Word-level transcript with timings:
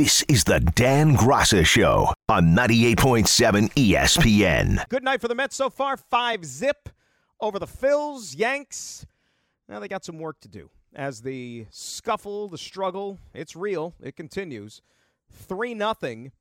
This 0.00 0.24
is 0.28 0.44
the 0.44 0.60
Dan 0.60 1.14
Graca 1.14 1.62
Show 1.62 2.14
on 2.30 2.56
98.7 2.56 3.70
ESPN. 3.74 4.88
Good 4.88 5.04
night 5.04 5.20
for 5.20 5.28
the 5.28 5.34
Mets 5.34 5.54
so 5.54 5.68
far. 5.68 5.98
Five 5.98 6.42
zip 6.42 6.88
over 7.38 7.58
the 7.58 7.66
Phils, 7.66 8.34
Yanks. 8.34 9.04
Now 9.68 9.78
they 9.78 9.88
got 9.88 10.02
some 10.02 10.18
work 10.18 10.40
to 10.40 10.48
do 10.48 10.70
as 10.94 11.20
the 11.20 11.66
scuffle, 11.68 12.48
the 12.48 12.56
struggle, 12.56 13.18
it's 13.34 13.54
real. 13.54 13.94
It 14.02 14.16
continues. 14.16 14.80
3 15.32 15.74
nothing. 15.74 16.32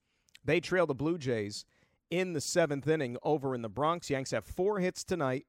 They 0.45 0.61
trail 0.61 0.87
the 0.87 0.95
Blue 0.95 1.17
Jays 1.17 1.65
in 2.09 2.31
the 2.31 2.39
seventh 2.39 2.87
inning 2.87 3.17
over 3.23 3.53
in 3.53 3.61
the 3.61 3.67
Bronx. 3.67 4.09
Yanks 4.09 4.31
have 4.31 4.45
four 4.45 4.79
hits 4.79 5.03
tonight. 5.03 5.45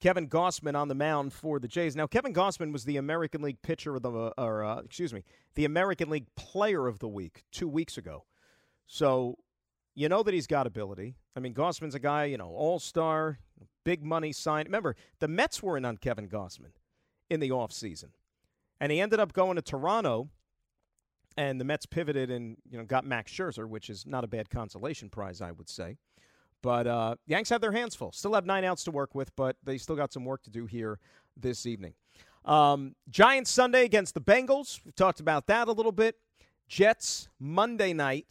Kevin 0.00 0.28
Gausman 0.28 0.76
on 0.76 0.88
the 0.88 0.94
mound 0.94 1.32
for 1.32 1.58
the 1.58 1.68
Jays. 1.68 1.96
Now, 1.96 2.06
Kevin 2.06 2.32
Gausman 2.32 2.72
was 2.72 2.84
the 2.84 2.96
American 2.96 3.42
League 3.42 3.60
pitcher 3.62 3.96
of 3.96 4.02
the, 4.02 4.32
or 4.38 4.64
uh, 4.64 4.78
excuse 4.80 5.12
me, 5.12 5.24
the 5.54 5.64
American 5.64 6.08
League 6.08 6.26
Player 6.36 6.86
of 6.86 7.00
the 7.00 7.08
Week 7.08 7.44
two 7.50 7.68
weeks 7.68 7.98
ago. 7.98 8.24
So 8.86 9.38
you 9.94 10.08
know 10.08 10.22
that 10.22 10.32
he's 10.32 10.46
got 10.46 10.66
ability. 10.66 11.16
I 11.34 11.40
mean, 11.40 11.54
Gausman's 11.54 11.94
a 11.94 11.98
guy, 11.98 12.26
you 12.26 12.38
know, 12.38 12.50
all 12.50 12.78
star, 12.78 13.40
big 13.84 14.04
money 14.04 14.32
sign. 14.32 14.66
Remember, 14.66 14.94
the 15.18 15.26
Mets 15.26 15.62
were 15.62 15.76
in 15.76 15.84
on 15.84 15.96
Kevin 15.96 16.28
Gausman 16.28 16.72
in 17.28 17.40
the 17.40 17.50
offseason. 17.50 18.10
And 18.80 18.92
he 18.92 19.00
ended 19.00 19.18
up 19.18 19.32
going 19.32 19.56
to 19.56 19.62
Toronto, 19.62 20.30
and 21.36 21.60
the 21.60 21.64
Mets 21.64 21.86
pivoted 21.86 22.30
and, 22.30 22.56
you 22.70 22.78
know, 22.78 22.84
got 22.84 23.04
Max 23.04 23.32
Scherzer, 23.32 23.68
which 23.68 23.90
is 23.90 24.06
not 24.06 24.22
a 24.22 24.28
bad 24.28 24.50
consolation 24.50 25.10
prize, 25.10 25.40
I 25.40 25.50
would 25.50 25.68
say. 25.68 25.96
But 26.62 26.86
uh, 26.86 27.16
Yanks 27.26 27.50
have 27.50 27.60
their 27.60 27.72
hands 27.72 27.94
full. 27.94 28.12
Still 28.12 28.34
have 28.34 28.46
nine 28.46 28.64
outs 28.64 28.84
to 28.84 28.90
work 28.90 29.14
with, 29.14 29.34
but 29.36 29.56
they 29.62 29.78
still 29.78 29.96
got 29.96 30.12
some 30.12 30.24
work 30.24 30.42
to 30.42 30.50
do 30.50 30.66
here 30.66 30.98
this 31.36 31.66
evening. 31.66 31.94
Um, 32.44 32.94
Giants 33.10 33.50
Sunday 33.50 33.84
against 33.84 34.14
the 34.14 34.20
Bengals. 34.20 34.80
We've 34.84 34.94
talked 34.94 35.20
about 35.20 35.46
that 35.46 35.68
a 35.68 35.72
little 35.72 35.92
bit. 35.92 36.16
Jets 36.66 37.28
Monday 37.38 37.92
night 37.92 38.26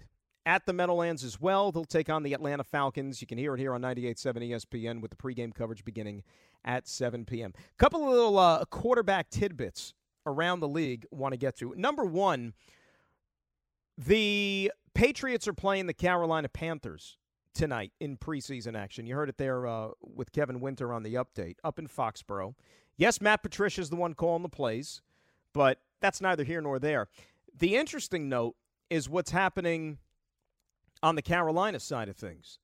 at 0.45 0.65
the 0.65 0.73
Meadowlands 0.73 1.23
as 1.23 1.39
well. 1.39 1.71
They'll 1.71 1.85
take 1.85 2.09
on 2.09 2.23
the 2.23 2.33
Atlanta 2.33 2.63
Falcons. 2.63 3.21
You 3.21 3.27
can 3.27 3.37
hear 3.37 3.53
it 3.53 3.59
here 3.59 3.73
on 3.73 3.81
98.7 3.81 4.49
ESPN 4.49 5.01
with 5.01 5.11
the 5.11 5.17
pregame 5.17 5.53
coverage 5.53 5.83
beginning 5.83 6.23
at 6.63 6.87
7 6.87 7.25
p.m. 7.25 7.53
Couple 7.77 8.03
of 8.03 8.09
little 8.09 8.39
uh, 8.39 8.63
quarterback 8.65 9.29
tidbits 9.29 9.93
around 10.25 10.59
the 10.59 10.67
league 10.67 11.05
want 11.11 11.33
to 11.33 11.37
get 11.37 11.55
to. 11.57 11.73
Number 11.75 12.03
one, 12.05 12.53
the 13.97 14.71
Patriots 14.93 15.47
are 15.47 15.53
playing 15.53 15.87
the 15.87 15.93
Carolina 15.93 16.49
Panthers 16.49 17.17
tonight 17.57 17.91
in 17.99 18.17
preseason 18.17 18.77
action. 18.77 19.07
You 19.07 19.15
heard 19.15 19.29
it 19.29 19.37
there 19.37 19.65
uh, 19.65 19.89
with 20.01 20.31
Kevin 20.31 20.59
Winter 20.59 20.93
on 20.93 21.03
the 21.03 21.15
update 21.15 21.55
up 21.63 21.79
in 21.79 21.87
Foxborough. 21.87 22.53
Yes, 22.95 23.19
Matt 23.19 23.41
Patricia 23.41 23.81
is 23.81 23.89
the 23.89 23.95
one 23.95 24.13
calling 24.13 24.43
the 24.43 24.49
plays, 24.49 25.01
but 25.53 25.79
that's 25.99 26.21
neither 26.21 26.43
here 26.43 26.61
nor 26.61 26.77
there. 26.79 27.07
The 27.57 27.75
interesting 27.75 28.29
note 28.29 28.55
is 28.89 29.09
what's 29.09 29.31
happening 29.31 29.97
on 31.01 31.15
the 31.15 31.21
Carolina 31.21 31.79
side 31.79 32.09
of 32.09 32.15
things 32.15 32.59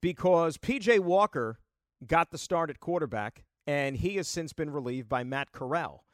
because 0.00 0.56
PJ 0.56 1.00
Walker 1.00 1.58
got 2.06 2.30
the 2.30 2.38
start 2.38 2.70
at 2.70 2.80
quarterback, 2.80 3.44
and 3.66 3.96
he 3.96 4.16
has 4.16 4.26
since 4.26 4.52
been 4.52 4.70
relieved 4.70 5.08
by 5.08 5.24
Matt 5.24 5.52
Corral. 5.52 6.04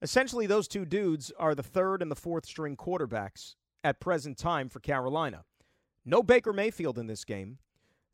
Essentially, 0.00 0.46
those 0.46 0.68
two 0.68 0.84
dudes 0.84 1.32
are 1.38 1.54
the 1.54 1.62
third 1.62 2.00
and 2.00 2.10
the 2.10 2.16
fourth 2.16 2.46
string 2.46 2.76
quarterbacks 2.76 3.56
at 3.84 4.00
present 4.00 4.38
time 4.38 4.68
for 4.68 4.80
Carolina. 4.80 5.44
No 6.08 6.22
Baker 6.22 6.54
Mayfield 6.54 6.98
in 6.98 7.06
this 7.06 7.22
game. 7.22 7.58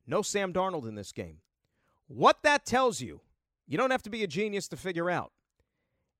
No 0.05 0.21
Sam 0.21 0.53
Darnold 0.53 0.89
in 0.89 0.97
this 0.97 1.13
game. 1.13 1.39
What 2.09 2.43
that 2.43 2.67
tells 2.67 3.01
you, 3.01 3.21
you 3.69 3.79
don't 3.79 3.93
have 3.93 4.03
to 4.03 4.11
be 4.11 4.25
a 4.25 4.27
genius 4.27 4.67
to 4.69 4.77
figure 4.77 5.09
out, 5.09 5.31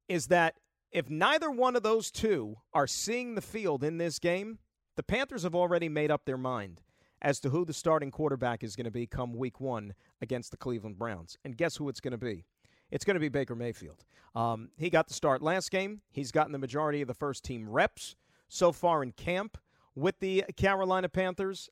is 0.09 0.29
that 0.29 0.55
if 0.93 1.11
neither 1.11 1.51
one 1.51 1.75
of 1.75 1.83
those 1.83 2.13
two 2.13 2.59
are 2.73 2.87
seeing 2.87 3.35
the 3.35 3.43
field 3.43 3.83
in 3.83 3.99
this 3.99 4.21
game, 4.21 4.61
the 4.95 5.03
Panthers 5.03 5.43
have 5.43 5.57
already 5.57 5.89
made 5.89 6.13
up 6.13 6.27
their 6.27 6.39
mind 6.39 6.81
as 7.21 7.41
to 7.41 7.51
who 7.51 7.65
the 7.65 7.73
starting 7.73 8.13
quarterback 8.13 8.63
is 8.63 8.77
going 8.77 8.85
to 8.85 8.93
be 8.93 9.09
come 9.09 9.35
week 9.35 9.61
one 9.61 9.95
against 10.23 10.53
the 10.53 10.57
Cleveland 10.57 10.97
Browns. 10.97 11.37
And 11.45 11.57
guess 11.57 11.75
who 11.75 11.89
it's 11.89 12.01
going 12.01 12.13
to 12.13 12.19
be? 12.19 12.45
It's 12.93 13.05
going 13.05 13.17
to 13.17 13.21
be 13.21 13.29
Baker 13.29 13.57
Mayfield. 13.57 14.05
Um, 14.37 14.69
he 14.77 14.91
got 14.91 15.09
the 15.09 15.15
start 15.15 15.43
last 15.43 15.73
game. 15.73 16.03
He's 16.13 16.31
gotten 16.31 16.53
the 16.53 16.59
majority 16.59 17.03
of 17.03 17.09
the 17.09 17.15
first 17.15 17.43
team 17.43 17.69
reps 17.69 18.15
so 18.49 18.71
far 18.71 19.03
in 19.03 19.11
camp 19.11 19.59
with 19.95 20.19
the 20.21 20.45
Carolina 20.57 21.09
Panthers. 21.09 21.71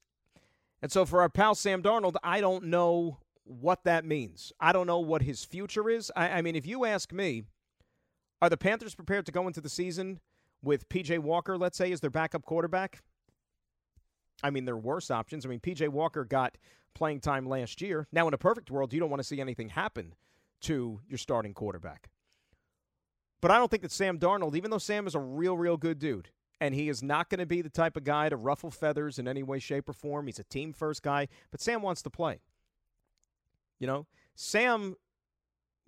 And 0.80 0.90
so 0.90 1.04
for 1.04 1.20
our 1.20 1.28
pal 1.28 1.54
Sam 1.54 1.82
Darnold, 1.82 2.16
I 2.22 2.40
don't 2.40 2.64
know 2.64 3.18
what 3.44 3.84
that 3.84 4.04
means. 4.04 4.52
I 4.60 4.72
don't 4.72 4.86
know 4.86 5.00
what 5.00 5.22
his 5.22 5.44
future 5.44 5.88
is. 5.88 6.10
I, 6.16 6.28
I 6.28 6.42
mean, 6.42 6.56
if 6.56 6.66
you 6.66 6.84
ask 6.84 7.12
me, 7.12 7.44
are 8.40 8.50
the 8.50 8.56
Panthers 8.56 8.94
prepared 8.94 9.26
to 9.26 9.32
go 9.32 9.46
into 9.46 9.60
the 9.60 9.68
season 9.68 10.20
with 10.62 10.88
PJ 10.88 11.18
Walker, 11.20 11.56
let's 11.58 11.78
say, 11.78 11.92
as 11.92 12.00
their 12.00 12.10
backup 12.10 12.44
quarterback? 12.44 13.02
I 14.42 14.50
mean, 14.50 14.64
there 14.64 14.74
are 14.74 14.78
worse 14.78 15.10
options. 15.10 15.46
I 15.46 15.48
mean, 15.48 15.60
PJ 15.60 15.88
Walker 15.88 16.24
got 16.24 16.56
playing 16.94 17.20
time 17.20 17.48
last 17.48 17.80
year. 17.80 18.08
Now, 18.12 18.26
in 18.28 18.34
a 18.34 18.38
perfect 18.38 18.70
world, 18.70 18.92
you 18.92 19.00
don't 19.00 19.10
want 19.10 19.20
to 19.20 19.26
see 19.26 19.40
anything 19.40 19.70
happen 19.70 20.14
to 20.62 21.00
your 21.08 21.18
starting 21.18 21.54
quarterback. 21.54 22.10
But 23.40 23.50
I 23.50 23.58
don't 23.58 23.70
think 23.70 23.82
that 23.82 23.92
Sam 23.92 24.18
Darnold, 24.18 24.56
even 24.56 24.70
though 24.70 24.78
Sam 24.78 25.06
is 25.06 25.14
a 25.14 25.20
real, 25.20 25.56
real 25.56 25.76
good 25.76 25.98
dude, 25.98 26.30
and 26.62 26.76
he 26.76 26.88
is 26.88 27.02
not 27.02 27.28
going 27.28 27.40
to 27.40 27.46
be 27.46 27.60
the 27.60 27.68
type 27.68 27.96
of 27.96 28.04
guy 28.04 28.28
to 28.28 28.36
ruffle 28.36 28.70
feathers 28.70 29.18
in 29.18 29.26
any 29.26 29.42
way, 29.42 29.58
shape, 29.58 29.88
or 29.88 29.92
form. 29.92 30.26
He's 30.26 30.38
a 30.38 30.44
team 30.44 30.72
first 30.72 31.02
guy, 31.02 31.26
but 31.50 31.60
Sam 31.60 31.82
wants 31.82 32.02
to 32.02 32.10
play. 32.10 32.38
You 33.80 33.88
know, 33.88 34.06
Sam 34.36 34.94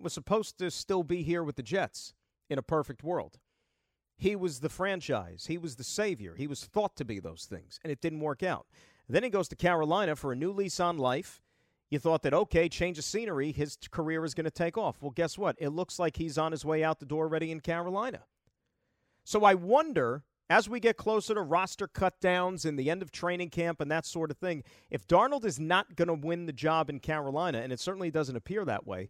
was 0.01 0.11
supposed 0.11 0.57
to 0.57 0.69
still 0.69 1.03
be 1.03 1.23
here 1.23 1.43
with 1.43 1.55
the 1.55 1.63
Jets 1.63 2.13
in 2.49 2.59
a 2.59 2.61
perfect 2.61 3.03
world. 3.03 3.39
He 4.17 4.35
was 4.35 4.59
the 4.59 4.67
franchise, 4.67 5.45
he 5.47 5.57
was 5.57 5.77
the 5.77 5.83
savior, 5.85 6.35
he 6.35 6.45
was 6.45 6.65
thought 6.65 6.97
to 6.97 7.05
be 7.05 7.21
those 7.21 7.45
things, 7.45 7.79
and 7.81 7.89
it 7.89 8.01
didn't 8.01 8.19
work 8.19 8.43
out. 8.43 8.65
Then 9.07 9.23
he 9.23 9.29
goes 9.29 9.47
to 9.49 9.55
Carolina 9.55 10.17
for 10.17 10.33
a 10.33 10.35
new 10.35 10.51
lease 10.51 10.81
on 10.81 10.97
life. 10.97 11.41
You 11.89 11.99
thought 11.99 12.23
that, 12.23 12.33
okay, 12.33 12.67
change 12.67 12.97
of 12.97 13.05
scenery, 13.05 13.53
his 13.53 13.77
career 13.91 14.25
is 14.25 14.33
going 14.33 14.45
to 14.45 14.51
take 14.51 14.77
off. 14.77 14.97
Well, 15.01 15.11
guess 15.11 15.37
what? 15.37 15.55
It 15.57 15.69
looks 15.69 15.99
like 15.99 16.17
he's 16.17 16.37
on 16.37 16.51
his 16.51 16.65
way 16.65 16.83
out 16.83 16.99
the 16.99 17.05
door 17.05 17.25
already 17.25 17.51
in 17.51 17.61
Carolina. 17.61 18.23
So 19.23 19.45
I 19.45 19.53
wonder 19.53 20.23
as 20.49 20.69
we 20.69 20.79
get 20.79 20.97
closer 20.97 21.33
to 21.33 21.41
roster 21.41 21.87
cutdowns 21.87 22.65
and 22.65 22.77
the 22.77 22.89
end 22.89 23.01
of 23.01 23.11
training 23.11 23.49
camp 23.49 23.81
and 23.81 23.89
that 23.89 24.05
sort 24.05 24.29
of 24.29 24.37
thing, 24.37 24.63
if 24.89 25.07
Darnold 25.07 25.45
is 25.45 25.59
not 25.59 25.95
going 25.95 26.07
to 26.07 26.13
win 26.13 26.45
the 26.45 26.53
job 26.53 26.89
in 26.89 26.99
Carolina, 26.99 27.59
and 27.59 27.73
it 27.73 27.79
certainly 27.79 28.11
doesn't 28.11 28.35
appear 28.35 28.63
that 28.65 28.85
way, 28.85 29.09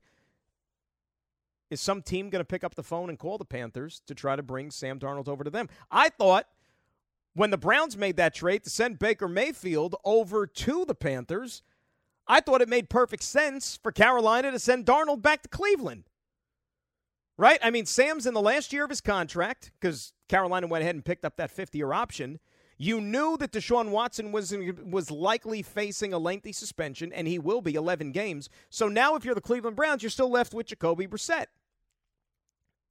is 1.70 1.82
some 1.82 2.02
team 2.02 2.30
going 2.30 2.40
to 2.40 2.46
pick 2.46 2.64
up 2.64 2.76
the 2.76 2.84
phone 2.84 3.10
and 3.10 3.20
call 3.20 3.38
the 3.38 3.46
Panthers 3.46 4.02
to 4.08 4.16
try 4.16 4.36
to 4.36 4.44
bring 4.44 4.72
Sam 4.72 5.00
Darnold 5.00 5.28
over 5.28 5.44
to 5.44 5.50
them? 5.50 5.68
I 5.92 6.10
thought 6.10 6.48
when 7.34 7.50
the 7.50 7.58
Browns 7.58 7.98
made 7.98 8.16
that 8.18 8.34
trade 8.34 8.64
to 8.64 8.70
send 8.70 9.00
Baker 9.00 9.28
Mayfield 9.28 9.96
over 10.06 10.48
to 10.48 10.86
the 10.86 10.96
Panthers, 10.96 11.64
I 12.28 12.40
thought 12.40 12.62
it 12.62 12.70
made 12.70 12.90
perfect 12.90 13.24
sense 13.24 13.78
for 13.82 13.92
Carolina 13.92 14.52
to 14.52 14.60
send 14.60 14.86
Darnold 14.86 15.22
back 15.22 15.42
to 15.44 15.50
Cleveland. 15.50 16.06
Right? 17.38 17.60
I 17.62 17.70
mean, 17.70 17.86
Sam's 17.86 18.26
in 18.26 18.34
the 18.34 18.42
last 18.42 18.72
year 18.72 18.86
of 18.86 18.90
his 18.90 19.02
contract 19.02 19.72
because 19.80 20.14
Carolina 20.30 20.68
went 20.68 20.84
ahead 20.84 20.96
and 20.96 21.04
picked 21.04 21.26
up 21.26 21.36
that 21.38 21.52
fifth 21.52 21.76
year 21.76 21.92
option. 21.92 22.40
You 22.78 23.00
knew 23.00 23.38
that 23.38 23.52
Deshaun 23.52 23.90
Watson 23.90 24.32
was 24.32 24.54
was 24.84 25.10
likely 25.10 25.62
facing 25.62 26.14
a 26.14 26.18
lengthy 26.18 26.52
suspension, 26.52 27.14
and 27.14 27.28
he 27.28 27.40
will 27.40 27.62
be 27.62 27.76
11 27.76 28.12
games. 28.12 28.50
So 28.70 28.90
now, 28.90 29.16
if 29.16 29.24
you're 29.24 29.36
the 29.36 29.42
Cleveland 29.42 29.78
Browns, 29.78 30.04
you're 30.04 30.10
still 30.10 30.30
left 30.30 30.54
with 30.54 30.68
Jacoby 30.68 31.08
Brissett. 31.08 31.46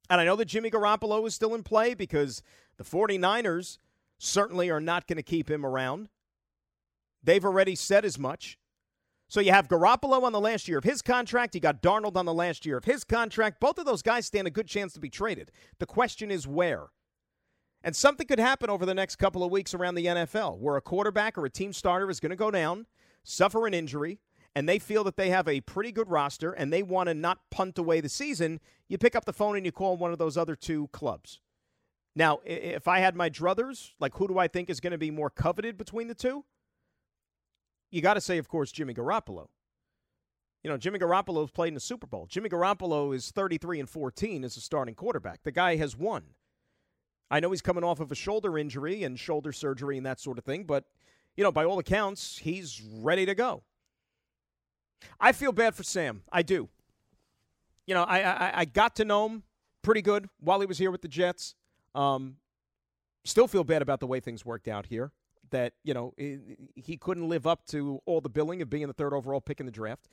And 0.09 0.21
I 0.21 0.25
know 0.25 0.35
that 0.35 0.45
Jimmy 0.45 0.69
Garoppolo 0.69 1.25
is 1.27 1.35
still 1.35 1.55
in 1.55 1.63
play 1.63 1.93
because 1.93 2.41
the 2.77 2.83
49ers 2.83 3.77
certainly 4.17 4.69
are 4.69 4.81
not 4.81 5.07
going 5.07 5.17
to 5.17 5.23
keep 5.23 5.49
him 5.49 5.65
around. 5.65 6.09
They've 7.23 7.45
already 7.45 7.75
said 7.75 8.05
as 8.05 8.19
much. 8.19 8.57
So 9.27 9.39
you 9.39 9.51
have 9.51 9.67
Garoppolo 9.67 10.23
on 10.23 10.33
the 10.33 10.39
last 10.39 10.67
year 10.67 10.77
of 10.77 10.83
his 10.83 11.01
contract. 11.01 11.55
You 11.55 11.61
got 11.61 11.81
Darnold 11.81 12.15
on 12.15 12.25
the 12.25 12.33
last 12.33 12.65
year 12.65 12.77
of 12.77 12.85
his 12.85 13.03
contract. 13.03 13.59
Both 13.59 13.79
of 13.79 13.85
those 13.85 14.01
guys 14.01 14.25
stand 14.25 14.47
a 14.47 14.51
good 14.51 14.67
chance 14.67 14.93
to 14.93 14.99
be 14.99 15.09
traded. 15.09 15.51
The 15.79 15.85
question 15.85 16.29
is 16.29 16.47
where. 16.47 16.87
And 17.83 17.95
something 17.95 18.27
could 18.27 18.39
happen 18.39 18.69
over 18.69 18.85
the 18.85 18.93
next 18.93 19.17
couple 19.17 19.43
of 19.43 19.51
weeks 19.51 19.73
around 19.73 19.95
the 19.95 20.05
NFL 20.05 20.59
where 20.59 20.75
a 20.75 20.81
quarterback 20.81 21.37
or 21.37 21.45
a 21.45 21.49
team 21.49 21.73
starter 21.73 22.09
is 22.09 22.19
going 22.19 22.31
to 22.31 22.35
go 22.35 22.51
down, 22.51 22.85
suffer 23.23 23.67
an 23.67 23.73
injury, 23.73 24.19
and 24.55 24.69
they 24.69 24.79
feel 24.79 25.03
that 25.03 25.17
they 25.17 25.29
have 25.29 25.47
a 25.47 25.61
pretty 25.61 25.91
good 25.91 26.09
roster 26.09 26.51
and 26.51 26.71
they 26.71 26.81
want 26.81 27.09
to 27.09 27.13
not 27.13 27.39
punt 27.51 27.77
away 27.77 28.01
the 28.01 28.09
season. 28.09 28.59
You 28.87 28.97
pick 28.97 29.15
up 29.15 29.25
the 29.25 29.33
phone 29.33 29.55
and 29.57 29.65
you 29.65 29.71
call 29.71 29.97
one 29.97 30.11
of 30.11 30.17
those 30.17 30.37
other 30.37 30.55
two 30.55 30.87
clubs. 30.93 31.41
Now, 32.15 32.39
if 32.45 32.87
I 32.87 32.99
had 32.99 33.15
my 33.15 33.29
druthers, 33.29 33.91
like 33.99 34.15
who 34.15 34.27
do 34.27 34.37
I 34.37 34.47
think 34.47 34.69
is 34.69 34.79
going 34.79 34.91
to 34.91 34.97
be 34.97 35.11
more 35.11 35.29
coveted 35.29 35.77
between 35.77 36.07
the 36.07 36.15
two? 36.15 36.45
You 37.91 38.01
got 38.01 38.15
to 38.15 38.21
say, 38.21 38.37
of 38.37 38.47
course, 38.47 38.71
Jimmy 38.71 38.93
Garoppolo. 38.93 39.47
You 40.63 40.69
know, 40.69 40.77
Jimmy 40.77 40.97
Garoppolo 40.97 41.43
Garoppolo's 41.43 41.51
played 41.51 41.69
in 41.69 41.73
the 41.75 41.79
Super 41.79 42.07
Bowl. 42.07 42.25
Jimmy 42.27 42.49
Garoppolo 42.49 43.15
is 43.15 43.31
33 43.31 43.81
and 43.81 43.89
14 43.89 44.43
as 44.43 44.57
a 44.57 44.61
starting 44.61 44.95
quarterback. 44.95 45.43
The 45.43 45.51
guy 45.51 45.75
has 45.75 45.95
won. 45.95 46.23
I 47.29 47.39
know 47.39 47.51
he's 47.51 47.61
coming 47.61 47.83
off 47.83 47.99
of 47.99 48.11
a 48.11 48.15
shoulder 48.15 48.57
injury 48.57 49.03
and 49.03 49.19
shoulder 49.19 49.51
surgery 49.51 49.97
and 49.97 50.05
that 50.05 50.19
sort 50.19 50.37
of 50.37 50.43
thing, 50.43 50.63
but, 50.63 50.85
you 51.37 51.43
know, 51.43 51.51
by 51.51 51.65
all 51.65 51.79
accounts, 51.79 52.39
he's 52.39 52.81
ready 52.81 53.25
to 53.25 53.35
go. 53.35 53.63
I 55.19 55.31
feel 55.31 55.51
bad 55.51 55.75
for 55.75 55.83
Sam. 55.83 56.23
I 56.31 56.41
do. 56.41 56.69
You 57.85 57.93
know, 57.93 58.03
I, 58.03 58.21
I, 58.21 58.59
I 58.61 58.65
got 58.65 58.95
to 58.95 59.05
know 59.05 59.27
him 59.27 59.43
pretty 59.83 60.01
good 60.01 60.29
while 60.39 60.59
he 60.59 60.65
was 60.65 60.79
here 60.79 60.89
with 60.89 61.01
the 61.01 61.07
Jets. 61.07 61.55
Um, 61.93 62.37
Still 63.25 63.47
feel 63.47 63.63
bad 63.63 63.81
about 63.81 63.99
the 63.99 64.07
way 64.07 64.19
things 64.19 64.45
worked 64.45 64.67
out 64.67 64.85
here. 64.85 65.11
That, 65.55 65.71
you 65.85 65.93
know, 65.93 66.13
he 66.17 66.97
couldn't 66.97 67.29
live 67.29 67.47
up 67.47 67.65
to 67.67 68.01
all 68.05 68.19
the 68.19 68.27
billing 68.27 68.61
of 68.61 68.69
being 68.69 68.85
the 68.87 68.93
third 68.93 69.13
overall 69.13 69.39
pick 69.39 69.61
in 69.61 69.65
the 69.65 69.71
draft. 69.71 70.09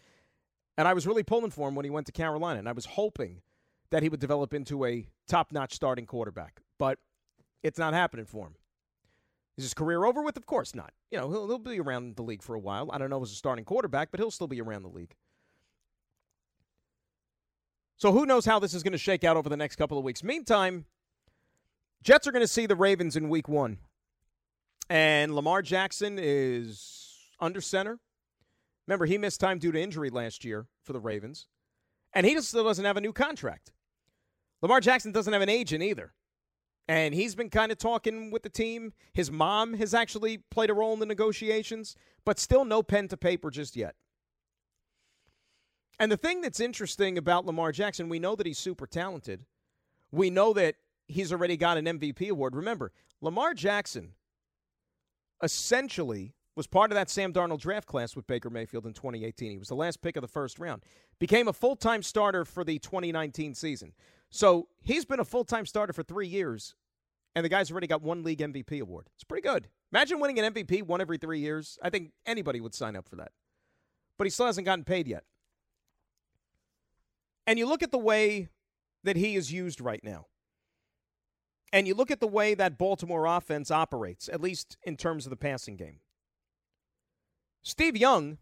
And 0.78 0.86
I 0.86 0.92
was 0.92 1.04
really 1.04 1.24
pulling 1.24 1.50
for 1.50 1.66
him 1.66 1.74
when 1.74 1.84
he 1.84 1.90
went 1.90 2.06
to 2.06 2.12
Carolina, 2.12 2.60
and 2.60 2.68
I 2.68 2.72
was 2.72 2.86
hoping 2.86 3.42
that 3.90 4.04
he 4.04 4.08
would 4.08 4.20
develop 4.20 4.54
into 4.54 4.84
a 4.84 5.08
top 5.26 5.50
notch 5.50 5.74
starting 5.74 6.06
quarterback. 6.06 6.60
But 6.78 7.00
it's 7.64 7.76
not 7.76 7.92
happening 7.92 8.24
for 8.24 8.46
him. 8.46 8.54
Is 9.58 9.64
his 9.64 9.74
career 9.74 10.04
over 10.04 10.22
with? 10.22 10.36
Of 10.36 10.46
course 10.46 10.76
not. 10.76 10.92
You 11.10 11.18
know, 11.18 11.28
he'll, 11.28 11.48
he'll 11.48 11.58
be 11.58 11.80
around 11.80 12.14
the 12.14 12.22
league 12.22 12.42
for 12.42 12.54
a 12.54 12.60
while. 12.60 12.88
I 12.92 12.98
don't 12.98 13.10
know 13.10 13.20
as 13.20 13.32
a 13.32 13.34
starting 13.34 13.64
quarterback, 13.64 14.12
but 14.12 14.20
he'll 14.20 14.30
still 14.30 14.46
be 14.46 14.60
around 14.60 14.82
the 14.82 14.90
league. 14.90 15.16
So 17.96 18.12
who 18.12 18.26
knows 18.26 18.46
how 18.46 18.60
this 18.60 18.74
is 18.74 18.84
going 18.84 18.92
to 18.92 18.98
shake 18.98 19.24
out 19.24 19.36
over 19.36 19.48
the 19.48 19.56
next 19.56 19.74
couple 19.74 19.98
of 19.98 20.04
weeks. 20.04 20.22
Meantime, 20.22 20.84
Jets 22.04 22.28
are 22.28 22.32
going 22.32 22.44
to 22.44 22.48
see 22.48 22.66
the 22.66 22.76
Ravens 22.76 23.16
in 23.16 23.28
week 23.28 23.48
one. 23.48 23.78
And 24.92 25.34
Lamar 25.34 25.62
Jackson 25.62 26.18
is 26.20 27.16
under 27.40 27.62
center. 27.62 27.98
Remember, 28.86 29.06
he 29.06 29.16
missed 29.16 29.40
time 29.40 29.58
due 29.58 29.72
to 29.72 29.80
injury 29.80 30.10
last 30.10 30.44
year 30.44 30.66
for 30.82 30.92
the 30.92 31.00
Ravens. 31.00 31.46
And 32.12 32.26
he 32.26 32.38
still 32.42 32.64
doesn't 32.64 32.84
have 32.84 32.98
a 32.98 33.00
new 33.00 33.14
contract. 33.14 33.72
Lamar 34.60 34.82
Jackson 34.82 35.10
doesn't 35.10 35.32
have 35.32 35.40
an 35.40 35.48
agent 35.48 35.82
either. 35.82 36.12
And 36.88 37.14
he's 37.14 37.34
been 37.34 37.48
kind 37.48 37.72
of 37.72 37.78
talking 37.78 38.30
with 38.30 38.42
the 38.42 38.50
team. 38.50 38.92
His 39.14 39.30
mom 39.30 39.72
has 39.74 39.94
actually 39.94 40.36
played 40.50 40.68
a 40.68 40.74
role 40.74 40.92
in 40.92 41.00
the 41.00 41.06
negotiations, 41.06 41.96
but 42.26 42.38
still 42.38 42.66
no 42.66 42.82
pen 42.82 43.08
to 43.08 43.16
paper 43.16 43.50
just 43.50 43.76
yet. 43.76 43.94
And 45.98 46.12
the 46.12 46.18
thing 46.18 46.42
that's 46.42 46.60
interesting 46.60 47.16
about 47.16 47.46
Lamar 47.46 47.72
Jackson, 47.72 48.10
we 48.10 48.18
know 48.18 48.36
that 48.36 48.46
he's 48.46 48.58
super 48.58 48.86
talented. 48.86 49.46
We 50.10 50.28
know 50.28 50.52
that 50.52 50.74
he's 51.06 51.32
already 51.32 51.56
got 51.56 51.78
an 51.78 51.86
MVP 51.86 52.28
award. 52.28 52.54
Remember, 52.54 52.92
Lamar 53.22 53.54
Jackson 53.54 54.12
essentially 55.42 56.34
was 56.54 56.66
part 56.66 56.90
of 56.90 56.96
that 56.96 57.08
Sam 57.08 57.32
Darnold 57.32 57.60
draft 57.60 57.86
class 57.86 58.14
with 58.14 58.26
Baker 58.26 58.50
Mayfield 58.50 58.86
in 58.86 58.92
2018. 58.92 59.50
He 59.50 59.58
was 59.58 59.68
the 59.68 59.74
last 59.74 60.02
pick 60.02 60.16
of 60.16 60.22
the 60.22 60.28
first 60.28 60.58
round. 60.58 60.82
Became 61.18 61.48
a 61.48 61.52
full 61.52 61.76
time 61.76 62.02
starter 62.02 62.44
for 62.44 62.64
the 62.64 62.78
2019 62.78 63.54
season. 63.54 63.92
So 64.30 64.68
he's 64.80 65.04
been 65.04 65.20
a 65.20 65.24
full 65.24 65.44
time 65.44 65.66
starter 65.66 65.92
for 65.92 66.02
three 66.02 66.26
years, 66.26 66.74
and 67.34 67.44
the 67.44 67.48
guy's 67.48 67.70
already 67.70 67.86
got 67.86 68.02
one 68.02 68.22
league 68.22 68.40
MVP 68.40 68.80
award. 68.80 69.08
It's 69.14 69.24
pretty 69.24 69.46
good. 69.46 69.68
Imagine 69.92 70.20
winning 70.20 70.38
an 70.38 70.52
MVP 70.52 70.82
one 70.82 71.00
every 71.00 71.18
three 71.18 71.40
years. 71.40 71.78
I 71.82 71.90
think 71.90 72.12
anybody 72.26 72.60
would 72.60 72.74
sign 72.74 72.96
up 72.96 73.08
for 73.08 73.16
that. 73.16 73.32
But 74.18 74.24
he 74.24 74.30
still 74.30 74.46
hasn't 74.46 74.64
gotten 74.64 74.84
paid 74.84 75.08
yet. 75.08 75.24
And 77.46 77.58
you 77.58 77.66
look 77.66 77.82
at 77.82 77.90
the 77.90 77.98
way 77.98 78.48
that 79.04 79.16
he 79.16 79.36
is 79.36 79.52
used 79.52 79.80
right 79.80 80.02
now. 80.02 80.26
And 81.72 81.88
you 81.88 81.94
look 81.94 82.10
at 82.10 82.20
the 82.20 82.26
way 82.26 82.54
that 82.54 82.76
Baltimore 82.76 83.26
offense 83.26 83.70
operates, 83.70 84.28
at 84.28 84.42
least 84.42 84.76
in 84.82 84.96
terms 84.96 85.24
of 85.24 85.30
the 85.30 85.36
passing 85.36 85.76
game. 85.76 86.00
Steve 87.62 87.96
Young, 87.96 88.38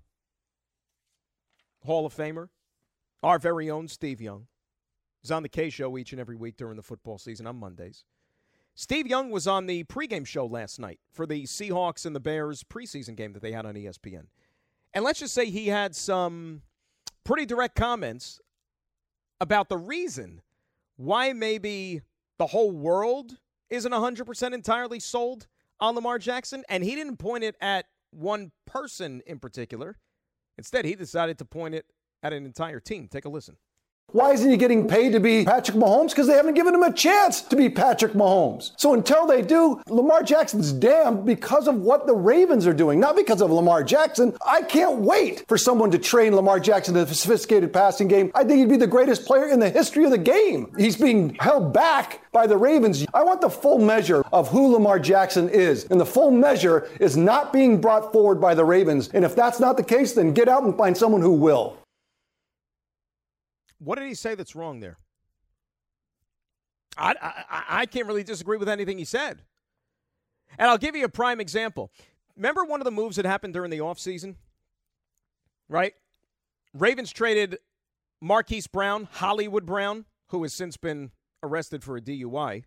Hall 1.84 2.06
of 2.06 2.14
Famer, 2.14 2.48
our 3.22 3.38
very 3.38 3.70
own 3.70 3.86
Steve 3.86 4.20
Young, 4.20 4.46
is 5.22 5.30
on 5.30 5.42
the 5.42 5.48
K 5.48 5.70
show 5.70 5.96
each 5.96 6.12
and 6.12 6.20
every 6.20 6.36
week 6.36 6.56
during 6.56 6.76
the 6.76 6.82
football 6.82 7.18
season 7.18 7.46
on 7.46 7.56
Mondays. 7.56 8.04
Steve 8.74 9.06
Young 9.06 9.30
was 9.30 9.46
on 9.46 9.66
the 9.66 9.84
pregame 9.84 10.26
show 10.26 10.46
last 10.46 10.78
night 10.78 11.00
for 11.12 11.26
the 11.26 11.42
Seahawks 11.44 12.06
and 12.06 12.16
the 12.16 12.20
Bears 12.20 12.64
preseason 12.64 13.14
game 13.14 13.32
that 13.34 13.42
they 13.42 13.52
had 13.52 13.66
on 13.66 13.74
ESPN. 13.74 14.26
And 14.94 15.04
let's 15.04 15.20
just 15.20 15.34
say 15.34 15.46
he 15.46 15.68
had 15.68 15.94
some 15.94 16.62
pretty 17.24 17.44
direct 17.44 17.74
comments 17.74 18.40
about 19.40 19.68
the 19.68 19.76
reason 19.76 20.40
why 20.96 21.32
maybe 21.32 22.00
the 22.40 22.46
whole 22.46 22.70
world 22.70 23.36
isn't 23.68 23.92
100% 23.92 24.54
entirely 24.54 24.98
sold 24.98 25.46
on 25.78 25.94
Lamar 25.94 26.18
Jackson. 26.18 26.64
And 26.70 26.82
he 26.82 26.94
didn't 26.94 27.18
point 27.18 27.44
it 27.44 27.54
at 27.60 27.84
one 28.12 28.50
person 28.66 29.20
in 29.26 29.38
particular. 29.38 29.98
Instead, 30.56 30.86
he 30.86 30.94
decided 30.94 31.36
to 31.36 31.44
point 31.44 31.74
it 31.74 31.84
at 32.22 32.32
an 32.32 32.46
entire 32.46 32.80
team. 32.80 33.08
Take 33.08 33.26
a 33.26 33.28
listen. 33.28 33.58
Why 34.12 34.32
isn't 34.32 34.50
he 34.50 34.56
getting 34.56 34.88
paid 34.88 35.12
to 35.12 35.20
be 35.20 35.44
Patrick 35.44 35.76
Mahomes? 35.76 36.10
Because 36.10 36.26
they 36.26 36.34
haven't 36.34 36.54
given 36.54 36.74
him 36.74 36.82
a 36.82 36.92
chance 36.92 37.42
to 37.42 37.56
be 37.56 37.68
Patrick 37.68 38.12
Mahomes. 38.12 38.72
So 38.76 38.94
until 38.94 39.26
they 39.26 39.42
do, 39.42 39.80
Lamar 39.88 40.22
Jackson's 40.22 40.72
damned 40.72 41.24
because 41.24 41.68
of 41.68 41.76
what 41.76 42.06
the 42.06 42.14
Ravens 42.14 42.66
are 42.66 42.72
doing, 42.72 42.98
not 43.00 43.16
because 43.16 43.40
of 43.40 43.50
Lamar 43.50 43.84
Jackson. 43.84 44.36
I 44.46 44.62
can't 44.62 44.98
wait 44.98 45.44
for 45.48 45.56
someone 45.56 45.90
to 45.92 45.98
train 45.98 46.34
Lamar 46.34 46.60
Jackson 46.60 46.94
to 46.94 47.02
a 47.02 47.06
sophisticated 47.06 47.72
passing 47.72 48.08
game. 48.08 48.30
I 48.34 48.44
think 48.44 48.58
he'd 48.58 48.68
be 48.68 48.76
the 48.76 48.86
greatest 48.86 49.24
player 49.26 49.48
in 49.48 49.60
the 49.60 49.70
history 49.70 50.04
of 50.04 50.10
the 50.10 50.18
game. 50.18 50.72
He's 50.76 50.96
being 50.96 51.36
held 51.40 51.72
back 51.72 52.20
by 52.32 52.46
the 52.46 52.56
Ravens. 52.56 53.04
I 53.14 53.22
want 53.22 53.40
the 53.40 53.50
full 53.50 53.78
measure 53.78 54.24
of 54.32 54.48
who 54.48 54.72
Lamar 54.72 54.98
Jackson 54.98 55.48
is. 55.48 55.84
And 55.86 56.00
the 56.00 56.06
full 56.06 56.30
measure 56.30 56.88
is 57.00 57.16
not 57.16 57.52
being 57.52 57.80
brought 57.80 58.12
forward 58.12 58.40
by 58.40 58.54
the 58.54 58.64
Ravens. 58.64 59.08
And 59.12 59.24
if 59.24 59.34
that's 59.34 59.60
not 59.60 59.76
the 59.76 59.82
case, 59.82 60.12
then 60.12 60.32
get 60.32 60.48
out 60.48 60.62
and 60.62 60.76
find 60.76 60.96
someone 60.96 61.22
who 61.22 61.32
will. 61.32 61.76
What 63.80 63.98
did 63.98 64.06
he 64.06 64.14
say 64.14 64.34
that's 64.34 64.54
wrong 64.54 64.80
there? 64.80 64.98
I, 66.96 67.14
I, 67.20 67.64
I 67.80 67.86
can't 67.86 68.06
really 68.06 68.22
disagree 68.22 68.58
with 68.58 68.68
anything 68.68 68.98
he 68.98 69.04
said. 69.04 69.42
And 70.58 70.68
I'll 70.68 70.78
give 70.78 70.94
you 70.94 71.04
a 71.04 71.08
prime 71.08 71.40
example. 71.40 71.90
Remember 72.36 72.64
one 72.64 72.80
of 72.80 72.84
the 72.84 72.90
moves 72.90 73.16
that 73.16 73.24
happened 73.24 73.54
during 73.54 73.70
the 73.70 73.78
offseason? 73.78 74.36
Right? 75.68 75.94
Ravens 76.74 77.12
traded 77.12 77.58
Marquise 78.20 78.66
Brown, 78.66 79.08
Hollywood 79.10 79.64
Brown, 79.64 80.04
who 80.28 80.42
has 80.42 80.52
since 80.52 80.76
been 80.76 81.10
arrested 81.42 81.82
for 81.82 81.96
a 81.96 82.00
DUI. 82.00 82.64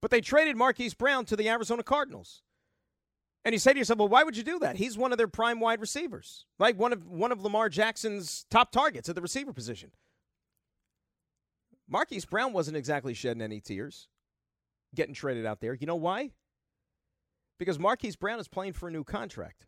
But 0.00 0.10
they 0.10 0.20
traded 0.20 0.56
Marquise 0.56 0.94
Brown 0.94 1.24
to 1.26 1.36
the 1.36 1.48
Arizona 1.48 1.82
Cardinals. 1.82 2.42
And 3.48 3.54
you 3.54 3.58
say 3.58 3.72
to 3.72 3.78
yourself, 3.78 3.98
well, 3.98 4.08
why 4.08 4.24
would 4.24 4.36
you 4.36 4.42
do 4.42 4.58
that? 4.58 4.76
He's 4.76 4.98
one 4.98 5.10
of 5.10 5.16
their 5.16 5.26
prime 5.26 5.58
wide 5.58 5.80
receivers, 5.80 6.44
like 6.58 6.78
one 6.78 6.92
of 6.92 7.06
one 7.06 7.32
of 7.32 7.40
Lamar 7.40 7.70
Jackson's 7.70 8.44
top 8.50 8.70
targets 8.70 9.08
at 9.08 9.14
the 9.14 9.22
receiver 9.22 9.54
position. 9.54 9.90
Marquise 11.88 12.26
Brown 12.26 12.52
wasn't 12.52 12.76
exactly 12.76 13.14
shedding 13.14 13.40
any 13.40 13.58
tears 13.58 14.08
getting 14.94 15.14
traded 15.14 15.46
out 15.46 15.62
there. 15.62 15.72
You 15.72 15.86
know 15.86 15.96
why? 15.96 16.32
Because 17.58 17.78
Marquise 17.78 18.16
Brown 18.16 18.38
is 18.38 18.48
playing 18.48 18.74
for 18.74 18.86
a 18.86 18.92
new 18.92 19.02
contract. 19.02 19.66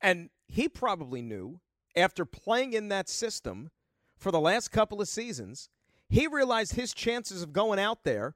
And 0.00 0.30
he 0.48 0.68
probably 0.68 1.22
knew 1.22 1.60
after 1.94 2.24
playing 2.24 2.72
in 2.72 2.88
that 2.88 3.08
system 3.08 3.70
for 4.18 4.32
the 4.32 4.40
last 4.40 4.72
couple 4.72 5.00
of 5.00 5.06
seasons, 5.06 5.68
he 6.08 6.26
realized 6.26 6.74
his 6.74 6.94
chances 6.94 7.44
of 7.44 7.52
going 7.52 7.78
out 7.78 8.02
there 8.02 8.34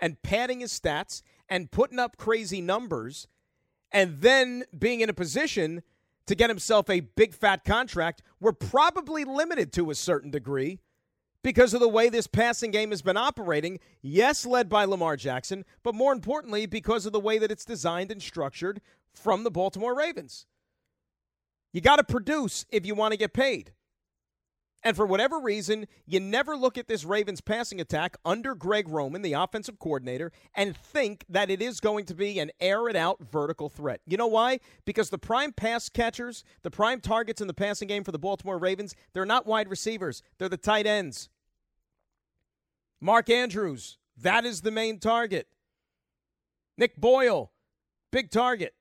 and 0.00 0.22
padding 0.22 0.60
his 0.60 0.72
stats 0.72 1.20
and 1.50 1.70
putting 1.70 1.98
up 1.98 2.16
crazy 2.16 2.62
numbers 2.62 3.28
and 3.92 4.20
then 4.20 4.64
being 4.76 5.00
in 5.00 5.08
a 5.08 5.14
position 5.14 5.82
to 6.26 6.34
get 6.34 6.50
himself 6.50 6.88
a 6.88 7.00
big 7.00 7.34
fat 7.34 7.64
contract 7.64 8.22
were 8.40 8.52
probably 8.52 9.24
limited 9.24 9.72
to 9.72 9.90
a 9.90 9.94
certain 9.94 10.30
degree 10.30 10.78
because 11.42 11.74
of 11.74 11.80
the 11.80 11.88
way 11.88 12.08
this 12.08 12.26
passing 12.26 12.70
game 12.70 12.90
has 12.90 13.02
been 13.02 13.16
operating. 13.16 13.80
Yes, 14.00 14.46
led 14.46 14.68
by 14.68 14.84
Lamar 14.84 15.16
Jackson, 15.16 15.64
but 15.82 15.94
more 15.94 16.12
importantly, 16.12 16.66
because 16.66 17.06
of 17.06 17.12
the 17.12 17.20
way 17.20 17.38
that 17.38 17.50
it's 17.50 17.64
designed 17.64 18.12
and 18.12 18.22
structured 18.22 18.80
from 19.12 19.44
the 19.44 19.50
Baltimore 19.50 19.96
Ravens. 19.96 20.46
You 21.72 21.80
got 21.80 21.96
to 21.96 22.04
produce 22.04 22.64
if 22.70 22.86
you 22.86 22.94
want 22.94 23.12
to 23.12 23.18
get 23.18 23.32
paid. 23.32 23.72
And 24.84 24.96
for 24.96 25.06
whatever 25.06 25.38
reason, 25.38 25.86
you 26.06 26.18
never 26.18 26.56
look 26.56 26.76
at 26.76 26.88
this 26.88 27.04
Ravens 27.04 27.40
passing 27.40 27.80
attack 27.80 28.16
under 28.24 28.54
Greg 28.54 28.88
Roman, 28.88 29.22
the 29.22 29.34
offensive 29.34 29.78
coordinator, 29.78 30.32
and 30.54 30.76
think 30.76 31.24
that 31.28 31.50
it 31.50 31.62
is 31.62 31.78
going 31.78 32.04
to 32.06 32.14
be 32.14 32.40
an 32.40 32.50
air 32.60 32.88
it 32.88 32.96
out 32.96 33.18
vertical 33.30 33.68
threat. 33.68 34.00
You 34.06 34.16
know 34.16 34.26
why? 34.26 34.58
Because 34.84 35.10
the 35.10 35.18
prime 35.18 35.52
pass 35.52 35.88
catchers, 35.88 36.42
the 36.62 36.70
prime 36.70 37.00
targets 37.00 37.40
in 37.40 37.46
the 37.46 37.54
passing 37.54 37.86
game 37.86 38.02
for 38.02 38.10
the 38.10 38.18
Baltimore 38.18 38.58
Ravens, 38.58 38.96
they're 39.12 39.24
not 39.24 39.46
wide 39.46 39.70
receivers, 39.70 40.22
they're 40.38 40.48
the 40.48 40.56
tight 40.56 40.86
ends. 40.86 41.28
Mark 43.00 43.30
Andrews, 43.30 43.98
that 44.16 44.44
is 44.44 44.62
the 44.62 44.70
main 44.72 44.98
target. 44.98 45.46
Nick 46.76 46.96
Boyle, 46.96 47.52
big 48.10 48.30
target. 48.30 48.74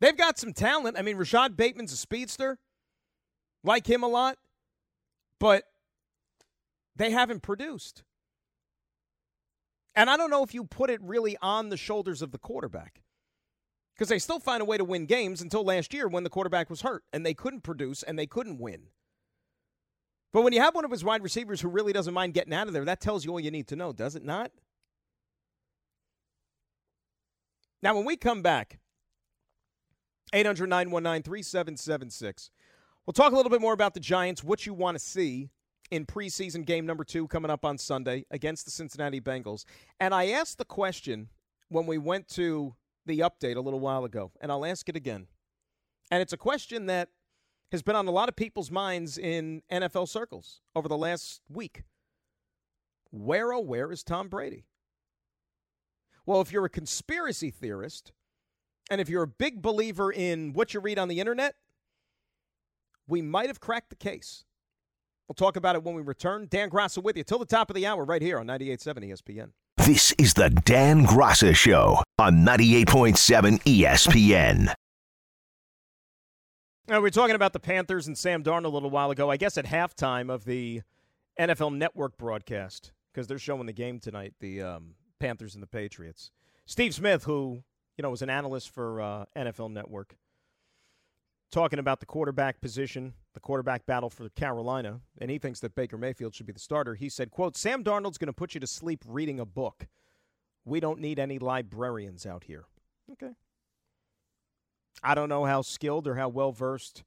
They've 0.00 0.16
got 0.16 0.38
some 0.38 0.52
talent. 0.52 0.98
I 0.98 1.02
mean, 1.02 1.16
Rashod 1.16 1.56
Bateman's 1.56 1.92
a 1.92 1.96
speedster. 1.96 2.58
Like 3.62 3.88
him 3.88 4.02
a 4.02 4.08
lot 4.08 4.36
but 5.40 5.64
they 6.96 7.10
haven't 7.10 7.42
produced. 7.42 8.02
And 9.94 10.10
I 10.10 10.16
don't 10.16 10.30
know 10.30 10.42
if 10.42 10.54
you 10.54 10.64
put 10.64 10.90
it 10.90 11.00
really 11.02 11.36
on 11.40 11.68
the 11.68 11.76
shoulders 11.76 12.22
of 12.22 12.32
the 12.32 12.38
quarterback. 12.38 13.02
Because 13.94 14.08
they 14.08 14.18
still 14.18 14.40
find 14.40 14.60
a 14.60 14.64
way 14.64 14.76
to 14.76 14.84
win 14.84 15.06
games 15.06 15.40
until 15.40 15.62
last 15.62 15.94
year 15.94 16.08
when 16.08 16.24
the 16.24 16.30
quarterback 16.30 16.68
was 16.68 16.80
hurt 16.80 17.04
and 17.12 17.24
they 17.24 17.34
couldn't 17.34 17.60
produce 17.62 18.02
and 18.02 18.18
they 18.18 18.26
couldn't 18.26 18.58
win. 18.58 18.88
But 20.32 20.42
when 20.42 20.52
you 20.52 20.60
have 20.60 20.74
one 20.74 20.84
of 20.84 20.90
his 20.90 21.04
wide 21.04 21.22
receivers 21.22 21.60
who 21.60 21.68
really 21.68 21.92
doesn't 21.92 22.12
mind 22.12 22.34
getting 22.34 22.52
out 22.52 22.66
of 22.66 22.72
there, 22.72 22.84
that 22.84 23.00
tells 23.00 23.24
you 23.24 23.30
all 23.30 23.38
you 23.38 23.52
need 23.52 23.68
to 23.68 23.76
know, 23.76 23.92
does 23.92 24.16
it 24.16 24.24
not? 24.24 24.50
Now, 27.84 27.94
when 27.94 28.04
we 28.04 28.16
come 28.16 28.42
back, 28.42 28.80
800 30.32 30.68
919 30.68 31.22
3776. 31.22 32.50
We'll 33.06 33.12
talk 33.12 33.32
a 33.32 33.36
little 33.36 33.50
bit 33.50 33.60
more 33.60 33.74
about 33.74 33.92
the 33.92 34.00
Giants, 34.00 34.42
what 34.42 34.64
you 34.64 34.72
want 34.72 34.96
to 34.96 34.98
see 34.98 35.50
in 35.90 36.06
preseason 36.06 36.64
game 36.64 36.86
number 36.86 37.04
two 37.04 37.28
coming 37.28 37.50
up 37.50 37.64
on 37.64 37.76
Sunday 37.76 38.24
against 38.30 38.64
the 38.64 38.70
Cincinnati 38.70 39.20
Bengals. 39.20 39.64
And 40.00 40.14
I 40.14 40.30
asked 40.30 40.56
the 40.56 40.64
question 40.64 41.28
when 41.68 41.86
we 41.86 41.98
went 41.98 42.28
to 42.28 42.74
the 43.04 43.18
update 43.20 43.56
a 43.56 43.60
little 43.60 43.80
while 43.80 44.04
ago, 44.04 44.32
and 44.40 44.50
I'll 44.50 44.64
ask 44.64 44.88
it 44.88 44.96
again. 44.96 45.26
And 46.10 46.22
it's 46.22 46.32
a 46.32 46.38
question 46.38 46.86
that 46.86 47.10
has 47.72 47.82
been 47.82 47.96
on 47.96 48.08
a 48.08 48.10
lot 48.10 48.30
of 48.30 48.36
people's 48.36 48.70
minds 48.70 49.18
in 49.18 49.62
NFL 49.70 50.08
circles 50.08 50.62
over 50.74 50.88
the 50.88 50.96
last 50.96 51.42
week. 51.48 51.82
Where, 53.10 53.52
oh, 53.52 53.60
where 53.60 53.92
is 53.92 54.02
Tom 54.02 54.28
Brady? 54.28 54.64
Well, 56.24 56.40
if 56.40 56.52
you're 56.52 56.64
a 56.64 56.70
conspiracy 56.70 57.50
theorist, 57.50 58.12
and 58.90 59.00
if 59.00 59.10
you're 59.10 59.22
a 59.22 59.28
big 59.28 59.60
believer 59.60 60.10
in 60.10 60.54
what 60.54 60.72
you 60.72 60.80
read 60.80 60.98
on 60.98 61.08
the 61.08 61.20
internet, 61.20 61.56
we 63.06 63.22
might 63.22 63.48
have 63.48 63.60
cracked 63.60 63.90
the 63.90 63.96
case. 63.96 64.44
We'll 65.28 65.34
talk 65.34 65.56
about 65.56 65.74
it 65.74 65.82
when 65.82 65.94
we 65.94 66.02
return. 66.02 66.46
Dan 66.50 66.70
Graca 66.70 67.02
with 67.02 67.16
you 67.16 67.24
till 67.24 67.38
the 67.38 67.46
top 67.46 67.70
of 67.70 67.76
the 67.76 67.86
hour 67.86 68.04
right 68.04 68.20
here 68.20 68.38
on 68.38 68.46
98.7 68.46 69.10
ESPN. 69.10 69.50
This 69.78 70.12
is 70.12 70.34
the 70.34 70.50
Dan 70.50 71.04
Graca 71.04 71.54
Show 71.54 72.02
on 72.18 72.44
98.7 72.44 73.62
ESPN. 73.62 74.72
Now, 76.86 76.96
we 76.96 77.02
were 77.02 77.10
talking 77.10 77.34
about 77.34 77.54
the 77.54 77.60
Panthers 77.60 78.06
and 78.06 78.16
Sam 78.16 78.44
Darnold 78.44 78.64
a 78.64 78.68
little 78.68 78.90
while 78.90 79.10
ago, 79.10 79.30
I 79.30 79.38
guess 79.38 79.56
at 79.56 79.64
halftime 79.64 80.30
of 80.30 80.44
the 80.44 80.82
NFL 81.40 81.74
Network 81.74 82.18
broadcast, 82.18 82.92
because 83.12 83.26
they're 83.26 83.38
showing 83.38 83.64
the 83.64 83.72
game 83.72 83.98
tonight, 83.98 84.34
the 84.40 84.60
um, 84.60 84.94
Panthers 85.18 85.54
and 85.54 85.62
the 85.62 85.66
Patriots. 85.66 86.30
Steve 86.66 86.94
Smith, 86.94 87.24
who 87.24 87.62
you 87.96 88.02
know 88.02 88.10
was 88.10 88.20
an 88.22 88.28
analyst 88.28 88.68
for 88.68 89.00
uh, 89.00 89.24
NFL 89.34 89.72
Network, 89.72 90.16
talking 91.54 91.78
about 91.78 92.00
the 92.00 92.06
quarterback 92.06 92.60
position, 92.60 93.14
the 93.32 93.40
quarterback 93.40 93.86
battle 93.86 94.10
for 94.10 94.28
Carolina, 94.30 95.00
and 95.18 95.30
he 95.30 95.38
thinks 95.38 95.60
that 95.60 95.76
Baker 95.76 95.96
Mayfield 95.96 96.34
should 96.34 96.46
be 96.46 96.52
the 96.52 96.58
starter. 96.58 96.96
He 96.96 97.08
said, 97.08 97.30
"quote 97.30 97.56
Sam 97.56 97.84
Darnold's 97.84 98.18
going 98.18 98.26
to 98.26 98.32
put 98.32 98.54
you 98.54 98.60
to 98.60 98.66
sleep 98.66 99.04
reading 99.06 99.38
a 99.38 99.46
book. 99.46 99.86
We 100.64 100.80
don't 100.80 100.98
need 100.98 101.20
any 101.20 101.38
librarians 101.38 102.26
out 102.26 102.44
here." 102.44 102.64
Okay. 103.12 103.34
I 105.02 105.14
don't 105.14 105.28
know 105.28 105.44
how 105.44 105.62
skilled 105.62 106.08
or 106.08 106.16
how 106.16 106.28
well 106.28 106.50
versed 106.50 107.04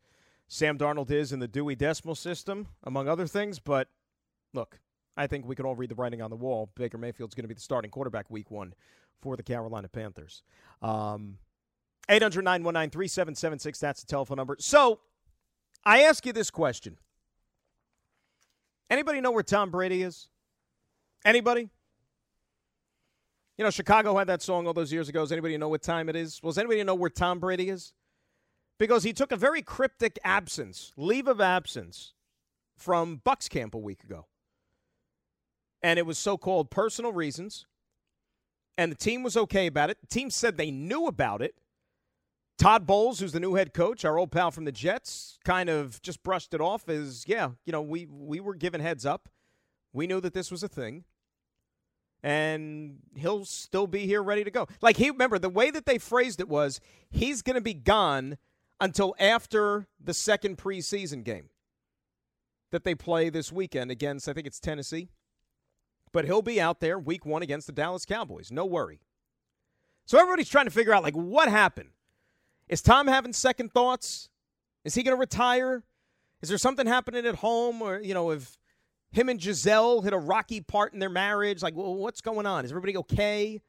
Sam 0.47 0.77
Darnold 0.77 1.11
is 1.11 1.33
in 1.33 1.39
the 1.39 1.47
Dewey 1.47 1.75
Decimal 1.75 2.15
System, 2.15 2.67
among 2.83 3.09
other 3.09 3.27
things, 3.27 3.59
but 3.59 3.89
look, 4.53 4.79
I 5.17 5.27
think 5.27 5.45
we 5.45 5.55
can 5.55 5.65
all 5.65 5.75
read 5.75 5.89
the 5.89 5.95
writing 5.95 6.21
on 6.21 6.29
the 6.29 6.37
wall. 6.37 6.69
Baker 6.75 6.97
Mayfield's 6.97 7.35
going 7.35 7.43
to 7.43 7.49
be 7.49 7.53
the 7.53 7.59
starting 7.59 7.91
quarterback 7.91 8.29
week 8.29 8.49
one 8.49 8.73
for 9.21 9.35
the 9.35 9.43
Carolina 9.43 9.89
Panthers. 9.89 10.41
Um, 10.81 11.39
800 12.09 12.43
919 12.43 12.89
3776, 12.89 13.79
that's 13.79 14.01
the 14.01 14.07
telephone 14.07 14.37
number. 14.37 14.55
So 14.59 14.99
I 15.83 16.03
ask 16.03 16.25
you 16.25 16.33
this 16.33 16.49
question 16.49 16.97
Anybody 18.89 19.19
know 19.19 19.31
where 19.31 19.43
Tom 19.43 19.69
Brady 19.69 20.03
is? 20.03 20.29
Anybody? 21.25 21.69
You 23.57 23.63
know, 23.63 23.71
Chicago 23.71 24.17
had 24.17 24.27
that 24.27 24.41
song 24.41 24.67
all 24.67 24.73
those 24.73 24.93
years 24.93 25.09
ago. 25.09 25.21
Does 25.21 25.31
anybody 25.31 25.57
know 25.57 25.67
what 25.67 25.81
time 25.81 26.09
it 26.09 26.15
is? 26.15 26.39
Well, 26.41 26.51
does 26.51 26.59
anybody 26.59 26.83
know 26.83 26.95
where 26.95 27.09
Tom 27.09 27.39
Brady 27.39 27.69
is? 27.69 27.91
Because 28.77 29.03
he 29.03 29.13
took 29.13 29.31
a 29.31 29.35
very 29.35 29.63
cryptic 29.63 30.19
absence, 30.23 30.93
leave 30.95 31.27
of 31.27 31.41
absence, 31.41 32.13
from 32.77 33.19
Bucs 33.25 33.49
camp 33.49 33.73
a 33.73 33.79
week 33.79 34.03
ago 34.03 34.27
and 35.81 35.99
it 35.99 36.05
was 36.05 36.17
so 36.17 36.37
called 36.37 36.69
personal 36.69 37.11
reasons. 37.11 37.65
And 38.77 38.91
the 38.91 38.95
team 38.95 39.23
was 39.23 39.35
okay 39.35 39.67
about 39.67 39.89
it. 39.89 39.97
The 40.01 40.07
team 40.07 40.29
said 40.29 40.57
they 40.57 40.71
knew 40.71 41.07
about 41.07 41.41
it. 41.41 41.55
Todd 42.57 42.87
Bowles, 42.87 43.19
who's 43.19 43.33
the 43.33 43.39
new 43.39 43.53
head 43.53 43.73
coach, 43.73 44.03
our 44.03 44.17
old 44.17 44.31
pal 44.31 44.49
from 44.49 44.65
the 44.65 44.71
Jets, 44.71 45.37
kind 45.45 45.69
of 45.69 46.01
just 46.01 46.23
brushed 46.23 46.53
it 46.53 46.61
off 46.61 46.89
as, 46.89 47.25
yeah, 47.27 47.51
you 47.65 47.71
know, 47.71 47.81
we 47.81 48.07
we 48.09 48.39
were 48.39 48.55
given 48.55 48.81
heads 48.81 49.05
up. 49.05 49.29
We 49.93 50.07
knew 50.07 50.19
that 50.21 50.33
this 50.33 50.51
was 50.51 50.63
a 50.63 50.67
thing. 50.67 51.03
And 52.23 52.97
he'll 53.15 53.45
still 53.45 53.85
be 53.85 54.07
here 54.07 54.23
ready 54.23 54.43
to 54.43 54.49
go. 54.49 54.67
Like 54.81 54.97
he 54.97 55.11
remember 55.11 55.37
the 55.37 55.49
way 55.49 55.69
that 55.69 55.85
they 55.85 55.99
phrased 55.99 56.39
it 56.39 56.49
was 56.49 56.81
he's 57.11 57.43
going 57.43 57.55
to 57.55 57.61
be 57.61 57.75
gone 57.75 58.37
until 58.81 59.15
after 59.19 59.87
the 60.03 60.15
second 60.15 60.57
preseason 60.57 61.23
game 61.23 61.49
that 62.71 62.83
they 62.83 62.95
play 62.95 63.29
this 63.29 63.51
weekend 63.51 63.91
against 63.91 64.27
I 64.27 64.33
think 64.33 64.47
it's 64.47 64.59
Tennessee. 64.59 65.09
But 66.11 66.25
he'll 66.25 66.41
be 66.41 66.59
out 66.59 66.79
there 66.79 66.97
week 66.97 67.25
one 67.25 67.43
against 67.43 67.67
the 67.67 67.73
Dallas 67.73 68.05
Cowboys. 68.05 68.51
No 68.51 68.65
worry. 68.65 69.01
So 70.05 70.17
everybody's 70.17 70.49
trying 70.49 70.65
to 70.65 70.71
figure 70.71 70.93
out, 70.93 71.03
like, 71.03 71.15
what 71.15 71.49
happened? 71.49 71.89
Is 72.69 72.81
Tom 72.81 73.07
having 73.07 73.33
second 73.33 73.71
thoughts? 73.71 74.29
Is 74.83 74.95
he 74.95 75.03
going 75.03 75.15
to 75.15 75.19
retire? 75.19 75.83
Is 76.41 76.49
there 76.49 76.57
something 76.57 76.87
happening 76.87 77.25
at 77.25 77.35
home? 77.35 77.81
Or, 77.81 77.99
you 77.99 78.13
know, 78.13 78.31
if 78.31 78.57
him 79.11 79.29
and 79.29 79.39
Gisele 79.39 80.01
hit 80.01 80.13
a 80.13 80.17
rocky 80.17 80.61
part 80.61 80.93
in 80.93 80.99
their 80.99 81.09
marriage, 81.09 81.61
like, 81.61 81.75
well, 81.75 81.95
what's 81.95 82.21
going 82.21 82.45
on? 82.45 82.65
Is 82.65 82.71
everybody 82.71 82.97
okay? 82.97 83.61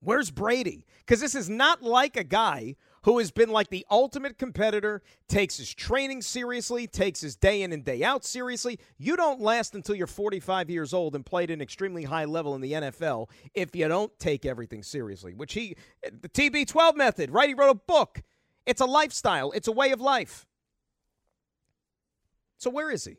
Where's 0.00 0.30
Brady? 0.30 0.86
Because 1.00 1.20
this 1.20 1.34
is 1.34 1.48
not 1.50 1.82
like 1.82 2.16
a 2.16 2.24
guy 2.24 2.76
who 3.02 3.18
has 3.18 3.30
been 3.30 3.50
like 3.50 3.68
the 3.70 3.86
ultimate 3.90 4.38
competitor, 4.38 5.02
takes 5.28 5.56
his 5.56 5.72
training 5.72 6.22
seriously, 6.22 6.86
takes 6.86 7.20
his 7.20 7.36
day 7.36 7.62
in 7.62 7.72
and 7.72 7.84
day 7.84 8.02
out 8.02 8.24
seriously. 8.24 8.78
You 8.96 9.16
don't 9.16 9.40
last 9.40 9.74
until 9.74 9.94
you're 9.94 10.06
45 10.06 10.70
years 10.70 10.92
old 10.92 11.14
and 11.14 11.24
played 11.24 11.50
an 11.50 11.60
extremely 11.60 12.04
high 12.04 12.24
level 12.24 12.54
in 12.54 12.60
the 12.60 12.72
NFL 12.72 13.28
if 13.54 13.74
you 13.74 13.88
don't 13.88 14.16
take 14.18 14.44
everything 14.44 14.82
seriously, 14.82 15.34
which 15.34 15.54
he, 15.54 15.76
the 16.02 16.28
TB12 16.28 16.96
method, 16.96 17.30
right? 17.30 17.48
He 17.48 17.54
wrote 17.54 17.70
a 17.70 17.74
book. 17.74 18.22
It's 18.66 18.80
a 18.80 18.86
lifestyle, 18.86 19.50
it's 19.52 19.68
a 19.68 19.72
way 19.72 19.92
of 19.92 20.00
life. 20.00 20.46
So 22.58 22.70
where 22.70 22.90
is 22.90 23.04
he? 23.04 23.16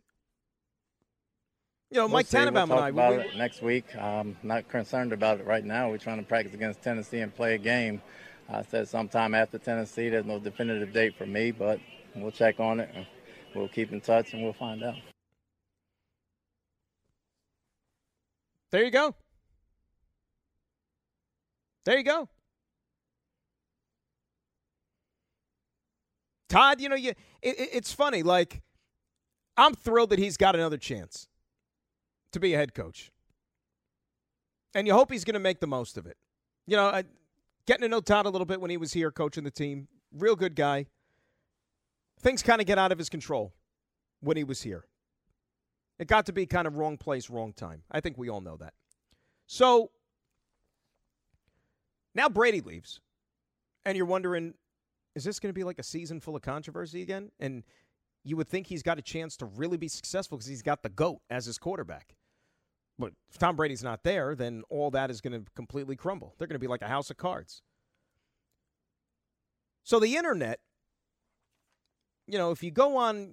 You 1.92 1.98
know, 1.98 2.04
we'll 2.04 2.10
Mike 2.10 2.28
see. 2.28 2.38
Tannenbaum 2.38 2.70
we'll 2.70 2.78
and 2.78 2.86
I. 2.86 2.90
About 2.90 3.18
we, 3.18 3.24
it 3.24 3.36
next 3.36 3.64
week. 3.64 3.96
I'm 3.96 4.38
not 4.44 4.70
concerned 4.70 5.12
about 5.12 5.40
it 5.40 5.48
right 5.48 5.66
now. 5.66 5.90
We're 5.90 5.98
trying 5.98 6.20
to 6.20 6.26
practice 6.26 6.54
against 6.54 6.84
Tennessee 6.84 7.22
and 7.22 7.34
play 7.34 7.56
a 7.56 7.58
game. 7.58 8.02
I 8.51 8.63
said 8.63 8.88
sometime 8.88 9.36
after 9.36 9.60
Tennessee. 9.60 10.10
There's 10.10 10.25
no 10.25 10.39
definitive 10.39 10.91
date 10.91 11.15
for 11.18 11.25
me, 11.25 11.51
but 11.51 11.79
we'll 12.15 12.32
check 12.32 12.60
on 12.60 12.79
it. 12.79 12.89
And 12.94 13.06
we'll 13.56 13.68
keep 13.68 13.91
in 13.91 14.01
touch 14.01 14.34
and 14.34 14.44
we'll 14.44 14.53
find 14.53 14.84
out. 14.84 14.96
There 18.72 18.84
you 18.84 18.91
go. 18.91 19.15
There 21.86 21.98
you 21.98 22.03
go. 22.03 22.29
Todd, 26.50 26.82
you 26.82 26.89
know, 26.89 26.96
you 26.96 27.12
it, 27.41 27.70
it's 27.74 27.94
funny. 27.94 28.24
Like, 28.24 28.62
I'm 29.56 29.74
thrilled 29.75 30.10
that 30.10 30.20
he's 30.20 30.38
got 30.38 30.56
another 30.56 30.77
chance 30.77 31.27
to 32.32 32.39
be 32.39 32.53
a 32.53 32.58
head 32.58 32.74
coach, 32.74 33.12
and 34.74 34.88
you 34.88 34.94
hope 34.94 35.12
he's 35.12 35.24
going 35.24 35.36
to 35.36 35.39
make 35.39 35.60
the 35.60 35.68
most 35.68 35.98
of 35.98 36.08
it. 36.08 36.18
You 36.65 36.75
know, 36.75 36.86
I, 36.86 37.03
getting 37.70 37.84
to 37.84 37.88
know 37.88 38.02
Todd 38.02 38.26
a 38.26 38.30
little 38.32 38.48
bit 38.48 38.60
when 38.60 38.72
he 38.72 38.78
was 38.78 38.94
here 38.94 39.12
coaching 39.12 39.44
the 39.44 39.52
team. 39.52 39.88
Real 40.12 40.36
good 40.36 40.56
guy. 40.56 40.88
Things 42.20 42.42
kind 42.42 42.60
of 42.60 42.66
get 42.66 42.80
out 42.80 42.92
of 42.92 42.98
his 42.98 43.10
control 43.10 43.54
when 44.22 44.38
he 44.38 44.44
was 44.44 44.64
here. 44.64 44.86
It 46.00 46.08
got 46.08 46.26
to 46.26 46.34
be 46.34 46.48
kind 46.48 46.66
of 46.66 46.78
wrong 46.78 46.98
place, 46.98 47.30
wrong 47.30 47.54
time. 47.54 47.84
I 47.92 48.00
think 48.00 48.18
we 48.18 48.28
all 48.28 48.42
know 48.42 48.58
that. 48.58 48.74
So 49.46 49.92
now 52.16 52.28
Brady 52.28 52.62
leaves, 52.62 53.02
and 53.86 53.96
you're 53.96 54.08
wondering, 54.08 54.56
is 55.16 55.24
this 55.24 55.40
going 55.40 55.54
to 55.54 55.58
be 55.58 55.64
like 55.64 55.78
a 55.78 55.84
season 55.84 56.20
full 56.20 56.36
of 56.36 56.42
controversy 56.42 57.04
again? 57.04 57.30
And 57.40 57.64
you 58.24 58.36
would 58.36 58.48
think 58.48 58.66
he's 58.66 58.82
got 58.82 58.98
a 58.98 59.04
chance 59.04 59.38
to 59.38 59.46
really 59.46 59.78
be 59.78 59.90
successful 59.90 60.40
because 60.40 60.50
he's 60.50 60.64
got 60.64 60.82
the 60.82 60.90
GOAT 60.90 61.22
as 61.30 61.46
his 61.46 61.60
quarterback. 61.60 62.16
But 63.00 63.13
if 63.32 63.38
Tom 63.38 63.56
Brady's 63.56 63.84
not 63.84 64.03
there, 64.03 64.36
then 64.36 64.63
all 64.70 64.91
that 64.91 65.10
is 65.10 65.22
going 65.22 65.34
to 65.34 65.50
completely 65.56 65.96
crumble. 65.96 66.36
They're 66.38 66.48
going 66.48 66.56
to 66.56 66.60
be 66.60 66.68
like 66.68 66.82
a 66.82 66.88
house 66.88 67.10
of 67.10 67.18
cards. 67.18 67.62
So 69.84 70.00
the 70.00 70.18
internet, 70.18 70.60
you 72.27 72.38
know, 72.38 72.51
if 72.51 72.62
you 72.62 72.72
go 72.72 72.98
on 72.98 73.32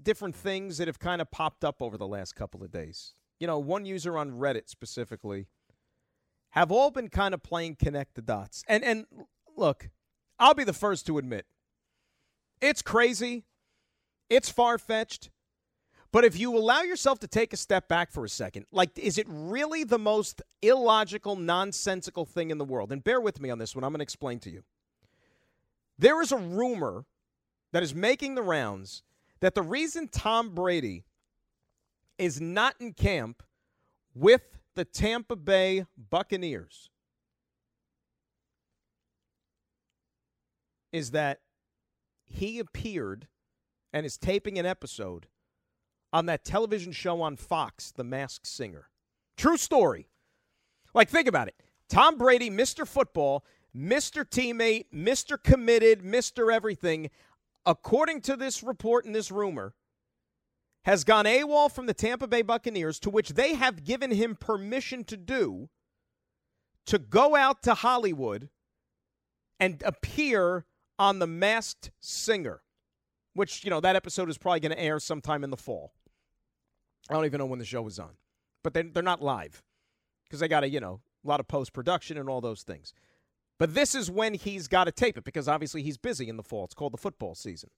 different 0.00 0.36
things 0.36 0.78
that 0.78 0.86
have 0.86 1.00
kind 1.00 1.20
of 1.20 1.30
popped 1.30 1.64
up 1.64 1.82
over 1.82 1.98
the 1.98 2.06
last 2.06 2.36
couple 2.36 2.62
of 2.62 2.70
days, 2.70 3.12
you 3.40 3.46
know, 3.46 3.58
one 3.58 3.84
user 3.84 4.16
on 4.16 4.32
Reddit 4.32 4.68
specifically, 4.68 5.48
have 6.50 6.70
all 6.70 6.90
been 6.90 7.08
kind 7.08 7.34
of 7.34 7.42
playing 7.42 7.76
connect 7.76 8.14
the 8.14 8.22
dots. 8.22 8.64
And 8.68 8.82
and 8.82 9.06
look, 9.56 9.90
I'll 10.38 10.54
be 10.54 10.64
the 10.64 10.72
first 10.72 11.06
to 11.06 11.18
admit, 11.18 11.44
it's 12.60 12.82
crazy, 12.82 13.44
it's 14.30 14.48
far 14.48 14.78
fetched. 14.78 15.30
But 16.10 16.24
if 16.24 16.38
you 16.38 16.56
allow 16.56 16.82
yourself 16.82 17.18
to 17.20 17.26
take 17.26 17.52
a 17.52 17.56
step 17.56 17.86
back 17.86 18.10
for 18.10 18.24
a 18.24 18.28
second, 18.28 18.66
like, 18.72 18.98
is 18.98 19.18
it 19.18 19.26
really 19.28 19.84
the 19.84 19.98
most 19.98 20.40
illogical, 20.62 21.36
nonsensical 21.36 22.24
thing 22.24 22.50
in 22.50 22.58
the 22.58 22.64
world? 22.64 22.92
And 22.92 23.04
bear 23.04 23.20
with 23.20 23.40
me 23.40 23.50
on 23.50 23.58
this 23.58 23.76
one. 23.76 23.84
I'm 23.84 23.90
going 23.90 23.98
to 23.98 24.04
explain 24.04 24.38
to 24.40 24.50
you. 24.50 24.62
There 25.98 26.22
is 26.22 26.32
a 26.32 26.36
rumor 26.36 27.04
that 27.72 27.82
is 27.82 27.94
making 27.94 28.36
the 28.36 28.42
rounds 28.42 29.02
that 29.40 29.54
the 29.54 29.62
reason 29.62 30.08
Tom 30.08 30.54
Brady 30.54 31.04
is 32.16 32.40
not 32.40 32.74
in 32.80 32.94
camp 32.94 33.42
with 34.14 34.58
the 34.74 34.84
Tampa 34.84 35.36
Bay 35.36 35.84
Buccaneers 36.10 36.88
is 40.92 41.10
that 41.10 41.40
he 42.24 42.58
appeared 42.58 43.28
and 43.92 44.06
is 44.06 44.16
taping 44.16 44.58
an 44.58 44.66
episode 44.66 45.26
on 46.12 46.26
that 46.26 46.44
television 46.44 46.92
show 46.92 47.20
on 47.22 47.36
Fox, 47.36 47.92
The 47.92 48.04
Masked 48.04 48.46
Singer. 48.46 48.88
True 49.36 49.56
story. 49.56 50.08
Like, 50.94 51.08
think 51.08 51.28
about 51.28 51.48
it. 51.48 51.54
Tom 51.88 52.18
Brady, 52.18 52.50
Mr. 52.50 52.86
Football, 52.86 53.44
Mr. 53.76 54.24
Teammate, 54.24 54.86
Mr. 54.92 55.42
Committed, 55.42 56.02
Mr. 56.02 56.52
Everything, 56.52 57.10
according 57.64 58.20
to 58.22 58.36
this 58.36 58.62
report 58.62 59.04
and 59.04 59.14
this 59.14 59.30
rumor, 59.30 59.74
has 60.84 61.04
gone 61.04 61.26
AWOL 61.26 61.70
from 61.70 61.86
the 61.86 61.94
Tampa 61.94 62.26
Bay 62.26 62.42
Buccaneers, 62.42 62.98
to 63.00 63.10
which 63.10 63.30
they 63.30 63.54
have 63.54 63.84
given 63.84 64.10
him 64.10 64.34
permission 64.34 65.04
to 65.04 65.16
do, 65.16 65.68
to 66.86 66.98
go 66.98 67.36
out 67.36 67.62
to 67.62 67.74
Hollywood 67.74 68.48
and 69.60 69.82
appear 69.84 70.64
on 70.98 71.18
The 71.18 71.26
Masked 71.26 71.90
Singer, 72.00 72.62
which, 73.34 73.64
you 73.64 73.70
know, 73.70 73.80
that 73.80 73.96
episode 73.96 74.28
is 74.28 74.38
probably 74.38 74.60
going 74.60 74.72
to 74.72 74.80
air 74.80 74.98
sometime 74.98 75.44
in 75.44 75.50
the 75.50 75.56
fall. 75.56 75.92
I 77.08 77.14
don't 77.14 77.24
even 77.24 77.38
know 77.38 77.46
when 77.46 77.58
the 77.58 77.64
show 77.64 77.86
is 77.86 77.98
on, 77.98 78.10
but 78.62 78.74
they're, 78.74 78.82
they're 78.82 79.02
not 79.02 79.22
live 79.22 79.62
because 80.24 80.40
they 80.40 80.48
got 80.48 80.60
to, 80.60 80.68
you 80.68 80.80
know, 80.80 81.00
a 81.24 81.28
lot 81.28 81.40
of 81.40 81.48
post 81.48 81.72
production 81.72 82.18
and 82.18 82.28
all 82.28 82.40
those 82.40 82.62
things. 82.62 82.92
But 83.58 83.74
this 83.74 83.94
is 83.94 84.10
when 84.10 84.34
he's 84.34 84.68
got 84.68 84.84
to 84.84 84.92
tape 84.92 85.18
it 85.18 85.24
because 85.24 85.48
obviously 85.48 85.82
he's 85.82 85.96
busy 85.96 86.28
in 86.28 86.36
the 86.36 86.42
fall. 86.42 86.64
It's 86.64 86.74
called 86.74 86.92
the 86.92 86.98
football 86.98 87.34
season. 87.34 87.70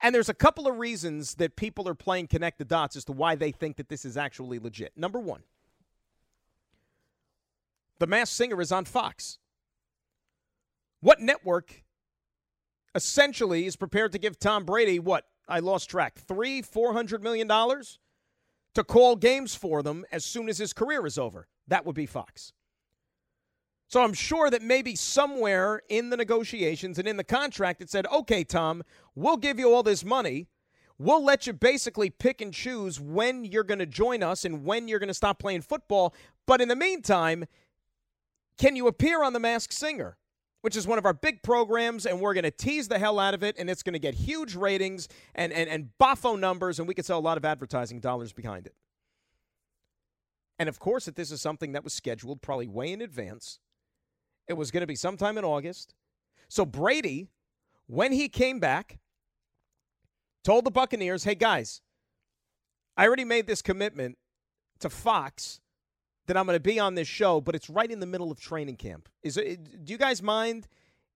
And 0.00 0.14
there's 0.14 0.28
a 0.28 0.34
couple 0.34 0.66
of 0.66 0.78
reasons 0.78 1.36
that 1.36 1.56
people 1.56 1.88
are 1.88 1.94
playing 1.94 2.26
connect 2.26 2.58
the 2.58 2.64
dots 2.64 2.96
as 2.96 3.04
to 3.04 3.12
why 3.12 3.36
they 3.36 3.52
think 3.52 3.76
that 3.76 3.88
this 3.88 4.04
is 4.04 4.16
actually 4.16 4.58
legit. 4.58 4.92
Number 4.96 5.20
one, 5.20 5.42
The 7.98 8.06
Masked 8.08 8.36
Singer 8.36 8.60
is 8.60 8.72
on 8.72 8.84
Fox. 8.84 9.38
What 11.00 11.20
network 11.20 11.84
essentially 12.94 13.66
is 13.66 13.76
prepared 13.76 14.12
to 14.12 14.18
give 14.18 14.38
Tom 14.38 14.64
Brady 14.64 14.98
what? 14.98 15.26
I 15.48 15.58
lost 15.58 15.90
track. 15.90 16.18
Three, 16.18 16.62
four 16.62 16.92
hundred 16.92 17.22
million 17.22 17.46
dollars 17.46 17.98
to 18.74 18.84
call 18.84 19.16
games 19.16 19.54
for 19.54 19.82
them 19.82 20.04
as 20.12 20.24
soon 20.24 20.48
as 20.48 20.58
his 20.58 20.72
career 20.72 21.04
is 21.06 21.18
over. 21.18 21.46
That 21.68 21.84
would 21.84 21.96
be 21.96 22.06
Fox. 22.06 22.52
So 23.88 24.02
I'm 24.02 24.14
sure 24.14 24.48
that 24.48 24.62
maybe 24.62 24.96
somewhere 24.96 25.82
in 25.90 26.08
the 26.08 26.16
negotiations 26.16 26.98
and 26.98 27.06
in 27.06 27.18
the 27.18 27.24
contract 27.24 27.82
it 27.82 27.90
said, 27.90 28.06
okay, 28.06 28.42
Tom, 28.42 28.82
we'll 29.14 29.36
give 29.36 29.58
you 29.58 29.72
all 29.72 29.82
this 29.82 30.04
money. 30.04 30.46
We'll 30.98 31.22
let 31.22 31.46
you 31.46 31.52
basically 31.52 32.08
pick 32.08 32.40
and 32.40 32.54
choose 32.54 32.98
when 32.98 33.44
you're 33.44 33.64
going 33.64 33.80
to 33.80 33.86
join 33.86 34.22
us 34.22 34.44
and 34.44 34.64
when 34.64 34.88
you're 34.88 34.98
going 34.98 35.08
to 35.08 35.14
stop 35.14 35.38
playing 35.38 35.62
football. 35.62 36.14
But 36.46 36.60
in 36.60 36.68
the 36.68 36.76
meantime, 36.76 37.44
can 38.56 38.76
you 38.76 38.86
appear 38.86 39.22
on 39.22 39.32
The 39.32 39.40
Masked 39.40 39.74
Singer? 39.74 40.16
Which 40.62 40.76
is 40.76 40.86
one 40.86 40.98
of 40.98 41.04
our 41.04 41.12
big 41.12 41.42
programs, 41.42 42.06
and 42.06 42.20
we're 42.20 42.34
going 42.34 42.44
to 42.44 42.50
tease 42.50 42.88
the 42.88 42.98
hell 42.98 43.18
out 43.18 43.34
of 43.34 43.42
it, 43.42 43.56
and 43.58 43.68
it's 43.68 43.82
going 43.82 43.92
to 43.92 43.98
get 43.98 44.14
huge 44.14 44.54
ratings 44.54 45.08
and, 45.34 45.52
and, 45.52 45.68
and 45.68 45.90
boffo 46.00 46.38
numbers, 46.38 46.78
and 46.78 46.88
we 46.88 46.94
could 46.94 47.04
sell 47.04 47.18
a 47.18 47.20
lot 47.20 47.36
of 47.36 47.44
advertising 47.44 48.00
dollars 48.00 48.32
behind 48.32 48.66
it. 48.66 48.74
And 50.58 50.68
of 50.68 50.78
course, 50.78 51.06
that 51.06 51.16
this 51.16 51.30
is 51.30 51.40
something 51.40 51.72
that 51.72 51.82
was 51.82 51.92
scheduled 51.92 52.40
probably 52.40 52.68
way 52.68 52.92
in 52.92 53.02
advance 53.02 53.58
it 54.48 54.54
was 54.54 54.70
going 54.70 54.82
to 54.82 54.86
be 54.86 54.94
sometime 54.94 55.38
in 55.38 55.44
August. 55.44 55.94
So 56.48 56.64
Brady, 56.64 57.28
when 57.86 58.12
he 58.12 58.28
came 58.28 58.60
back, 58.60 58.98
told 60.44 60.64
the 60.64 60.70
Buccaneers, 60.70 61.24
hey, 61.24 61.34
guys, 61.34 61.80
I 62.96 63.06
already 63.06 63.24
made 63.24 63.46
this 63.46 63.62
commitment 63.62 64.18
to 64.80 64.90
Fox 64.90 65.60
that 66.26 66.36
I'm 66.36 66.46
going 66.46 66.56
to 66.56 66.60
be 66.60 66.78
on 66.78 66.94
this 66.94 67.08
show, 67.08 67.40
but 67.40 67.54
it's 67.54 67.68
right 67.68 67.90
in 67.90 68.00
the 68.00 68.06
middle 68.06 68.30
of 68.30 68.40
training 68.40 68.76
camp. 68.76 69.08
Is 69.22 69.36
it, 69.36 69.84
do 69.84 69.92
you 69.92 69.98
guys 69.98 70.22
mind 70.22 70.68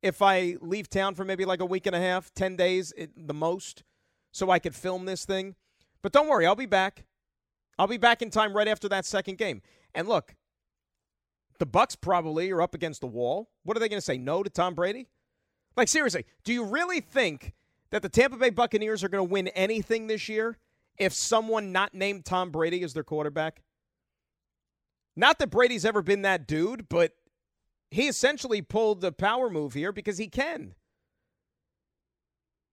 if 0.02 0.20
I 0.20 0.56
leave 0.60 0.88
town 0.88 1.14
for 1.14 1.24
maybe 1.24 1.44
like 1.44 1.60
a 1.60 1.66
week 1.66 1.86
and 1.86 1.94
a 1.94 2.00
half, 2.00 2.32
10 2.34 2.56
days 2.56 2.92
the 3.16 3.34
most, 3.34 3.84
so 4.32 4.50
I 4.50 4.58
could 4.58 4.74
film 4.74 5.04
this 5.04 5.24
thing? 5.24 5.54
But 6.02 6.12
don't 6.12 6.28
worry, 6.28 6.46
I'll 6.46 6.54
be 6.54 6.66
back. 6.66 7.04
I'll 7.78 7.86
be 7.86 7.98
back 7.98 8.22
in 8.22 8.30
time 8.30 8.56
right 8.56 8.68
after 8.68 8.88
that 8.88 9.04
second 9.04 9.38
game. 9.38 9.62
And 9.94 10.08
look, 10.08 10.34
the 11.58 11.66
Bucs 11.66 11.96
probably 12.00 12.50
are 12.50 12.62
up 12.62 12.74
against 12.74 13.00
the 13.00 13.06
wall. 13.06 13.50
What 13.64 13.76
are 13.76 13.80
they 13.80 13.88
going 13.88 14.00
to 14.00 14.04
say? 14.04 14.18
No 14.18 14.42
to 14.42 14.50
Tom 14.50 14.74
Brady? 14.74 15.08
Like 15.76 15.88
seriously, 15.88 16.24
do 16.44 16.52
you 16.52 16.64
really 16.64 17.00
think 17.00 17.52
that 17.90 18.02
the 18.02 18.08
Tampa 18.08 18.36
Bay 18.36 18.50
Buccaneers 18.50 19.04
are 19.04 19.08
going 19.08 19.26
to 19.26 19.32
win 19.32 19.48
anything 19.48 20.06
this 20.06 20.28
year 20.28 20.58
if 20.98 21.12
someone 21.12 21.72
not 21.72 21.94
named 21.94 22.24
Tom 22.24 22.50
Brady 22.50 22.82
is 22.82 22.94
their 22.94 23.04
quarterback? 23.04 23.62
Not 25.16 25.38
that 25.38 25.50
Brady's 25.50 25.84
ever 25.84 26.02
been 26.02 26.22
that 26.22 26.46
dude, 26.46 26.88
but 26.88 27.12
he 27.90 28.06
essentially 28.08 28.60
pulled 28.60 29.00
the 29.00 29.12
power 29.12 29.48
move 29.48 29.72
here 29.72 29.92
because 29.92 30.18
he 30.18 30.28
can. 30.28 30.74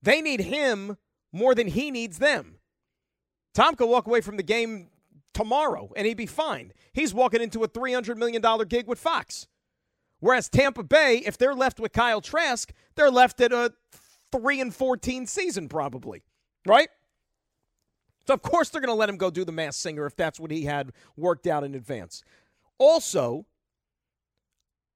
They 0.02 0.22
need 0.22 0.42
him 0.42 0.98
more 1.32 1.56
than 1.56 1.68
he 1.68 1.90
needs 1.90 2.20
them. 2.20 2.60
Tom 3.54 3.76
could 3.76 3.88
walk 3.88 4.08
away 4.08 4.20
from 4.22 4.38
the 4.38 4.44
game 4.44 4.90
tomorrow 5.34 5.92
and 5.96 6.06
he'd 6.06 6.18
be 6.18 6.26
fine. 6.26 6.74
He's 6.92 7.14
walking 7.14 7.42
into 7.42 7.64
a 7.64 7.68
$300 7.68 8.18
million 8.18 8.42
gig 8.68 8.88
with 8.88 9.00
Fox. 9.00 9.48
Whereas 10.20 10.50
Tampa 10.50 10.84
Bay, 10.84 11.18
if 11.18 11.38
they're 11.38 11.56
left 11.56 11.80
with 11.80 11.92
Kyle 11.92 12.22
Trask, 12.22 12.72
they're 12.96 13.12
left 13.12 13.42
at 13.42 13.52
a 13.52 13.74
3 14.32 14.62
and 14.62 14.74
14 14.74 15.26
season 15.26 15.70
probably, 15.70 16.24
right? 16.66 16.90
So 18.26 18.34
of 18.34 18.42
course 18.42 18.70
they're 18.70 18.82
going 18.82 18.94
to 18.94 19.00
let 19.00 19.10
him 19.10 19.18
go 19.18 19.30
do 19.30 19.46
the 19.46 19.52
Masked 19.52 19.82
Singer 19.82 20.06
if 20.06 20.16
that's 20.16 20.40
what 20.40 20.52
he 20.52 20.64
had 20.64 20.92
worked 21.18 21.48
out 21.48 21.64
in 21.64 21.76
advance. 21.76 22.24
Also, 22.78 23.46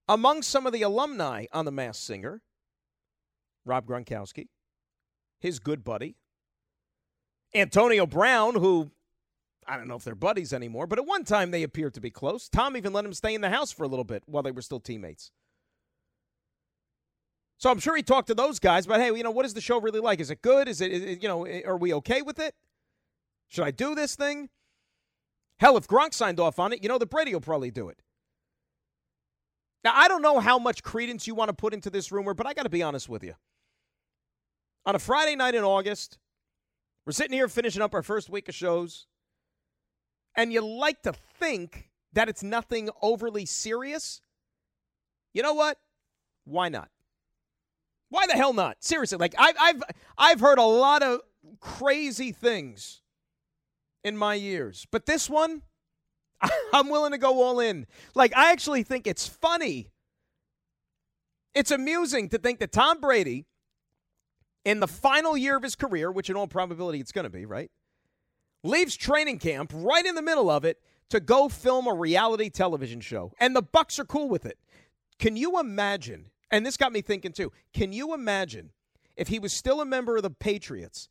among 0.08 0.42
some 0.42 0.66
of 0.66 0.74
the 0.74 0.82
alumni 0.82 1.46
on 1.52 1.66
the 1.66 1.72
Masked 1.72 2.04
Singer, 2.04 2.42
Rob 3.66 3.86
Gronkowski, 3.86 4.48
his 5.40 5.60
good 5.60 5.84
buddy, 5.84 6.16
Antonio 7.54 8.06
Brown, 8.06 8.56
who 8.56 8.92
I 9.68 9.76
don't 9.76 9.88
know 9.88 9.96
if 9.96 10.04
they're 10.04 10.16
buddies 10.16 10.54
anymore, 10.54 10.88
but 10.88 10.98
at 10.98 11.06
one 11.06 11.26
time 11.26 11.52
they 11.52 11.64
appeared 11.64 11.94
to 11.96 12.02
be 12.02 12.10
close. 12.10 12.48
Tom 12.48 12.78
even 12.78 12.94
let 12.94 13.04
him 13.04 13.14
stay 13.14 13.36
in 13.36 13.42
the 13.42 13.50
house 13.50 13.72
for 13.72 13.84
a 13.84 13.88
little 13.88 14.06
bit 14.06 14.24
while 14.26 14.44
they 14.44 14.52
were 14.52 14.62
still 14.62 14.80
teammates. 14.80 15.32
So 17.58 17.70
I'm 17.70 17.80
sure 17.80 17.96
he 17.96 18.04
talked 18.04 18.28
to 18.28 18.36
those 18.36 18.60
guys 18.60 18.86
about, 18.86 19.02
hey, 19.02 19.08
you 19.08 19.24
know, 19.24 19.32
what 19.32 19.46
is 19.46 19.54
the 19.54 19.62
show 19.62 19.82
really 19.82 20.00
like? 20.00 20.20
Is 20.20 20.30
it 20.30 20.42
good? 20.42 20.68
Is 20.70 20.80
it, 20.80 20.92
is 20.92 21.04
it 21.04 21.24
you 21.24 21.28
know, 21.28 21.44
eh, 21.44 21.64
are 21.66 21.76
we 21.76 21.94
okay 21.96 22.22
with 22.22 22.40
it? 22.40 22.54
Should 23.48 23.64
I 23.64 23.72
do 23.72 23.96
this 23.96 24.16
thing? 24.16 24.50
Hell, 25.60 25.78
if 25.78 25.88
Gronk 25.88 26.14
signed 26.14 26.40
off 26.40 26.60
on 26.60 26.74
it, 26.74 26.84
you 26.84 26.90
know 26.90 26.98
that 26.98 27.10
Brady 27.10 27.34
will 27.34 27.42
probably 27.42 27.72
do 27.72 27.90
it. 27.90 28.02
Now, 29.84 29.94
I 29.96 30.08
don't 30.08 30.22
know 30.22 30.40
how 30.40 30.60
much 30.60 30.84
credence 30.84 31.28
you 31.28 31.34
want 31.34 31.50
to 31.50 31.54
put 31.54 31.74
into 31.74 31.90
this 31.90 32.12
rumor, 32.12 32.34
but 32.34 32.46
I 32.46 32.54
got 32.54 32.64
to 32.64 32.70
be 32.70 32.84
honest 32.84 33.08
with 33.08 33.24
you. 33.24 33.36
On 34.86 34.96
a 34.96 35.00
Friday 35.00 35.36
night 35.36 35.56
in 35.56 35.64
August, 35.64 36.18
we're 37.06 37.14
sitting 37.14 37.34
here 37.34 37.48
finishing 37.48 37.82
up 37.82 37.94
our 37.94 38.04
first 38.04 38.30
week 38.30 38.50
of 38.50 38.56
shows 38.56 39.08
and 40.38 40.54
you 40.54 40.62
like 40.62 41.02
to 41.02 41.14
think 41.40 41.90
that 42.14 42.30
it's 42.30 42.44
nothing 42.44 42.90
overly 43.02 43.46
serious, 43.46 44.22
you 45.34 45.42
know 45.42 45.54
what? 45.54 45.78
Why 46.46 46.70
not? 46.70 46.90
Why 48.10 48.26
the 48.28 48.34
hell 48.34 48.54
not? 48.54 48.78
Seriously, 48.80 49.18
like 49.18 49.36
I've 49.38 49.56
I've 49.60 49.84
I've 50.18 50.40
heard 50.40 50.60
a 50.60 50.64
lot 50.64 51.04
of 51.04 51.20
crazy 51.60 52.32
things 52.32 53.02
in 54.04 54.18
my 54.18 54.36
years, 54.36 54.88
but 54.92 55.06
this 55.06 55.30
one, 55.30 55.64
I'm 56.74 56.90
willing 56.90 57.12
to 57.12 57.18
go 57.18 57.44
all 57.44 57.60
in. 57.60 57.88
Like 58.16 58.36
I 58.36 58.52
actually 58.52 58.84
think 58.84 59.08
it's 59.08 59.28
funny. 59.28 59.92
It's 61.54 61.72
amusing 61.72 62.30
to 62.30 62.38
think 62.38 62.60
that 62.60 62.72
Tom 62.72 63.00
Brady, 63.00 63.46
in 64.64 64.80
the 64.80 64.88
final 64.88 65.36
year 65.36 65.58
of 65.58 65.64
his 65.64 65.76
career, 65.76 66.12
which 66.12 66.30
in 66.30 66.36
all 66.36 66.48
probability 66.48 67.00
it's 67.00 67.12
going 67.12 67.24
to 67.24 67.30
be, 67.30 67.46
right? 67.46 67.72
leaves 68.64 68.96
training 68.96 69.40
camp 69.40 69.72
right 69.74 70.06
in 70.06 70.16
the 70.16 70.22
middle 70.22 70.50
of 70.50 70.66
it 70.66 70.80
to 71.10 71.20
go 71.20 71.48
film 71.50 71.88
a 71.88 71.94
reality 71.94 72.50
television 72.50 73.00
show. 73.00 73.32
And 73.40 73.56
the 73.56 73.64
Bucs 73.64 73.98
are 73.98 74.06
cool 74.06 74.30
with 74.30 74.46
it. 74.46 74.58
Can 75.20 75.36
you 75.36 75.60
imagine? 75.60 76.26
And 76.52 76.66
this 76.66 76.78
got 76.78 76.92
me 76.92 77.02
thinking 77.02 77.32
too. 77.32 77.52
Can 77.74 77.94
you 77.94 78.14
imagine 78.14 78.72
if 79.16 79.30
he 79.30 79.40
was 79.40 79.54
still 79.54 79.82
a 79.82 79.86
member 79.86 80.18
of 80.18 80.24
the 80.24 80.30
Patriots 80.30 81.10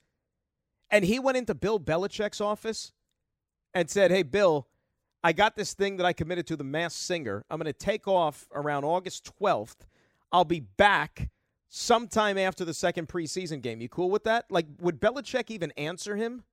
and 0.91 1.05
he 1.05 1.19
went 1.19 1.37
into 1.37 1.55
Bill 1.55 1.81
Belichick's 1.81 2.41
office 2.41 2.93
and 3.75 3.91
said, 3.91 4.11
"Hey 4.11 4.23
Bill, 4.23 4.67
I 5.23 5.33
got 5.33 5.57
this 5.57 5.75
thing 5.75 5.97
that 5.97 6.07
I 6.07 6.13
committed 6.13 6.47
to 6.49 6.57
the 6.57 6.65
Masked 6.65 7.01
Singer. 7.01 7.45
I'm 7.51 7.59
going 7.59 7.67
to 7.67 7.73
take 7.73 8.07
off 8.07 8.47
around 8.55 8.85
August 8.85 9.31
12th. 9.41 9.87
I'll 10.33 10.45
be 10.45 10.61
back 10.61 11.31
sometime 11.69 12.39
after 12.39 12.65
the 12.65 12.75
second 12.75 13.09
preseason 13.09 13.61
game. 13.63 13.81
You 13.81 13.89
cool 13.89 14.11
with 14.11 14.25
that? 14.25 14.47
Like 14.51 14.67
would 14.81 15.01
Belichick 15.01 15.51
even 15.51 15.73
answer 15.73 16.17
him?" 16.17 16.45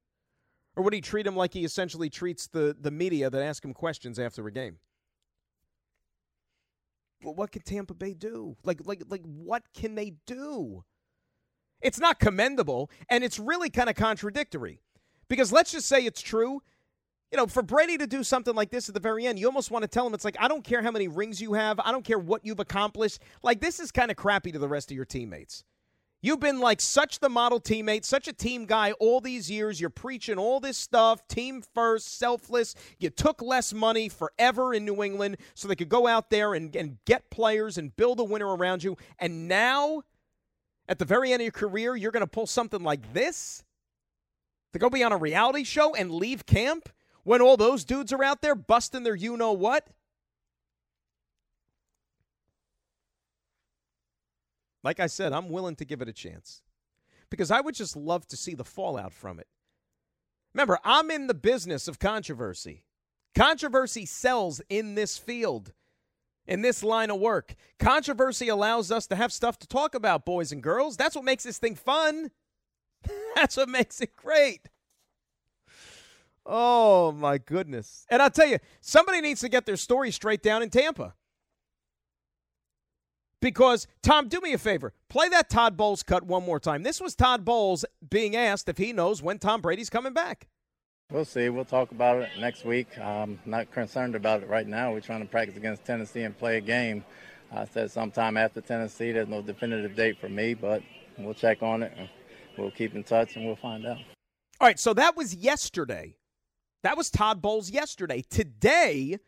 Or 0.76 0.84
would 0.84 0.94
he 0.94 1.02
treat 1.02 1.28
him 1.28 1.36
like 1.36 1.54
he 1.54 1.64
essentially 1.66 2.10
treats 2.10 2.48
the, 2.48 2.76
the 2.80 2.92
media 2.92 3.30
that 3.30 3.44
ask 3.44 3.64
him 3.64 3.74
questions 3.74 4.18
after 4.18 4.48
a 4.48 4.52
game? 4.52 4.78
Well, 7.24 7.36
what 7.36 7.52
can 7.52 7.62
Tampa 7.62 7.94
Bay 7.94 8.14
do? 8.14 8.58
Like, 8.64 8.82
like, 8.86 9.04
like, 9.08 9.22
what 9.24 9.64
can 9.74 9.96
they 9.96 10.14
do? 10.26 10.84
It's 11.84 12.00
not 12.00 12.20
commendable, 12.20 12.90
and 13.10 13.24
it's 13.24 13.38
really 13.38 13.70
kind 13.70 13.90
of 13.90 13.96
contradictory. 13.96 14.80
Because 15.28 15.52
let's 15.52 15.72
just 15.72 15.88
say 15.88 16.06
it's 16.06 16.22
true. 16.22 16.62
You 17.32 17.38
know, 17.38 17.48
for 17.48 17.62
Brady 17.62 17.98
to 17.98 18.08
do 18.08 18.24
something 18.24 18.56
like 18.56 18.70
this 18.70 18.88
at 18.88 18.94
the 18.94 19.02
very 19.02 19.26
end, 19.26 19.40
you 19.40 19.48
almost 19.48 19.72
want 19.72 19.84
to 19.84 19.88
tell 19.88 20.08
him 20.08 20.14
it's 20.14 20.26
like, 20.26 20.38
I 20.40 20.48
don't 20.48 20.64
care 20.64 20.82
how 20.82 20.92
many 20.92 21.08
rings 21.08 21.42
you 21.42 21.54
have, 21.54 21.80
I 21.80 21.92
don't 21.92 22.06
care 22.06 22.20
what 22.20 22.46
you've 22.46 22.60
accomplished. 22.60 23.20
Like, 23.42 23.60
this 23.60 23.80
is 23.80 23.92
kind 23.92 24.12
of 24.12 24.18
crappy 24.18 24.52
to 24.52 24.60
the 24.60 24.68
rest 24.68 24.92
of 24.92 24.96
your 24.96 25.06
teammates. 25.06 25.64
You've 26.22 26.40
been 26.40 26.62
like 26.62 26.80
such 26.80 27.20
the 27.20 27.28
model 27.28 27.60
teammate, 27.60 28.06
such 28.06 28.30
a 28.30 28.34
team 28.34 28.66
guy 28.66 28.94
all 28.94 29.20
these 29.20 29.52
years. 29.52 29.82
You're 29.82 29.90
preaching 29.90 30.38
all 30.38 30.62
this 30.62 30.78
stuff, 30.78 31.28
team 31.28 31.62
first, 31.74 32.18
selfless. 32.18 32.76
You 32.98 33.10
took 33.10 33.42
less 33.42 33.74
money 33.74 34.08
forever 34.08 34.74
in 34.74 34.86
New 34.86 35.04
England 35.04 35.36
so 35.54 35.68
they 35.68 35.76
could 35.76 35.90
go 35.90 36.08
out 36.08 36.30
there 36.30 36.54
and, 36.54 36.74
and 36.78 36.98
get 37.04 37.30
players 37.30 37.78
and 37.78 37.94
build 37.98 38.22
a 38.22 38.24
winner 38.24 38.56
around 38.56 38.86
you. 38.86 38.96
And 39.20 39.50
now, 39.50 40.04
at 40.88 41.00
the 41.00 41.06
very 41.06 41.32
end 41.32 41.42
of 41.42 41.46
your 41.46 41.52
career, 41.52 41.96
you're 41.96 42.12
going 42.12 42.22
to 42.22 42.28
pull 42.28 42.48
something 42.48 42.84
like 42.84 43.14
this 43.14 43.64
to 44.74 44.80
go 44.80 44.90
be 44.90 45.04
on 45.04 45.12
a 45.12 45.18
reality 45.18 45.64
show 45.64 45.96
and 45.96 46.12
leave 46.12 46.46
camp 46.46 46.90
when 47.24 47.42
all 47.42 47.58
those 47.58 47.86
dudes 47.86 48.12
are 48.12 48.24
out 48.24 48.42
there 48.42 48.56
busting 48.56 49.04
their 49.04 49.16
you 49.16 49.38
know 49.38 49.54
what? 49.54 49.88
Like 54.84 55.00
I 55.00 55.08
said, 55.08 55.32
I'm 55.32 55.50
willing 55.50 55.78
to 55.78 55.86
give 55.86 56.02
it 56.02 56.10
a 56.10 56.14
chance 56.14 56.62
because 57.30 57.50
I 57.50 57.62
would 57.62 57.76
just 57.76 57.96
love 57.96 58.28
to 58.28 58.38
see 58.38 58.54
the 58.54 58.66
fallout 58.66 59.14
from 59.14 59.40
it. 59.40 59.48
Remember, 60.54 60.78
I'm 60.84 61.10
in 61.10 61.28
the 61.28 61.34
business 61.34 61.88
of 61.88 62.00
controversy. 62.00 62.84
Controversy 63.34 64.06
sells 64.06 64.62
in 64.70 64.96
this 64.96 65.18
field, 65.18 65.72
in 66.48 66.62
this 66.62 66.84
line 66.84 67.10
of 67.10 67.20
work. 67.20 67.56
Controversy 67.80 68.50
allows 68.50 68.92
us 68.92 69.08
to 69.08 69.16
have 69.16 69.32
stuff 69.32 69.58
to 69.60 69.68
talk 69.68 69.96
about, 69.96 70.26
boys 70.26 70.52
and 70.52 70.62
girls. 70.62 70.98
That's 70.98 71.16
what 71.16 71.26
makes 71.26 71.44
this 71.44 71.58
thing 71.58 71.76
fun. 71.76 72.32
That's 73.36 73.58
what 73.58 73.70
makes 73.70 74.02
it 74.02 74.16
great. 74.16 74.70
Oh, 76.46 77.14
my 77.14 77.38
goodness. 77.38 78.06
And 78.10 78.22
I'll 78.22 78.30
tell 78.30 78.48
you, 78.48 78.60
somebody 78.82 79.22
needs 79.22 79.42
to 79.42 79.50
get 79.50 79.66
their 79.66 79.78
story 79.78 80.12
straight 80.12 80.44
down 80.44 80.62
in 80.62 80.70
Tampa. 80.70 81.14
Because, 83.40 83.88
Tom, 84.02 84.30
do 84.30 84.40
me 84.40 84.54
a 84.54 84.58
favor. 84.58 84.94
Play 85.10 85.28
that 85.30 85.50
Todd 85.50 85.76
Bowles 85.76 86.02
cut 86.04 86.24
one 86.24 86.46
more 86.46 86.60
time. 86.60 86.84
This 86.84 87.02
was 87.02 87.14
Todd 87.14 87.44
Bowles 87.44 87.84
being 88.10 88.36
asked 88.36 88.70
if 88.70 88.78
he 88.78 88.94
knows 88.94 89.22
when 89.22 89.38
Tom 89.38 89.62
Brady's 89.62 89.90
coming 89.90 90.14
back. 90.14 90.48
We'll 91.14 91.26
see. 91.26 91.50
We'll 91.50 91.64
talk 91.64 91.92
about 91.92 92.24
it 92.24 92.30
next 92.40 92.66
week. 92.66 92.98
I'm 92.98 93.40
not 93.46 93.70
concerned 93.72 94.16
about 94.16 94.42
it 94.42 94.50
right 94.50 94.66
now. 94.66 94.92
We're 94.92 95.00
trying 95.00 95.22
to 95.22 95.28
practice 95.28 95.56
against 95.56 95.86
Tennessee 95.86 96.24
and 96.24 96.36
play 96.36 96.58
a 96.58 96.62
game. 96.62 97.06
I 97.52 97.66
said 97.66 97.92
sometime 97.92 98.36
after 98.36 98.62
Tennessee. 98.62 99.12
There's 99.12 99.28
no 99.28 99.44
definitive 99.44 99.96
date 99.96 100.18
for 100.20 100.28
me, 100.28 100.56
but 100.56 100.82
we'll 101.20 101.36
check 101.36 101.62
on 101.62 101.84
it. 101.84 101.94
We'll 102.58 102.72
keep 102.72 102.96
in 102.96 103.04
touch 103.04 103.36
and 103.36 103.46
we'll 103.46 103.58
find 103.58 103.86
out. 103.86 103.98
All 104.60 104.68
right, 104.68 104.80
so 104.80 104.92
that 104.96 105.16
was 105.16 105.36
yesterday. 105.36 106.16
That 106.82 106.98
was 106.98 107.12
Todd 107.12 107.44
Bowles 107.44 107.70
yesterday. 107.70 108.24
Today, 108.28 109.20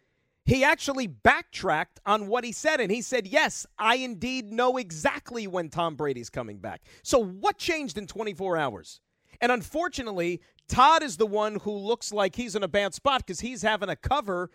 he 0.44 0.64
actually 0.64 1.06
backtracked 1.06 2.00
on 2.04 2.26
what 2.26 2.44
he 2.44 2.52
said, 2.52 2.80
and 2.80 2.92
he 2.92 3.04
said, 3.04 3.28
Yes, 3.28 3.68
I 3.78 3.98
indeed 3.98 4.52
know 4.52 4.78
exactly 4.78 5.46
when 5.46 5.70
Tom 5.70 5.96
Brady's 5.96 6.32
coming 6.32 6.58
back. 6.58 6.82
So, 7.04 7.24
what 7.24 7.60
changed 7.60 8.00
in 8.00 8.08
24 8.08 8.58
hours? 8.58 9.02
And 9.42 9.52
unfortunately, 9.52 10.42
Todd 10.68 11.04
is 11.04 11.18
the 11.18 11.26
one 11.26 11.60
who 11.62 11.72
looks 11.72 12.12
like 12.12 12.36
he's 12.36 12.56
in 12.56 12.64
a 12.64 12.68
bad 12.68 12.94
spot 12.94 13.26
because 13.26 13.40
he's 13.40 13.62
having 13.62 13.90
to 13.90 13.96
cover 13.96 14.50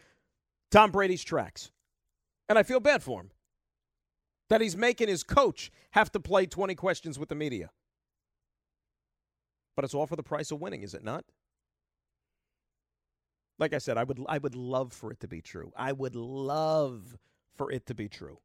Tom 0.70 0.90
Brady's 0.90 1.22
tracks. 1.22 1.70
And 2.48 2.58
I 2.58 2.62
feel 2.62 2.80
bad 2.80 3.02
for 3.02 3.20
him 3.20 3.30
that 4.48 4.60
he's 4.60 4.76
making 4.76 5.08
his 5.08 5.22
coach 5.22 5.70
have 5.92 6.10
to 6.12 6.20
play 6.20 6.46
20 6.46 6.74
questions 6.74 7.18
with 7.18 7.28
the 7.28 7.34
media. 7.34 7.70
But 9.76 9.84
it's 9.84 9.94
all 9.94 10.06
for 10.06 10.16
the 10.16 10.22
price 10.22 10.50
of 10.50 10.60
winning, 10.60 10.82
is 10.82 10.94
it 10.94 11.04
not? 11.04 11.24
Like 13.58 13.72
I 13.72 13.78
said, 13.78 13.96
I 13.96 14.04
would 14.04 14.18
I 14.26 14.38
would 14.38 14.54
love 14.54 14.92
for 14.92 15.12
it 15.12 15.20
to 15.20 15.28
be 15.28 15.42
true. 15.42 15.70
I 15.76 15.92
would 15.92 16.16
love 16.16 17.18
for 17.56 17.70
it 17.70 17.86
to 17.86 17.94
be 17.94 18.08
true. 18.08 18.38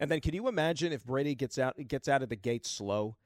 And 0.00 0.10
then 0.10 0.20
can 0.20 0.34
you 0.34 0.48
imagine 0.48 0.92
if 0.92 1.04
Brady 1.04 1.34
gets 1.34 1.56
out 1.56 1.76
gets 1.86 2.08
out 2.08 2.22
of 2.22 2.28
the 2.28 2.36
gate 2.36 2.66
slow 2.66 3.16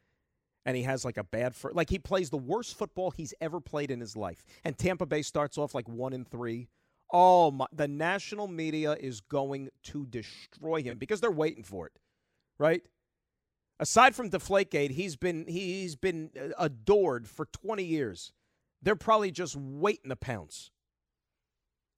and 0.65 0.77
he 0.77 0.83
has 0.83 1.05
like 1.05 1.17
a 1.17 1.25
bad 1.25 1.55
like 1.73 1.91
he 1.91 1.99
plays 1.99 2.31
the 2.31 2.37
worst 2.37 2.77
football 2.77 3.11
he's 3.11 3.35
ever 3.41 3.61
played 3.61 3.91
in 3.91 4.01
his 4.01 4.17
life 4.17 4.45
and 4.65 4.77
Tampa 4.77 5.07
Bay 5.07 5.23
starts 5.23 5.59
off 5.59 5.75
like 5.75 5.89
1 5.89 6.13
and 6.13 6.29
3. 6.29 6.69
Oh 7.13 7.51
my 7.51 7.67
the 7.73 7.89
national 7.89 8.49
media 8.49 8.93
is 8.99 9.21
going 9.21 9.69
to 9.85 10.07
destroy 10.07 10.83
him 10.83 10.99
because 10.99 11.21
they're 11.21 11.31
waiting 11.31 11.65
for 11.65 11.87
it. 11.87 11.93
Right? 12.59 12.83
Aside 13.81 14.15
from 14.15 14.31
Deflategate, 14.31 14.91
he's 14.93 15.17
been 15.17 15.45
he's 15.49 15.97
been 15.97 16.31
uh, 16.39 16.51
adored 16.59 17.27
for 17.27 17.47
20 17.47 17.83
years. 17.83 18.33
They're 18.81 18.97
probably 18.97 19.31
just 19.31 19.57
waiting 19.57 20.11
to 20.11 20.17
pounce. 20.17 20.71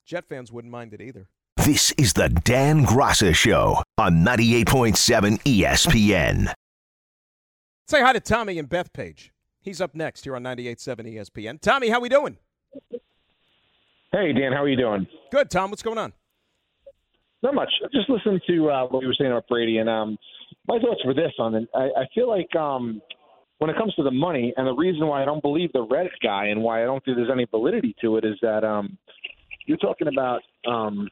Jet 0.07 0.25
fans 0.27 0.53
wouldn't 0.53 0.73
mind 0.73 0.93
it 0.95 1.01
either. 1.01 1.29
This 1.57 1.93
is 1.93 2.13
the 2.13 2.29
Dan 2.29 2.85
Graca 2.85 3.35
Show 3.35 3.83
on 3.97 4.25
98.7 4.25 5.41
ESPN. 5.45 6.53
Say 7.87 8.01
hi 8.01 8.15
to 8.15 8.21
Tommy 8.21 8.59
and 8.59 8.69
Bethpage. 8.69 9.31
He's 9.61 9.81
up 9.81 9.95
next 9.95 10.25
here 10.25 10.35
on 10.35 10.43
98.7 10.43 11.15
ESPN. 11.15 11.61
Tommy, 11.61 11.91
how 11.91 11.99
are 11.99 12.01
we 12.01 12.09
doing? 12.09 12.39
Hey, 14.11 14.33
Dan, 14.33 14.53
how 14.53 14.63
are 14.63 14.69
you 14.69 14.77
doing? 14.77 15.07
Good, 15.31 15.51
Tom. 15.51 15.71
What's 15.71 15.83
going 15.83 15.99
on? 15.99 16.15
Not 17.43 17.55
much. 17.55 17.69
Just 17.93 18.09
listen 18.09 18.41
to 18.47 18.71
uh, 18.71 18.87
what 18.87 19.03
you 19.03 19.09
were 19.09 19.15
saying 19.19 19.31
about 19.31 19.47
Brady, 19.49 19.79
and 19.79 19.91
um, 19.91 20.17
my 20.67 20.79
thoughts 20.79 21.03
were 21.05 21.13
this 21.13 21.33
on 21.39 21.55
it. 21.55 21.69
I, 21.75 21.85
I 21.85 22.05
feel 22.15 22.27
like 22.27 22.55
um, 22.57 23.03
when 23.59 23.69
it 23.69 23.77
comes 23.77 23.95
to 23.97 24.03
the 24.03 24.11
money, 24.11 24.55
and 24.57 24.67
the 24.67 24.75
reason 24.75 25.07
why 25.07 25.21
I 25.21 25.27
don't 25.27 25.43
believe 25.43 25.71
the 25.73 25.85
Reddit 25.85 26.09
guy 26.23 26.47
and 26.47 26.63
why 26.63 26.83
I 26.83 26.87
don't 26.87 27.05
think 27.05 27.19
there's 27.19 27.31
any 27.31 27.45
validity 27.51 27.95
to 28.01 28.17
it 28.17 28.25
is 28.25 28.37
that 28.41 28.65
um, 28.65 28.97
you're 29.67 29.77
talking 29.77 30.09
about 30.09 30.41
um, 30.67 31.07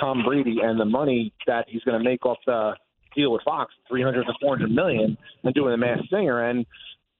Tom 0.00 0.24
Brady 0.26 0.56
and 0.60 0.80
the 0.80 0.84
money 0.84 1.32
that 1.46 1.66
he's 1.68 1.82
going 1.82 2.02
to 2.02 2.04
make 2.04 2.26
off 2.26 2.38
the 2.46 2.72
deal 3.14 3.32
with 3.32 3.42
Fox, 3.42 3.72
300 3.88 4.24
to 4.24 4.32
400 4.40 4.70
million, 4.70 5.16
and 5.44 5.54
doing 5.54 5.70
the 5.70 5.76
Masked 5.76 6.10
Singer. 6.10 6.48
And 6.48 6.66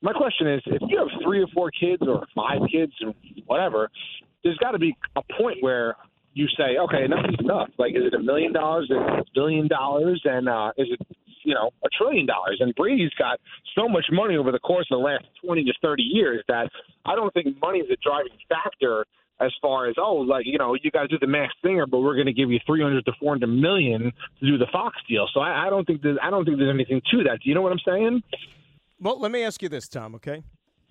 my 0.03 0.13
question 0.13 0.49
is, 0.49 0.63
if 0.67 0.83
you 0.89 0.99
have 0.99 1.09
three 1.23 1.43
or 1.43 1.47
four 1.55 1.71
kids 1.71 2.03
or 2.07 2.27
five 2.35 2.61
kids 2.71 2.93
or 3.05 3.15
whatever, 3.47 3.91
there's 4.43 4.59
got 4.59 4.73
to 4.73 4.79
be 4.79 4.97
a 5.17 5.23
point 5.39 5.59
where 5.61 5.97
you 6.33 6.47
say, 6.57 6.79
okay, 6.79 7.05
enough 7.05 7.27
is 7.29 7.37
enough. 7.41 7.69
Like, 7.79 7.93
is 7.93 8.03
it 8.07 8.15
a 8.15 8.23
million 8.23 8.53
dollars? 8.53 8.85
Is 8.85 8.97
it 8.97 9.21
a 9.21 9.25
billion 9.35 9.69
dollars? 9.69 10.23
And 10.25 10.49
uh, 10.49 10.73
is 10.79 10.89
it 10.91 11.07
you 11.45 11.55
know, 11.55 11.71
a 11.85 11.89
trillion 11.97 12.27
dollars. 12.27 12.59
And 12.61 12.75
Brady's 12.75 13.13
got 13.19 13.41
so 13.77 13.89
much 13.89 14.07
money 14.11 14.37
over 14.37 14.53
the 14.53 14.59
course 14.59 14.87
of 14.91 14.99
the 14.99 15.05
last 15.05 15.25
20 15.45 15.65
to 15.65 15.73
30 15.83 16.03
years 16.03 16.45
that 16.49 16.69
I 17.05 17.15
don't 17.15 17.33
think 17.33 17.57
money 17.61 17.79
is 17.81 17.91
a 17.91 17.97
driving 18.03 18.37
factor 18.49 19.07
as 19.41 19.53
far 19.61 19.89
as 19.89 19.95
oh 19.99 20.17
like 20.17 20.45
you 20.47 20.59
know 20.59 20.75
you 20.81 20.91
got 20.91 21.03
to 21.03 21.09
do 21.09 21.19
the 21.19 21.27
max 21.27 21.53
singer 21.65 21.87
but 21.87 22.01
we're 22.01 22.15
going 22.15 22.27
to 22.27 22.33
give 22.33 22.51
you 22.51 22.59
300 22.67 23.05
to 23.05 23.13
400 23.19 23.47
million 23.47 24.13
to 24.41 24.47
do 24.47 24.59
the 24.59 24.67
fox 24.73 24.97
deal. 25.09 25.27
So 25.33 25.41
I, 25.41 25.67
I 25.67 25.71
don't 25.71 25.87
think 25.87 26.03
there's 26.03 26.19
i 26.23 26.31
don't 26.31 26.45
think 26.45 26.59
there's 26.59 26.73
anything 26.73 27.01
to 27.11 27.25
that. 27.25 27.41
Do 27.43 27.49
you 27.49 27.55
know 27.55 27.63
what 27.63 27.73
i'm 27.73 27.81
saying? 27.85 28.23
Well 29.01 29.19
let 29.19 29.31
me 29.31 29.43
ask 29.43 29.63
you 29.63 29.69
this 29.69 29.89
tom 29.89 30.15
okay? 30.17 30.43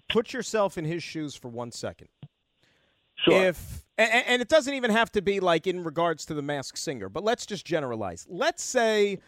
Put 0.10 0.34
yourself 0.34 0.78
in 0.78 0.86
his 0.86 1.04
shoes 1.04 1.36
for 1.36 1.50
one 1.50 1.72
second. 1.72 2.10
Sure. 3.16 3.44
if 3.44 3.86
and, 3.98 4.26
and 4.28 4.42
it 4.42 4.48
doesn't 4.48 4.74
even 4.74 4.92
have 4.92 5.12
to 5.12 5.22
be 5.22 5.40
like 5.40 5.68
in 5.68 5.84
regards 5.84 6.26
to 6.26 6.34
the 6.34 6.42
mask 6.42 6.78
singer 6.78 7.10
but 7.10 7.24
let's 7.24 7.46
just 7.46 7.66
generalize. 7.66 8.26
Let's 8.30 8.64
say 8.64 9.20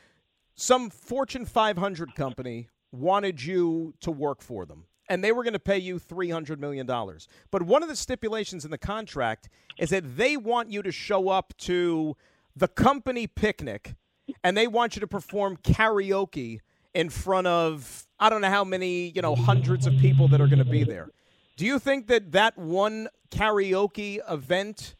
some 0.55 0.89
Fortune 0.89 1.45
500 1.45 2.15
company 2.15 2.69
wanted 2.91 3.43
you 3.43 3.93
to 4.01 4.12
work 4.12 4.41
for 4.41 4.65
them 4.65 4.86
and 5.12 5.21
they 5.21 5.34
were 5.34 5.43
going 5.43 5.52
to 5.52 5.60
pay 5.60 5.78
you 5.78 6.00
$300 6.00 6.58
million. 6.58 6.88
But 6.88 7.63
one 7.63 7.84
of 7.84 7.89
the 7.89 7.97
stipulations 7.97 8.63
in 8.63 8.71
the 8.71 8.78
contract 8.78 9.50
is 9.78 9.89
that 9.89 10.15
they 10.15 10.38
want 10.38 10.71
you 10.71 10.82
to 10.82 10.91
show 10.91 11.28
up 11.28 11.54
to 11.58 12.15
the 12.56 12.69
company 12.69 13.28
picnic 13.28 13.95
and 14.41 14.56
they 14.56 14.67
want 14.67 14.95
you 14.95 15.02
to 15.02 15.08
perform 15.08 15.58
karaoke 15.58 16.60
in 16.93 17.10
front 17.10 17.45
of 17.45 18.08
I 18.21 18.30
don't 18.30 18.39
know 18.39 18.50
how 18.50 18.63
many, 18.63 19.10
you 19.10 19.21
know, 19.21 19.36
hundreds 19.36 19.86
of 19.86 19.97
people 19.97 20.30
that 20.30 20.39
are 20.39 20.47
going 20.47 20.60
to 20.60 20.65
be 20.65 20.86
there. 20.86 21.10
Do 21.58 21.65
you 21.65 21.78
think 21.78 22.08
that 22.08 22.32
that 22.32 22.58
one 22.58 23.10
karaoke 23.32 24.19
event 24.30 24.95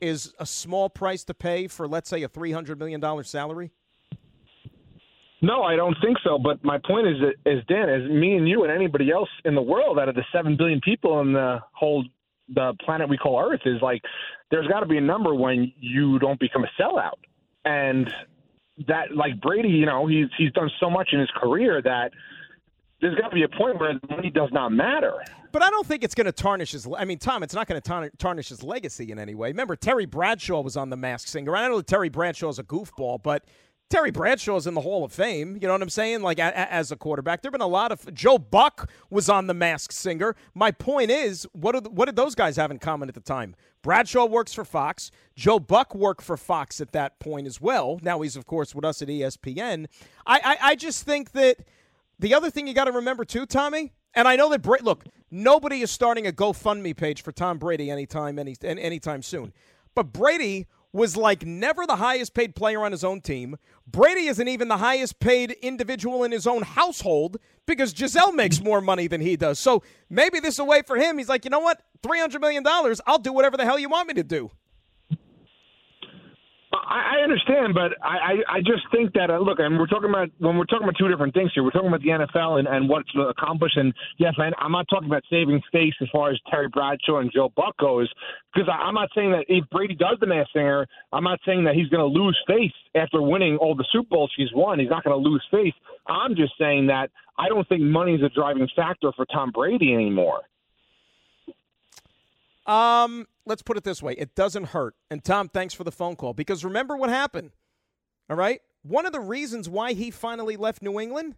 is 0.00 0.34
a 0.40 0.46
small 0.46 0.90
price 0.90 1.22
to 1.24 1.34
pay 1.34 1.68
for 1.68 1.86
let's 1.86 2.10
say 2.10 2.24
a 2.24 2.28
$300 2.28 2.78
million 2.78 3.00
salary? 3.22 3.70
No, 5.42 5.64
I 5.64 5.74
don't 5.74 5.96
think 6.00 6.18
so. 6.24 6.38
But 6.38 6.64
my 6.64 6.78
point 6.78 7.08
is, 7.08 7.16
is 7.44 7.64
Dan, 7.68 7.88
as 7.88 8.08
me 8.08 8.36
and 8.36 8.48
you 8.48 8.62
and 8.62 8.72
anybody 8.72 9.10
else 9.10 9.28
in 9.44 9.56
the 9.56 9.62
world, 9.62 9.98
out 9.98 10.08
of 10.08 10.14
the 10.14 10.24
seven 10.32 10.56
billion 10.56 10.80
people 10.80 11.12
on 11.12 11.32
the 11.32 11.58
whole 11.72 12.04
the 12.54 12.74
planet 12.84 13.08
we 13.08 13.16
call 13.16 13.40
Earth, 13.40 13.60
is 13.64 13.82
like 13.82 14.00
there's 14.50 14.68
got 14.68 14.80
to 14.80 14.86
be 14.86 14.98
a 14.98 15.02
number 15.02 15.34
when 15.34 15.72
you 15.78 16.18
don't 16.20 16.38
become 16.38 16.64
a 16.64 16.80
sellout, 16.80 17.18
and 17.64 18.12
that 18.86 19.14
like 19.14 19.40
Brady, 19.40 19.68
you 19.68 19.84
know, 19.84 20.06
he's 20.06 20.26
he's 20.38 20.52
done 20.52 20.70
so 20.78 20.88
much 20.88 21.08
in 21.12 21.18
his 21.18 21.30
career 21.36 21.82
that 21.82 22.12
there's 23.00 23.18
got 23.18 23.28
to 23.28 23.34
be 23.34 23.42
a 23.42 23.48
point 23.48 23.80
where 23.80 23.98
money 24.08 24.30
does 24.30 24.50
not 24.52 24.70
matter. 24.70 25.14
But 25.50 25.62
I 25.62 25.70
don't 25.70 25.86
think 25.86 26.04
it's 26.04 26.14
going 26.14 26.26
to 26.26 26.32
tarnish 26.32 26.70
his. 26.70 26.86
I 26.96 27.04
mean, 27.04 27.18
Tom, 27.18 27.42
it's 27.42 27.54
not 27.54 27.66
going 27.66 27.80
to 27.80 28.10
tarnish 28.16 28.48
his 28.48 28.62
legacy 28.62 29.10
in 29.10 29.18
any 29.18 29.34
way. 29.34 29.48
Remember, 29.48 29.74
Terry 29.74 30.06
Bradshaw 30.06 30.60
was 30.60 30.76
on 30.76 30.88
The 30.88 30.96
Masked 30.96 31.28
Singer. 31.28 31.54
I 31.56 31.66
know 31.66 31.82
Terry 31.82 32.08
Bradshaw 32.08 32.48
is 32.48 32.60
a 32.60 32.62
goofball, 32.62 33.20
but 33.20 33.44
Terry 33.92 34.10
Bradshaw's 34.10 34.66
in 34.66 34.72
the 34.72 34.80
Hall 34.80 35.04
of 35.04 35.12
Fame. 35.12 35.58
You 35.60 35.68
know 35.68 35.74
what 35.74 35.82
I'm 35.82 35.90
saying? 35.90 36.22
Like 36.22 36.38
a, 36.38 36.46
a, 36.46 36.72
as 36.72 36.90
a 36.90 36.96
quarterback, 36.96 37.42
there've 37.42 37.52
been 37.52 37.60
a 37.60 37.66
lot 37.66 37.92
of 37.92 38.14
Joe 38.14 38.38
Buck 38.38 38.90
was 39.10 39.28
on 39.28 39.48
the 39.48 39.52
Masked 39.52 39.92
Singer. 39.92 40.34
My 40.54 40.70
point 40.70 41.10
is, 41.10 41.46
what 41.52 41.72
did 41.72 41.94
what 41.94 42.06
did 42.06 42.16
those 42.16 42.34
guys 42.34 42.56
have 42.56 42.70
in 42.70 42.78
common 42.78 43.10
at 43.10 43.14
the 43.14 43.20
time? 43.20 43.54
Bradshaw 43.82 44.24
works 44.24 44.54
for 44.54 44.64
Fox. 44.64 45.10
Joe 45.36 45.58
Buck 45.58 45.94
worked 45.94 46.22
for 46.22 46.38
Fox 46.38 46.80
at 46.80 46.92
that 46.92 47.20
point 47.20 47.46
as 47.46 47.60
well. 47.60 48.00
Now 48.00 48.22
he's 48.22 48.34
of 48.34 48.46
course 48.46 48.74
with 48.74 48.86
us 48.86 49.02
at 49.02 49.08
ESPN. 49.08 49.84
I 50.26 50.40
I, 50.42 50.68
I 50.70 50.74
just 50.74 51.04
think 51.04 51.32
that 51.32 51.58
the 52.18 52.32
other 52.32 52.48
thing 52.48 52.66
you 52.66 52.72
got 52.72 52.84
to 52.84 52.92
remember 52.92 53.26
too, 53.26 53.44
Tommy, 53.44 53.92
and 54.14 54.26
I 54.26 54.36
know 54.36 54.48
that 54.48 54.62
Bra- 54.62 54.78
look, 54.80 55.04
nobody 55.30 55.82
is 55.82 55.90
starting 55.90 56.26
a 56.26 56.32
GoFundMe 56.32 56.96
page 56.96 57.22
for 57.22 57.32
Tom 57.32 57.58
Brady 57.58 57.90
anytime 57.90 58.38
any 58.38 58.56
anytime 58.62 59.20
soon. 59.20 59.52
But 59.94 60.14
Brady 60.14 60.66
was 60.92 61.16
like 61.16 61.46
never 61.46 61.86
the 61.86 61.96
highest 61.96 62.34
paid 62.34 62.54
player 62.54 62.84
on 62.84 62.92
his 62.92 63.04
own 63.04 63.20
team. 63.20 63.56
Brady 63.86 64.26
isn't 64.26 64.48
even 64.48 64.68
the 64.68 64.76
highest 64.76 65.20
paid 65.20 65.52
individual 65.62 66.24
in 66.24 66.32
his 66.32 66.46
own 66.46 66.62
household 66.62 67.38
because 67.66 67.92
Gisele 67.92 68.32
makes 68.32 68.60
more 68.62 68.80
money 68.80 69.06
than 69.06 69.20
he 69.20 69.36
does. 69.36 69.58
So 69.58 69.82
maybe 70.10 70.40
this 70.40 70.54
is 70.54 70.58
a 70.58 70.64
way 70.64 70.82
for 70.82 70.96
him. 70.96 71.18
He's 71.18 71.28
like, 71.28 71.44
you 71.44 71.50
know 71.50 71.60
what? 71.60 71.80
$300 72.02 72.40
million, 72.40 72.64
I'll 73.06 73.18
do 73.18 73.32
whatever 73.32 73.56
the 73.56 73.64
hell 73.64 73.78
you 73.78 73.88
want 73.88 74.08
me 74.08 74.14
to 74.14 74.24
do. 74.24 74.50
I, 76.72 77.18
I 77.18 77.22
understand, 77.22 77.74
but 77.74 77.92
I, 78.02 78.16
I, 78.16 78.56
I 78.56 78.60
just 78.60 78.88
think 78.90 79.12
that 79.12 79.30
uh, 79.30 79.38
look, 79.38 79.58
and 79.58 79.78
we're 79.78 79.86
talking 79.86 80.08
about 80.08 80.30
when 80.38 80.56
we're 80.56 80.64
talking 80.64 80.84
about 80.84 80.96
two 80.98 81.08
different 81.08 81.34
things 81.34 81.50
here. 81.54 81.62
We're 81.62 81.70
talking 81.70 81.88
about 81.88 82.00
the 82.00 82.08
NFL 82.08 82.58
and, 82.58 82.66
and 82.66 82.88
what's 82.88 83.10
accomplished. 83.14 83.76
And 83.76 83.92
yes, 84.18 84.34
I, 84.38 84.50
I'm 84.58 84.72
not 84.72 84.86
talking 84.88 85.08
about 85.08 85.22
saving 85.28 85.60
face 85.70 85.92
as 86.00 86.08
far 86.10 86.30
as 86.30 86.40
Terry 86.50 86.68
Bradshaw 86.68 87.18
and 87.18 87.30
Joe 87.32 87.52
Buck 87.54 87.76
goes, 87.76 88.10
because 88.54 88.68
I'm 88.72 88.94
not 88.94 89.10
saying 89.14 89.32
that 89.32 89.44
if 89.48 89.68
Brady 89.70 89.94
does 89.94 90.16
the 90.20 90.26
Masked 90.26 90.54
Singer, 90.54 90.86
I'm 91.12 91.24
not 91.24 91.40
saying 91.44 91.64
that 91.64 91.74
he's 91.74 91.88
going 91.88 92.00
to 92.00 92.18
lose 92.18 92.38
face 92.46 92.72
after 92.94 93.20
winning 93.20 93.58
all 93.58 93.74
the 93.74 93.86
Super 93.92 94.08
Bowls 94.10 94.32
he's 94.36 94.52
won. 94.54 94.78
He's 94.78 94.90
not 94.90 95.04
going 95.04 95.22
to 95.22 95.28
lose 95.28 95.44
face. 95.50 95.74
I'm 96.06 96.34
just 96.34 96.54
saying 96.58 96.86
that 96.86 97.10
I 97.38 97.48
don't 97.48 97.68
think 97.68 97.82
money 97.82 98.14
is 98.14 98.22
a 98.22 98.30
driving 98.30 98.68
factor 98.74 99.12
for 99.14 99.26
Tom 99.26 99.50
Brady 99.50 99.92
anymore. 99.92 100.40
Um, 102.66 103.26
let's 103.46 103.62
put 103.62 103.76
it 103.76 103.84
this 103.84 104.02
way 104.02 104.14
it 104.14 104.34
doesn't 104.34 104.68
hurt. 104.68 104.94
And 105.10 105.24
Tom, 105.24 105.48
thanks 105.48 105.74
for 105.74 105.84
the 105.84 105.92
phone 105.92 106.16
call 106.16 106.34
because 106.34 106.64
remember 106.64 106.96
what 106.96 107.10
happened. 107.10 107.50
All 108.30 108.36
right? 108.36 108.60
One 108.82 109.06
of 109.06 109.12
the 109.12 109.20
reasons 109.20 109.68
why 109.68 109.92
he 109.92 110.10
finally 110.10 110.56
left 110.56 110.82
New 110.82 110.98
England, 110.98 111.36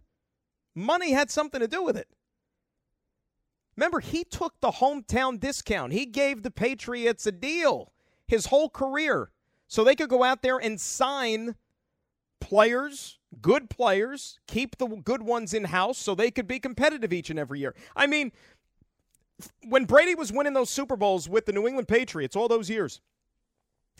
money 0.73 1.11
had 1.11 1.29
something 1.29 1.59
to 1.59 1.67
do 1.67 1.83
with 1.83 1.97
it. 1.97 2.07
Remember, 3.75 3.99
he 3.99 4.23
took 4.23 4.53
the 4.61 4.71
hometown 4.71 5.39
discount. 5.39 5.93
He 5.93 6.05
gave 6.05 6.43
the 6.43 6.51
Patriots 6.51 7.27
a 7.27 7.31
deal 7.31 7.91
his 8.27 8.47
whole 8.47 8.69
career 8.69 9.31
so 9.67 9.83
they 9.83 9.95
could 9.95 10.09
go 10.09 10.23
out 10.23 10.41
there 10.41 10.57
and 10.57 10.79
sign 10.79 11.55
players, 12.39 13.19
good 13.41 13.69
players, 13.69 14.39
keep 14.47 14.77
the 14.77 14.87
good 14.87 15.23
ones 15.23 15.53
in 15.53 15.65
house 15.65 15.97
so 15.97 16.15
they 16.15 16.31
could 16.31 16.47
be 16.47 16.59
competitive 16.59 17.11
each 17.11 17.29
and 17.29 17.39
every 17.39 17.59
year. 17.59 17.75
I 17.95 18.07
mean, 18.07 18.31
when 19.67 19.85
Brady 19.85 20.15
was 20.15 20.31
winning 20.31 20.53
those 20.53 20.69
Super 20.69 20.95
Bowls 20.95 21.27
with 21.27 21.45
the 21.45 21.51
New 21.51 21.67
England 21.67 21.87
Patriots 21.87 22.35
all 22.35 22.47
those 22.47 22.69
years, 22.69 23.01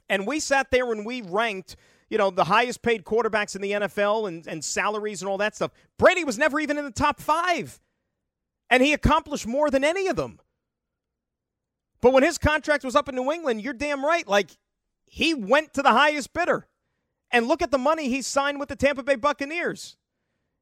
and 0.10 0.28
we 0.28 0.40
sat 0.40 0.72
there 0.72 0.92
and 0.92 1.06
we 1.06 1.22
ranked, 1.22 1.76
you 2.10 2.18
know, 2.18 2.30
the 2.30 2.46
highest 2.46 2.82
paid 2.82 3.04
quarterbacks 3.04 3.56
in 3.56 3.62
the 3.62 3.72
NFL 3.72 4.28
and, 4.28 4.48
and 4.48 4.64
salaries 4.64 5.22
and 5.22 5.30
all 5.30 5.38
that 5.38 5.56
stuff. 5.56 5.72
Brady 5.98 6.24
was 6.24 6.38
never 6.38 6.60
even 6.60 6.78
in 6.78 6.86
the 6.86 6.92
top 6.92 7.20
five, 7.20 7.80
and 8.70 8.84
he 8.84 8.94
accomplished 8.94 9.48
more 9.48 9.70
than 9.70 9.84
any 9.84 10.08
of 10.08 10.16
them. 10.16 10.40
But 12.02 12.14
when 12.14 12.24
his 12.24 12.38
contract 12.38 12.84
was 12.84 12.96
up 12.96 13.10
in 13.10 13.16
New 13.16 13.32
England, 13.32 13.62
you're 13.62 13.74
damn 13.74 14.06
right. 14.06 14.28
Like, 14.28 14.52
he 15.06 15.34
went 15.34 15.74
to 15.74 15.82
the 15.82 15.92
highest 15.92 16.34
bidder. 16.34 16.68
And 17.32 17.48
look 17.48 17.62
at 17.62 17.72
the 17.72 17.78
money 17.78 18.08
he 18.08 18.22
signed 18.22 18.60
with 18.60 18.70
the 18.70 18.76
Tampa 18.76 19.02
Bay 19.02 19.16
Buccaneers. 19.16 19.98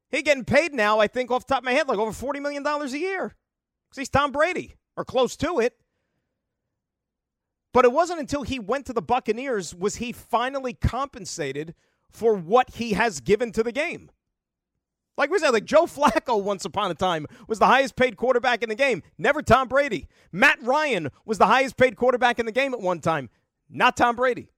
He 0.10 0.22
getting 0.22 0.46
paid 0.46 0.74
now, 0.74 1.00
I 1.00 1.08
think, 1.08 1.30
off 1.30 1.46
top 1.46 1.60
of 1.60 1.64
my 1.66 1.74
head, 1.74 1.88
like 1.88 2.00
over 2.00 2.12
$40 2.12 2.42
million 2.42 2.66
a 2.66 2.86
year 2.88 3.36
because 3.94 4.02
he's 4.02 4.10
Tom 4.10 4.32
Brady 4.32 4.76
or 4.98 5.06
close 5.06 5.36
to 5.38 5.60
it. 5.60 5.76
But 7.74 7.86
it 7.86 7.92
wasn't 7.92 8.20
until 8.20 8.42
he 8.42 8.58
went 8.58 8.88
to 8.88 8.94
the 8.94 9.04
Buccaneers 9.04 9.76
was 9.76 9.98
he 9.98 10.12
finally 10.12 10.74
compensated 10.74 11.76
for 12.10 12.34
what 12.34 12.72
he 12.72 12.94
has 12.94 13.20
given 13.20 13.52
to 13.52 13.62
the 13.62 13.72
game. 13.72 14.10
Like 15.16 15.30
we 15.30 15.38
said, 15.38 15.52
like 15.52 15.66
Joe 15.66 15.84
Flacco 15.86 16.42
once 16.42 16.66
upon 16.66 16.90
a 16.90 16.96
time 16.96 17.28
was 17.48 17.60
the 17.60 17.68
highest 17.68 17.96
paid 17.96 18.18
quarterback 18.18 18.64
in 18.64 18.70
the 18.70 18.76
game. 18.76 19.04
Never 19.20 19.44
Tom 19.44 19.68
Brady. 19.68 20.08
Matt 20.32 20.58
Ryan 20.64 21.10
was 21.24 21.38
the 21.38 21.46
highest 21.46 21.78
paid 21.78 21.96
quarterback 21.96 22.40
in 22.40 22.48
the 22.48 22.52
game 22.52 22.74
at 22.74 22.82
one 22.82 23.00
time. 23.00 23.30
Not 23.70 23.96
Tom 23.96 24.16
Brady. 24.16 24.50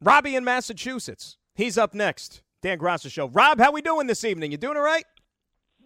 Robbie 0.00 0.36
in 0.36 0.44
Massachusetts. 0.44 1.38
He's 1.56 1.76
up 1.76 1.92
next. 1.92 2.42
Dan 2.62 2.78
Graca 2.78 3.10
Show. 3.10 3.28
Rob, 3.28 3.58
how 3.58 3.72
we 3.72 3.82
doing 3.82 4.06
this 4.06 4.22
evening? 4.22 4.52
You 4.52 4.58
doing 4.58 4.76
all 4.76 4.82
right? 4.84 5.04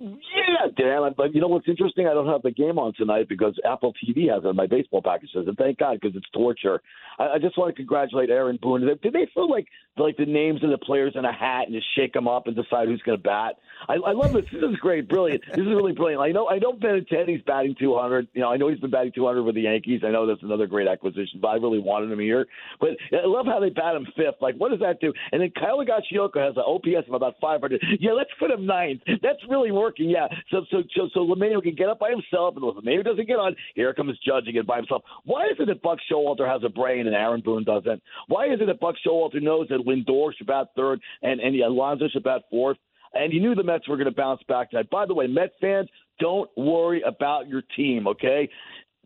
Yeah, 0.03 0.67
Dan. 0.77 1.15
But 1.17 1.33
you 1.33 1.41
know 1.41 1.47
what's 1.47 1.69
interesting? 1.69 2.09
I 2.09 2.15
don't 2.15 2.27
have 2.27 2.43
the 2.43 2.51
game 2.51 2.77
on 2.77 2.93
tonight 2.95 3.29
because 3.29 3.55
Apple 3.65 3.95
TV 3.95 4.29
has 4.33 4.45
it 4.45 4.49
in 4.49 4.57
my 4.57 4.67
baseball 4.67 5.01
packages, 5.01 5.47
and 5.47 5.57
thank 5.57 5.79
God 5.79 5.99
because 6.01 6.17
it's 6.17 6.29
torture. 6.31 6.83
I, 7.21 7.35
I 7.35 7.39
just 7.39 7.57
want 7.57 7.71
to 7.71 7.77
congratulate 7.77 8.29
Aaron 8.29 8.59
Boone. 8.61 8.81
Did 8.81 9.13
they 9.13 9.29
feel 9.33 9.49
like 9.49 9.69
like 9.97 10.17
the 10.17 10.27
names 10.27 10.65
of 10.65 10.71
the 10.71 10.79
players 10.79 11.13
in 11.15 11.25
a 11.25 11.33
hat 11.33 11.67
and 11.67 11.75
just 11.75 11.87
shake 11.95 12.15
them 12.15 12.27
up 12.27 12.47
and 12.47 12.57
decide 12.57 12.89
who's 12.89 13.03
going 13.03 13.17
to 13.17 13.23
bat? 13.23 13.59
I, 13.89 13.95
I 13.95 14.13
love 14.13 14.33
this. 14.33 14.45
This 14.51 14.63
is 14.63 14.77
great, 14.77 15.09
brilliant. 15.09 15.43
This 15.47 15.59
is 15.59 15.67
really 15.67 15.93
brilliant. 15.93 16.21
I 16.21 16.33
know 16.33 16.49
I 16.49 16.59
know 16.59 16.73
Benintendi's 16.73 17.43
batting 17.47 17.77
200. 17.79 18.27
You 18.33 18.41
know, 18.41 18.51
I 18.51 18.57
know 18.57 18.69
he's 18.69 18.81
been 18.81 18.91
batting 18.91 19.13
200 19.15 19.45
with 19.45 19.55
the 19.55 19.63
Yankees. 19.63 20.01
I 20.05 20.11
know 20.11 20.27
that's 20.27 20.43
another 20.43 20.67
great 20.67 20.89
acquisition, 20.89 21.39
but 21.41 21.49
I 21.49 21.55
really 21.55 21.79
wanted 21.79 22.11
him 22.11 22.19
here. 22.19 22.47
But 22.81 22.91
I 23.13 23.27
love 23.27 23.47
how 23.47 23.61
they 23.61 23.71
bat 23.71 23.95
him 23.95 24.07
fifth. 24.17 24.41
Like, 24.41 24.57
what 24.57 24.71
does 24.71 24.81
that 24.81 25.01
do? 25.01 25.13
And 25.31 25.41
then 25.41 25.53
Kyle 25.55 25.79
Higashioka 25.79 26.45
has 26.45 26.57
an 26.57 26.65
OPS 26.67 27.07
of 27.07 27.15
about 27.15 27.37
500. 27.41 27.81
Yeah, 28.01 28.13
let's 28.13 28.31
put 28.41 28.51
him 28.51 28.67
ninth. 28.67 29.03
That's 29.07 29.39
really 29.49 29.71
working. 29.71 29.92
Yeah. 29.99 30.29
So 30.51 30.65
so 30.71 30.83
so, 30.97 31.09
so 31.13 31.21
LeMahieu 31.21 31.63
can 31.63 31.75
get 31.75 31.89
up 31.89 31.99
by 31.99 32.11
himself, 32.11 32.57
and 32.57 32.65
if 32.65 32.85
LeMahieu 32.85 33.05
doesn't 33.05 33.27
get 33.27 33.39
on, 33.39 33.55
here 33.75 33.93
comes 33.95 34.19
judging 34.27 34.57
it 34.57 34.67
by 34.67 34.77
himself. 34.77 35.03
Why 35.25 35.47
is 35.47 35.57
it 35.59 35.67
that 35.67 35.83
Buck 35.83 35.99
Showalter 36.11 36.47
has 36.47 36.63
a 36.65 36.69
brain 36.69 37.07
and 37.07 37.15
Aaron 37.17 37.41
Boone 37.41 37.65
doesn't? 37.65 38.03
Why 38.29 38.47
is 38.47 38.61
it 38.61 38.67
that 38.67 38.81
Buck 38.81 38.97
Showalter 39.07 39.43
knows 39.43 39.69
that 39.69 39.87
Lindor 39.87 40.33
should 40.37 40.47
bat 40.47 40.69
third 40.77 41.01
and 41.23 41.41
and 41.41 41.55
Alonso 41.61 42.09
should 42.09 42.25
bat 42.25 42.43
fourth? 42.51 42.79
and 43.15 43.33
he 43.33 43.39
knew 43.39 43.55
the 43.55 43.63
Mets 43.63 43.89
were 43.89 43.97
going 43.97 44.09
to 44.09 44.15
bounce 44.15 44.43
back 44.49 44.71
tonight. 44.71 44.89
By 44.91 45.07
the 45.07 45.15
way, 45.15 45.27
Mets 45.27 45.53
fans, 45.61 45.89
don't 46.19 46.51
worry 46.57 47.03
about 47.03 47.49
your 47.49 47.63
team, 47.77 48.07
okay? 48.09 48.49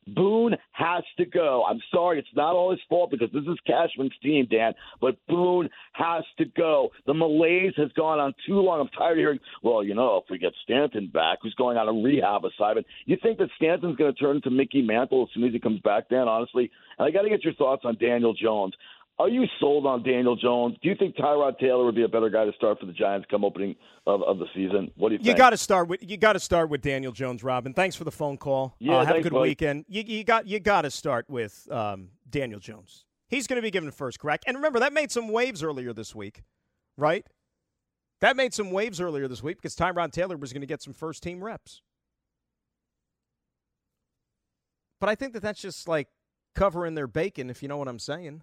Boone 0.07 0.57
has 0.73 1.03
to 1.19 1.25
go. 1.25 1.65
I'm 1.69 1.81
sorry, 1.93 2.19
it's 2.19 2.29
not 2.35 2.55
all 2.55 2.71
his 2.71 2.81
fault 2.89 3.11
because 3.11 3.31
this 3.33 3.43
is 3.43 3.59
Cashman's 3.67 4.13
team, 4.23 4.47
Dan, 4.51 4.73
but 5.01 5.17
Boone 5.29 5.69
has 5.93 6.25
to 6.39 6.45
go. 6.45 6.91
The 7.07 7.15
malaise 7.15 7.73
has 7.77 7.91
gone 7.93 8.21
on 8.21 8.33
too 8.47 8.61
long. 8.61 8.81
I'm 8.81 8.89
tired 8.89 9.13
of 9.13 9.19
hearing, 9.19 9.41
well, 9.63 9.83
you 9.83 9.95
know, 9.95 10.23
if 10.25 10.31
we 10.31 10.39
get 10.39 10.53
Stanton 10.63 11.11
back, 11.13 11.39
who's 11.43 11.55
going 11.55 11.77
on 11.77 11.89
a 11.89 11.93
rehab 11.93 12.45
assignment, 12.45 12.87
you 13.05 13.17
think 13.23 13.39
that 13.39 13.49
Stanton's 13.57 13.97
going 13.97 14.15
to 14.15 14.19
turn 14.19 14.37
into 14.37 14.51
Mickey 14.51 14.83
Mantle 14.83 15.25
as 15.25 15.29
soon 15.35 15.45
as 15.45 15.53
he 15.53 15.59
comes 15.59 15.81
back, 15.81 16.09
Dan, 16.09 16.29
honestly? 16.29 16.71
And 16.99 17.07
I 17.07 17.11
got 17.11 17.23
to 17.23 17.29
get 17.29 17.45
your 17.45 17.55
thoughts 17.55 17.83
on 17.85 17.97
Daniel 17.97 18.35
Jones. 18.35 18.75
Are 19.19 19.31
you 19.31 19.47
sold 19.61 19.87
on 19.87 20.03
Daniel 20.03 20.37
Jones? 20.37 20.77
Do 20.83 20.91
you 20.91 20.95
think 20.95 21.17
Tyrod 21.17 21.59
Taylor 21.59 21.87
would 21.87 21.95
be 21.95 22.03
a 22.03 22.09
better 22.09 22.29
guy 22.29 22.45
to 22.45 22.53
start 22.53 22.79
for 22.79 22.85
the 22.85 22.93
Giants 22.93 23.27
come 23.31 23.45
opening 23.45 23.75
of, 24.07 24.23
of 24.23 24.39
the 24.39 24.45
season? 24.55 24.91
What 24.97 25.09
do 25.09 25.15
you 25.15 25.19
think? 25.19 25.29
You 25.29 25.35
got 25.35 25.51
to 25.51 25.57
start 25.57 25.89
with 25.89 26.01
you 26.03 26.19
got 26.19 26.35
to 26.35 26.41
start 26.41 26.69
with 26.69 26.83
Daniel 26.83 27.13
Jones, 27.13 27.43
Robin. 27.43 27.73
Thanks 27.73 27.97
for 27.97 28.05
the 28.05 28.11
phone 28.11 28.37
call. 28.37 28.77
Yeah, 28.79 28.97
uh, 28.97 28.99
have 28.99 29.09
thanks, 29.09 29.21
a 29.21 29.23
good 29.31 29.33
buddy. 29.33 29.51
weekend. 29.51 29.87
You, 29.89 30.03
you 30.07 30.23
got 30.23 30.47
you 30.47 30.61
got 30.61 30.83
to 30.83 30.91
start 30.91 31.25
with 31.31 31.67
um, 31.71 32.11
Daniel 32.29 32.61
Jones. 32.61 33.07
He's 33.29 33.47
going 33.47 33.57
to 33.57 33.63
be 33.63 33.71
given 33.71 33.91
first 33.91 34.19
crack. 34.19 34.43
And 34.47 34.57
remember, 34.57 34.81
that 34.81 34.93
made 34.93 35.11
some 35.11 35.29
waves 35.29 35.63
earlier 35.63 35.95
this 35.95 36.15
week, 36.15 36.43
right? 36.99 37.27
That 38.21 38.37
made 38.37 38.53
some 38.53 38.71
waves 38.71 39.01
earlier 39.01 39.29
this 39.29 39.43
week 39.43 39.57
because 39.57 39.75
Tyrod 39.75 40.13
Taylor 40.13 40.37
was 40.37 40.53
going 40.53 40.61
to 40.61 40.67
get 40.67 40.83
some 40.83 40.93
first 40.93 41.23
team 41.23 41.43
reps. 41.43 41.81
But 45.01 45.09
I 45.09 45.15
think 45.15 45.33
that 45.33 45.41
that's 45.41 45.61
just 45.61 45.89
like 45.89 46.09
covering 46.55 46.95
their 46.95 47.07
bacon, 47.07 47.49
if 47.49 47.63
you 47.63 47.69
know 47.69 47.77
what 47.79 47.89
I'm 47.89 47.99
saying. 47.99 48.43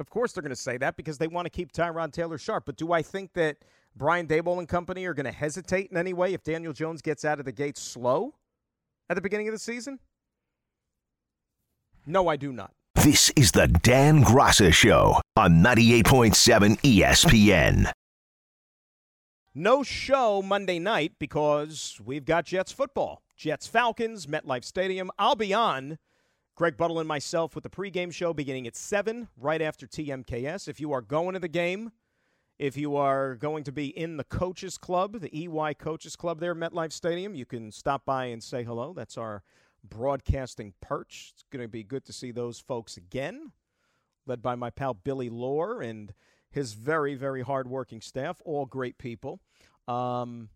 Of 0.00 0.10
course, 0.10 0.32
they're 0.32 0.42
going 0.42 0.50
to 0.50 0.56
say 0.56 0.76
that 0.78 0.96
because 0.96 1.18
they 1.18 1.26
want 1.26 1.46
to 1.46 1.50
keep 1.50 1.72
Tyrod 1.72 2.12
Taylor 2.12 2.38
sharp. 2.38 2.66
But 2.66 2.76
do 2.76 2.92
I 2.92 3.02
think 3.02 3.32
that 3.32 3.56
Brian 3.96 4.26
Daboll 4.26 4.58
and 4.58 4.68
company 4.68 5.04
are 5.06 5.14
going 5.14 5.26
to 5.26 5.32
hesitate 5.32 5.90
in 5.90 5.96
any 5.96 6.12
way 6.12 6.34
if 6.34 6.42
Daniel 6.44 6.72
Jones 6.72 7.02
gets 7.02 7.24
out 7.24 7.40
of 7.40 7.44
the 7.44 7.52
gate 7.52 7.76
slow 7.76 8.34
at 9.10 9.14
the 9.16 9.20
beginning 9.20 9.48
of 9.48 9.52
the 9.52 9.58
season? 9.58 9.98
No, 12.06 12.28
I 12.28 12.36
do 12.36 12.52
not. 12.52 12.72
This 12.94 13.30
is 13.36 13.52
the 13.52 13.68
Dan 13.68 14.22
Graca 14.22 14.72
Show 14.72 15.20
on 15.36 15.62
98.7 15.62 16.80
ESPN. 16.80 17.90
No 19.54 19.82
show 19.82 20.40
Monday 20.40 20.78
night 20.78 21.12
because 21.18 22.00
we've 22.04 22.24
got 22.24 22.44
Jets 22.44 22.70
football. 22.70 23.22
Jets 23.36 23.66
Falcons, 23.66 24.26
MetLife 24.26 24.64
Stadium. 24.64 25.10
I'll 25.18 25.36
be 25.36 25.52
on 25.52 25.98
Greg 26.58 26.76
Buttle 26.76 26.98
and 26.98 27.06
myself 27.06 27.54
with 27.54 27.62
the 27.62 27.70
pregame 27.70 28.12
show 28.12 28.34
beginning 28.34 28.66
at 28.66 28.74
7 28.74 29.28
right 29.36 29.62
after 29.62 29.86
TMKS. 29.86 30.66
If 30.66 30.80
you 30.80 30.92
are 30.92 31.00
going 31.00 31.34
to 31.34 31.38
the 31.38 31.46
game, 31.46 31.92
if 32.58 32.76
you 32.76 32.96
are 32.96 33.36
going 33.36 33.62
to 33.62 33.70
be 33.70 33.96
in 33.96 34.16
the 34.16 34.24
Coaches 34.24 34.76
Club, 34.76 35.20
the 35.20 35.32
EY 35.32 35.74
Coaches 35.74 36.16
Club 36.16 36.40
there 36.40 36.50
at 36.50 36.56
MetLife 36.56 36.90
Stadium, 36.92 37.36
you 37.36 37.46
can 37.46 37.70
stop 37.70 38.04
by 38.04 38.24
and 38.24 38.42
say 38.42 38.64
hello. 38.64 38.92
That's 38.92 39.16
our 39.16 39.44
broadcasting 39.88 40.74
perch. 40.80 41.30
It's 41.32 41.44
going 41.52 41.62
to 41.62 41.68
be 41.68 41.84
good 41.84 42.04
to 42.06 42.12
see 42.12 42.32
those 42.32 42.58
folks 42.58 42.96
again, 42.96 43.52
led 44.26 44.42
by 44.42 44.56
my 44.56 44.70
pal 44.70 44.94
Billy 44.94 45.30
Lohr 45.30 45.80
and 45.80 46.12
his 46.50 46.72
very, 46.72 47.14
very 47.14 47.42
hardworking 47.42 48.00
staff, 48.00 48.42
all 48.44 48.66
great 48.66 48.98
people. 48.98 49.38
Um, 49.86 50.48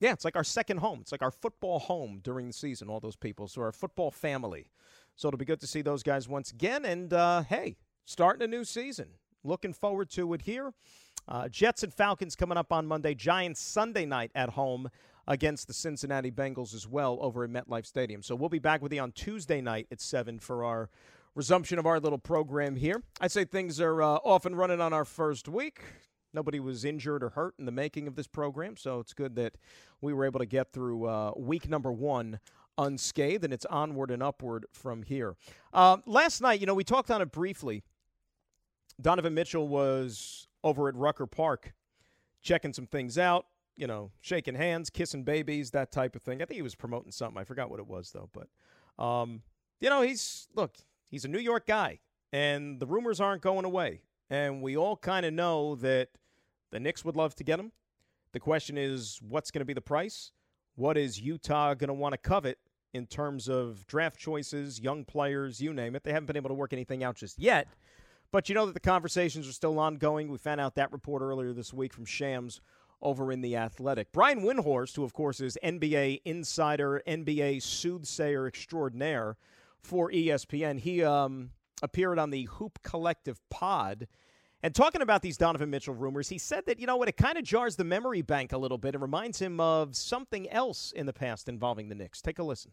yeah, 0.00 0.12
it's 0.12 0.24
like 0.24 0.36
our 0.36 0.44
second 0.44 0.78
home. 0.78 1.00
It's 1.02 1.12
like 1.12 1.20
our 1.20 1.30
football 1.30 1.78
home 1.78 2.20
during 2.24 2.46
the 2.46 2.54
season, 2.54 2.88
all 2.88 3.00
those 3.00 3.16
people. 3.16 3.48
So 3.48 3.60
our 3.60 3.72
football 3.72 4.10
family. 4.10 4.70
So 5.20 5.28
it'll 5.28 5.36
be 5.36 5.44
good 5.44 5.60
to 5.60 5.66
see 5.66 5.82
those 5.82 6.02
guys 6.02 6.30
once 6.30 6.50
again. 6.50 6.86
And 6.86 7.12
uh, 7.12 7.42
hey, 7.42 7.76
starting 8.06 8.42
a 8.42 8.46
new 8.46 8.64
season. 8.64 9.08
Looking 9.44 9.74
forward 9.74 10.08
to 10.12 10.32
it 10.32 10.40
here. 10.40 10.72
Uh, 11.28 11.46
Jets 11.46 11.82
and 11.82 11.92
Falcons 11.92 12.34
coming 12.34 12.56
up 12.56 12.72
on 12.72 12.86
Monday. 12.86 13.14
Giants 13.14 13.60
Sunday 13.60 14.06
night 14.06 14.30
at 14.34 14.48
home 14.48 14.88
against 15.28 15.66
the 15.66 15.74
Cincinnati 15.74 16.30
Bengals 16.30 16.74
as 16.74 16.88
well 16.88 17.18
over 17.20 17.44
at 17.44 17.50
MetLife 17.50 17.84
Stadium. 17.84 18.22
So 18.22 18.34
we'll 18.34 18.48
be 18.48 18.58
back 18.58 18.80
with 18.80 18.94
you 18.94 19.02
on 19.02 19.12
Tuesday 19.12 19.60
night 19.60 19.88
at 19.92 20.00
7 20.00 20.38
for 20.38 20.64
our 20.64 20.88
resumption 21.34 21.78
of 21.78 21.84
our 21.84 22.00
little 22.00 22.16
program 22.16 22.74
here. 22.74 23.02
I'd 23.20 23.30
say 23.30 23.44
things 23.44 23.78
are 23.78 24.00
uh, 24.00 24.20
off 24.24 24.46
and 24.46 24.56
running 24.56 24.80
on 24.80 24.94
our 24.94 25.04
first 25.04 25.48
week. 25.48 25.82
Nobody 26.32 26.60
was 26.60 26.86
injured 26.86 27.22
or 27.22 27.28
hurt 27.28 27.56
in 27.58 27.66
the 27.66 27.72
making 27.72 28.08
of 28.08 28.14
this 28.14 28.26
program, 28.26 28.78
so 28.78 29.00
it's 29.00 29.12
good 29.12 29.34
that 29.34 29.56
we 30.00 30.14
were 30.14 30.24
able 30.24 30.38
to 30.38 30.46
get 30.46 30.72
through 30.72 31.06
uh, 31.06 31.32
week 31.36 31.68
number 31.68 31.92
one 31.92 32.40
unscathed, 32.80 33.44
and 33.44 33.52
it's 33.52 33.66
onward 33.66 34.10
and 34.10 34.22
upward 34.22 34.66
from 34.72 35.02
here. 35.02 35.36
Uh, 35.72 35.98
last 36.06 36.40
night, 36.40 36.60
you 36.60 36.66
know, 36.66 36.74
we 36.74 36.84
talked 36.84 37.10
on 37.10 37.20
it 37.22 37.30
briefly. 37.30 37.82
Donovan 39.00 39.34
Mitchell 39.34 39.68
was 39.68 40.48
over 40.64 40.88
at 40.88 40.94
Rucker 40.94 41.26
Park 41.26 41.72
checking 42.42 42.72
some 42.72 42.86
things 42.86 43.18
out, 43.18 43.46
you 43.76 43.86
know, 43.86 44.10
shaking 44.20 44.54
hands, 44.54 44.90
kissing 44.90 45.24
babies, 45.24 45.70
that 45.70 45.92
type 45.92 46.16
of 46.16 46.22
thing. 46.22 46.42
I 46.42 46.44
think 46.44 46.56
he 46.56 46.62
was 46.62 46.74
promoting 46.74 47.12
something. 47.12 47.38
I 47.38 47.44
forgot 47.44 47.70
what 47.70 47.80
it 47.80 47.86
was, 47.86 48.10
though. 48.10 48.28
But, 48.32 49.02
um, 49.02 49.42
you 49.80 49.88
know, 49.88 50.02
he's, 50.02 50.48
look, 50.54 50.74
he's 51.10 51.24
a 51.24 51.28
New 51.28 51.38
York 51.38 51.66
guy, 51.66 52.00
and 52.32 52.80
the 52.80 52.86
rumors 52.86 53.20
aren't 53.20 53.42
going 53.42 53.64
away. 53.64 54.02
And 54.28 54.62
we 54.62 54.76
all 54.76 54.96
kind 54.96 55.26
of 55.26 55.32
know 55.32 55.74
that 55.76 56.08
the 56.70 56.80
Knicks 56.80 57.04
would 57.04 57.16
love 57.16 57.34
to 57.36 57.44
get 57.44 57.58
him. 57.58 57.72
The 58.32 58.40
question 58.40 58.78
is, 58.78 59.18
what's 59.26 59.50
going 59.50 59.60
to 59.60 59.64
be 59.64 59.74
the 59.74 59.80
price? 59.80 60.30
What 60.76 60.96
is 60.96 61.20
Utah 61.20 61.74
going 61.74 61.88
to 61.88 61.94
want 61.94 62.12
to 62.12 62.18
covet 62.18 62.58
in 62.92 63.06
terms 63.06 63.48
of 63.48 63.86
draft 63.86 64.18
choices, 64.18 64.80
young 64.80 65.04
players, 65.04 65.60
you 65.60 65.72
name 65.72 65.94
it? 65.94 66.04
They 66.04 66.12
haven't 66.12 66.26
been 66.26 66.36
able 66.36 66.48
to 66.48 66.54
work 66.54 66.72
anything 66.72 67.04
out 67.04 67.16
just 67.16 67.38
yet. 67.38 67.68
But 68.32 68.48
you 68.48 68.54
know 68.54 68.66
that 68.66 68.74
the 68.74 68.80
conversations 68.80 69.48
are 69.48 69.52
still 69.52 69.78
ongoing. 69.78 70.30
We 70.30 70.38
found 70.38 70.60
out 70.60 70.76
that 70.76 70.92
report 70.92 71.22
earlier 71.22 71.52
this 71.52 71.72
week 71.72 71.92
from 71.92 72.04
Shams 72.04 72.60
over 73.02 73.32
in 73.32 73.40
The 73.40 73.56
Athletic. 73.56 74.12
Brian 74.12 74.42
Windhorst, 74.42 74.94
who, 74.94 75.04
of 75.04 75.12
course, 75.12 75.40
is 75.40 75.58
NBA 75.64 76.20
insider, 76.24 77.02
NBA 77.06 77.62
soothsayer 77.62 78.46
extraordinaire 78.46 79.36
for 79.82 80.10
ESPN, 80.10 80.78
he 80.78 81.02
um, 81.02 81.50
appeared 81.82 82.18
on 82.18 82.30
the 82.30 82.44
Hoop 82.44 82.80
Collective 82.82 83.40
pod 83.50 84.06
and 84.62 84.74
talking 84.74 85.02
about 85.02 85.22
these 85.22 85.36
Donovan 85.36 85.70
Mitchell 85.70 85.94
rumors, 85.94 86.28
he 86.28 86.38
said 86.38 86.66
that, 86.66 86.78
you 86.78 86.86
know 86.86 86.96
what, 86.96 87.08
it 87.08 87.16
kind 87.16 87.38
of 87.38 87.44
jars 87.44 87.76
the 87.76 87.84
memory 87.84 88.22
bank 88.22 88.52
a 88.52 88.58
little 88.58 88.78
bit. 88.78 88.94
It 88.94 89.00
reminds 89.00 89.38
him 89.38 89.60
of 89.60 89.96
something 89.96 90.48
else 90.50 90.92
in 90.92 91.06
the 91.06 91.12
past 91.12 91.48
involving 91.48 91.88
the 91.88 91.94
Knicks. 91.94 92.20
Take 92.20 92.38
a 92.38 92.42
listen 92.42 92.72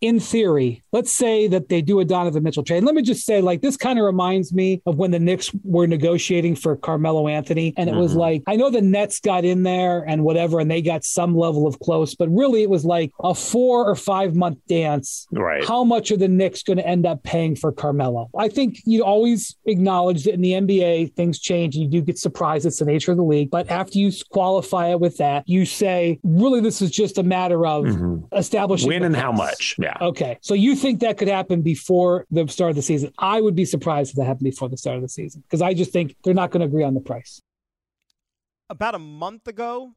in 0.00 0.20
theory, 0.20 0.82
let's 0.92 1.16
say 1.16 1.48
that 1.48 1.68
they 1.68 1.82
do 1.82 2.00
a 2.00 2.04
Donovan 2.04 2.42
Mitchell 2.42 2.62
trade. 2.62 2.84
Let 2.84 2.94
me 2.94 3.02
just 3.02 3.24
say, 3.24 3.40
like, 3.40 3.62
this 3.62 3.76
kind 3.76 3.98
of 3.98 4.04
reminds 4.04 4.52
me 4.52 4.80
of 4.86 4.96
when 4.96 5.10
the 5.10 5.18
Knicks 5.18 5.50
were 5.64 5.86
negotiating 5.86 6.56
for 6.56 6.76
Carmelo 6.76 7.28
Anthony. 7.28 7.74
And 7.76 7.88
it 7.88 7.92
mm-hmm. 7.92 8.00
was 8.00 8.14
like, 8.14 8.42
I 8.46 8.56
know 8.56 8.70
the 8.70 8.80
Nets 8.80 9.20
got 9.20 9.44
in 9.44 9.62
there 9.62 10.04
and 10.06 10.22
whatever, 10.22 10.60
and 10.60 10.70
they 10.70 10.82
got 10.82 11.04
some 11.04 11.36
level 11.36 11.66
of 11.66 11.78
close, 11.80 12.14
but 12.14 12.28
really 12.28 12.62
it 12.62 12.70
was 12.70 12.84
like 12.84 13.12
a 13.22 13.34
four 13.34 13.88
or 13.88 13.96
five 13.96 14.34
month 14.34 14.58
dance. 14.68 15.26
Right. 15.32 15.64
How 15.64 15.84
much 15.84 16.10
are 16.12 16.16
the 16.16 16.28
Knicks 16.28 16.62
going 16.62 16.78
to 16.78 16.86
end 16.86 17.06
up 17.06 17.22
paying 17.22 17.56
for 17.56 17.72
Carmelo? 17.72 18.30
I 18.38 18.48
think 18.48 18.78
you 18.84 19.04
always 19.04 19.56
acknowledge 19.66 20.24
that 20.24 20.34
in 20.34 20.40
the 20.40 20.52
NBA, 20.52 21.14
things 21.14 21.38
change 21.38 21.74
and 21.74 21.84
you 21.84 21.90
do 21.90 22.04
get 22.04 22.18
surprised. 22.18 22.66
It's 22.66 22.78
the 22.78 22.84
nature 22.84 23.10
of 23.10 23.16
the 23.16 23.24
league. 23.24 23.50
But 23.50 23.70
after 23.70 23.98
you 23.98 24.12
qualify 24.30 24.88
it 24.88 25.00
with 25.00 25.16
that, 25.18 25.44
you 25.46 25.64
say, 25.64 26.20
really, 26.22 26.60
this 26.60 26.80
is 26.82 26.90
just 26.90 27.18
a 27.18 27.22
matter 27.22 27.66
of 27.66 27.84
mm-hmm. 27.84 28.36
establishing 28.36 28.88
when 28.88 29.02
and 29.02 29.16
how 29.16 29.32
much. 29.32 29.74
Yeah. 29.78 29.87
Yeah. 29.88 30.06
Okay. 30.06 30.38
So 30.42 30.52
you 30.52 30.76
think 30.76 31.00
that 31.00 31.16
could 31.16 31.28
happen 31.28 31.62
before 31.62 32.26
the 32.30 32.46
start 32.48 32.70
of 32.70 32.76
the 32.76 32.82
season? 32.82 33.10
I 33.18 33.40
would 33.40 33.54
be 33.54 33.64
surprised 33.64 34.10
if 34.10 34.16
that 34.16 34.24
happened 34.24 34.50
before 34.50 34.68
the 34.68 34.76
start 34.76 34.96
of 34.96 35.02
the 35.02 35.08
season 35.08 35.42
because 35.42 35.62
I 35.62 35.72
just 35.72 35.92
think 35.92 36.14
they're 36.24 36.34
not 36.34 36.50
going 36.50 36.60
to 36.60 36.66
agree 36.66 36.84
on 36.84 36.92
the 36.92 37.00
price. 37.00 37.40
About 38.68 38.94
a 38.94 38.98
month 38.98 39.48
ago, 39.48 39.94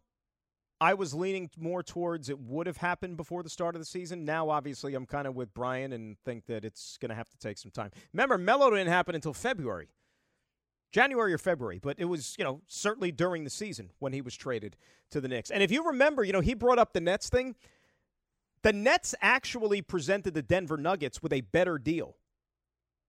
I 0.79 0.93
was 0.93 1.13
leaning 1.13 1.49
more 1.57 1.83
towards 1.83 2.29
it 2.29 2.39
would 2.39 2.67
have 2.67 2.77
happened 2.77 3.17
before 3.17 3.43
the 3.43 3.49
start 3.49 3.75
of 3.75 3.81
the 3.81 3.85
season. 3.85 4.23
Now, 4.23 4.49
obviously, 4.49 4.95
I'm 4.95 5.05
kind 5.05 5.27
of 5.27 5.35
with 5.35 5.53
Brian 5.53 5.91
and 5.91 6.17
think 6.23 6.45
that 6.45 6.63
it's 6.63 6.97
going 6.97 7.09
to 7.09 7.15
have 7.15 7.29
to 7.29 7.37
take 7.37 7.57
some 7.57 7.71
time. 7.71 7.91
Remember, 8.13 8.37
Melo 8.37 8.69
didn't 8.69 8.87
happen 8.87 9.13
until 9.13 9.33
February. 9.33 9.89
January 10.93 11.33
or 11.33 11.37
February, 11.37 11.79
but 11.79 11.97
it 11.99 12.05
was, 12.05 12.35
you 12.37 12.43
know, 12.43 12.61
certainly 12.67 13.11
during 13.11 13.43
the 13.43 13.49
season 13.49 13.91
when 13.99 14.11
he 14.13 14.21
was 14.21 14.35
traded 14.35 14.75
to 15.09 15.21
the 15.21 15.27
Knicks. 15.27 15.49
And 15.49 15.61
if 15.63 15.71
you 15.71 15.85
remember, 15.85 16.23
you 16.23 16.33
know, 16.33 16.41
he 16.41 16.53
brought 16.53 16.79
up 16.79 16.93
the 16.93 17.01
Nets 17.01 17.29
thing. 17.29 17.55
The 18.63 18.73
Nets 18.73 19.15
actually 19.21 19.81
presented 19.81 20.33
the 20.33 20.41
Denver 20.41 20.77
Nuggets 20.77 21.23
with 21.23 21.33
a 21.33 21.41
better 21.41 21.77
deal. 21.77 22.17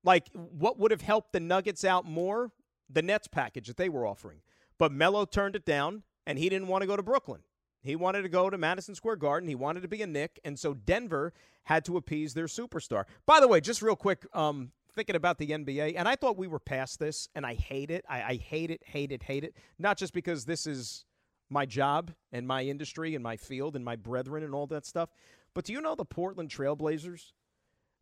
Like, 0.05 0.29
what 0.33 0.79
would 0.79 0.91
have 0.91 1.03
helped 1.03 1.33
the 1.33 1.41
Nuggets 1.41 1.85
out 1.85 2.05
more? 2.05 2.51
The 2.89 3.03
Nets 3.03 3.29
package 3.29 3.69
that 3.69 3.77
they 3.77 3.89
were 3.89 4.07
offering. 4.07 4.41
But 4.79 4.93
Melo 4.93 5.25
turned 5.25 5.55
it 5.55 5.65
down, 5.65 6.03
and 6.27 6.39
he 6.39 6.49
didn't 6.49 6.69
want 6.69 6.83
to 6.83 6.87
go 6.87 6.97
to 6.97 7.03
Brooklyn. 7.03 7.43
He 7.83 7.97
wanted 7.97 8.23
to 8.23 8.29
go 8.29 8.49
to 8.49 8.57
Madison 8.57 8.95
Square 8.95 9.17
Garden. 9.17 9.49
He 9.49 9.55
wanted 9.55 9.83
to 9.83 9.89
be 9.89 10.03
a 10.03 10.07
Knick. 10.07 10.41
and 10.45 10.59
so 10.59 10.75
Denver 10.75 11.33
had 11.65 11.85
to 11.85 11.97
appease 11.97 12.35
their 12.35 12.47
superstar. 12.47 13.05
By 13.27 13.41
the 13.41 13.49
way, 13.49 13.61
just 13.61 13.83
real 13.83 13.97
quick, 13.97 14.27
um, 14.33 14.73
thinking 14.95 15.17
about 15.17 15.39
the 15.39 15.49
NBA, 15.49 15.95
and 15.97 16.09
I 16.09 16.17
thought 16.17 16.37
we 16.37 16.49
were 16.49 16.59
past 16.59 16.99
this, 16.99 17.29
and 17.35 17.47
I 17.47 17.55
hate 17.55 17.91
it. 17.91 18.05
I, 18.09 18.23
I 18.23 18.35
hate 18.37 18.71
it, 18.71 18.83
hate 18.85 19.13
it, 19.13 19.23
hate 19.23 19.45
it. 19.45 19.57
Not 19.79 19.99
just 19.99 20.13
because 20.13 20.45
this 20.45 20.67
is 20.67 21.05
my 21.51 21.67
job 21.67 22.13
and 22.33 22.47
my 22.47 22.63
industry 22.63 23.15
and 23.15 23.23
my 23.23 23.37
field 23.37 23.77
and 23.77 23.85
my 23.85 23.97
brethren 23.97 24.43
and 24.43 24.55
all 24.55 24.67
that 24.69 24.87
stuff, 24.87 25.11
but 25.55 25.65
do 25.65 25.73
you 25.73 25.81
know 25.81 25.95
the 25.95 26.05
Portland 26.05 26.51
Trailblazers? 26.51 27.33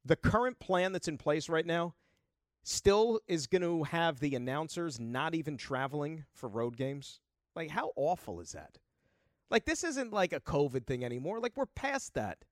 The 0.05 0.17
current 0.17 0.59
plan 0.59 0.93
that's 0.93 1.09
in 1.09 1.19
place 1.19 1.49
right 1.49 1.67
now 1.67 1.95
still 2.63 3.21
is 3.27 3.47
going 3.47 3.63
to 3.63 3.85
have 3.85 4.21
the 4.21 4.35
announcers 4.35 5.01
not 5.01 5.35
even 5.35 5.57
traveling 5.57 6.25
for 6.35 6.49
road 6.49 6.77
games. 6.77 7.21
Like, 7.55 7.71
how 7.71 7.93
awful 7.97 8.41
is 8.41 8.53
that? 8.53 8.79
Like, 9.51 9.65
this 9.65 9.83
isn't 9.83 10.13
like 10.13 10.33
a 10.33 10.41
COVID 10.41 10.87
thing 10.87 11.05
anymore. 11.05 11.41
Like, 11.41 11.57
we're 11.57 11.67
past 11.67 12.15
that. 12.15 12.45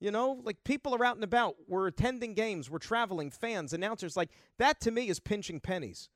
You 0.00 0.12
know, 0.12 0.40
like 0.44 0.62
people 0.62 0.94
are 0.94 1.04
out 1.04 1.16
and 1.16 1.24
about. 1.24 1.56
We're 1.66 1.88
attending 1.88 2.34
games. 2.34 2.70
We're 2.70 2.78
traveling, 2.78 3.30
fans, 3.30 3.72
announcers. 3.72 4.16
Like, 4.16 4.30
that 4.58 4.80
to 4.82 4.92
me 4.92 5.08
is 5.08 5.18
pinching 5.18 5.58
pennies. 5.58 6.08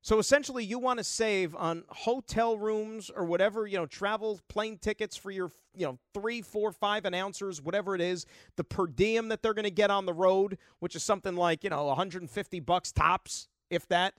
So 0.00 0.18
essentially, 0.18 0.64
you 0.64 0.78
want 0.78 0.98
to 0.98 1.04
save 1.04 1.54
on 1.56 1.84
hotel 1.88 2.56
rooms 2.56 3.10
or 3.14 3.24
whatever, 3.24 3.66
you 3.66 3.76
know, 3.76 3.86
travel 3.86 4.40
plane 4.48 4.78
tickets 4.78 5.16
for 5.16 5.30
your, 5.30 5.50
you 5.74 5.86
know, 5.86 5.98
three, 6.14 6.40
four, 6.40 6.72
five 6.72 7.04
announcers, 7.04 7.60
whatever 7.60 7.94
it 7.94 8.00
is, 8.00 8.24
the 8.56 8.64
per 8.64 8.86
diem 8.86 9.28
that 9.28 9.42
they're 9.42 9.54
going 9.54 9.64
to 9.64 9.70
get 9.70 9.90
on 9.90 10.06
the 10.06 10.14
road, 10.14 10.56
which 10.78 10.94
is 10.94 11.02
something 11.02 11.34
like, 11.34 11.64
you 11.64 11.70
know, 11.70 11.86
150 11.86 12.60
bucks 12.60 12.92
tops, 12.92 13.48
if 13.70 13.88
that. 13.88 14.14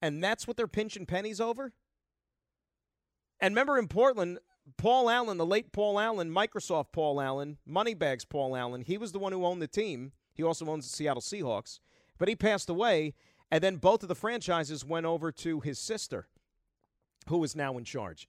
And 0.00 0.22
that's 0.22 0.46
what 0.46 0.56
they're 0.56 0.68
pinching 0.68 1.06
pennies 1.06 1.40
over? 1.40 1.72
And 3.40 3.52
remember 3.52 3.78
in 3.78 3.88
Portland, 3.88 4.38
Paul 4.76 5.10
Allen, 5.10 5.38
the 5.38 5.46
late 5.46 5.72
Paul 5.72 5.98
Allen, 5.98 6.30
Microsoft 6.30 6.92
Paul 6.92 7.20
Allen, 7.20 7.58
Moneybags 7.66 8.24
Paul 8.24 8.54
Allen, 8.54 8.82
he 8.82 8.98
was 8.98 9.12
the 9.12 9.18
one 9.18 9.32
who 9.32 9.44
owned 9.44 9.62
the 9.62 9.68
team. 9.68 10.12
He 10.34 10.42
also 10.42 10.66
owns 10.66 10.88
the 10.88 10.96
Seattle 10.96 11.22
Seahawks. 11.22 11.80
But 12.18 12.28
he 12.28 12.36
passed 12.36 12.68
away 12.68 13.14
and 13.50 13.62
then 13.62 13.76
both 13.76 14.02
of 14.02 14.08
the 14.08 14.14
franchises 14.14 14.84
went 14.84 15.06
over 15.06 15.32
to 15.32 15.60
his 15.60 15.78
sister, 15.78 16.26
who 17.28 17.42
is 17.44 17.56
now 17.56 17.78
in 17.78 17.84
charge. 17.84 18.28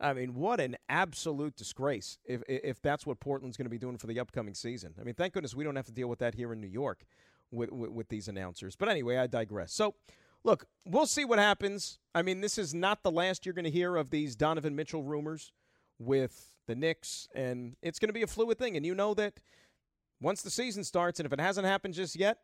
I 0.00 0.14
mean, 0.14 0.34
what 0.34 0.60
an 0.60 0.76
absolute 0.88 1.56
disgrace 1.56 2.18
if 2.24 2.42
if 2.48 2.80
that's 2.80 3.04
what 3.04 3.20
Portland's 3.20 3.56
going 3.56 3.66
to 3.66 3.70
be 3.70 3.78
doing 3.78 3.98
for 3.98 4.06
the 4.06 4.18
upcoming 4.18 4.54
season. 4.54 4.94
I 4.98 5.04
mean, 5.04 5.14
thank 5.14 5.34
goodness 5.34 5.54
we 5.54 5.64
don't 5.64 5.76
have 5.76 5.86
to 5.86 5.92
deal 5.92 6.08
with 6.08 6.20
that 6.20 6.34
here 6.34 6.52
in 6.52 6.60
New 6.60 6.66
York 6.66 7.04
with, 7.50 7.70
with, 7.70 7.90
with 7.90 8.08
these 8.08 8.28
announcers. 8.28 8.76
But 8.76 8.88
anyway, 8.88 9.18
I 9.18 9.26
digress. 9.26 9.72
So, 9.72 9.94
look, 10.42 10.66
we'll 10.86 11.06
see 11.06 11.24
what 11.24 11.38
happens. 11.38 11.98
I 12.14 12.22
mean, 12.22 12.40
this 12.40 12.56
is 12.56 12.72
not 12.72 13.02
the 13.02 13.10
last 13.10 13.44
you're 13.44 13.54
going 13.54 13.64
to 13.64 13.70
hear 13.70 13.96
of 13.96 14.10
these 14.10 14.36
Donovan 14.36 14.74
Mitchell 14.74 15.02
rumors 15.02 15.52
with 15.98 16.54
the 16.66 16.74
Knicks, 16.74 17.28
and 17.34 17.76
it's 17.82 17.98
going 17.98 18.08
to 18.08 18.14
be 18.14 18.22
a 18.22 18.26
fluid 18.26 18.58
thing. 18.58 18.76
And 18.76 18.86
you 18.86 18.94
know 18.94 19.12
that 19.14 19.34
once 20.20 20.42
the 20.42 20.50
season 20.50 20.84
starts, 20.84 21.20
and 21.20 21.26
if 21.26 21.32
it 21.32 21.40
hasn't 21.40 21.66
happened 21.66 21.94
just 21.94 22.16
yet, 22.16 22.38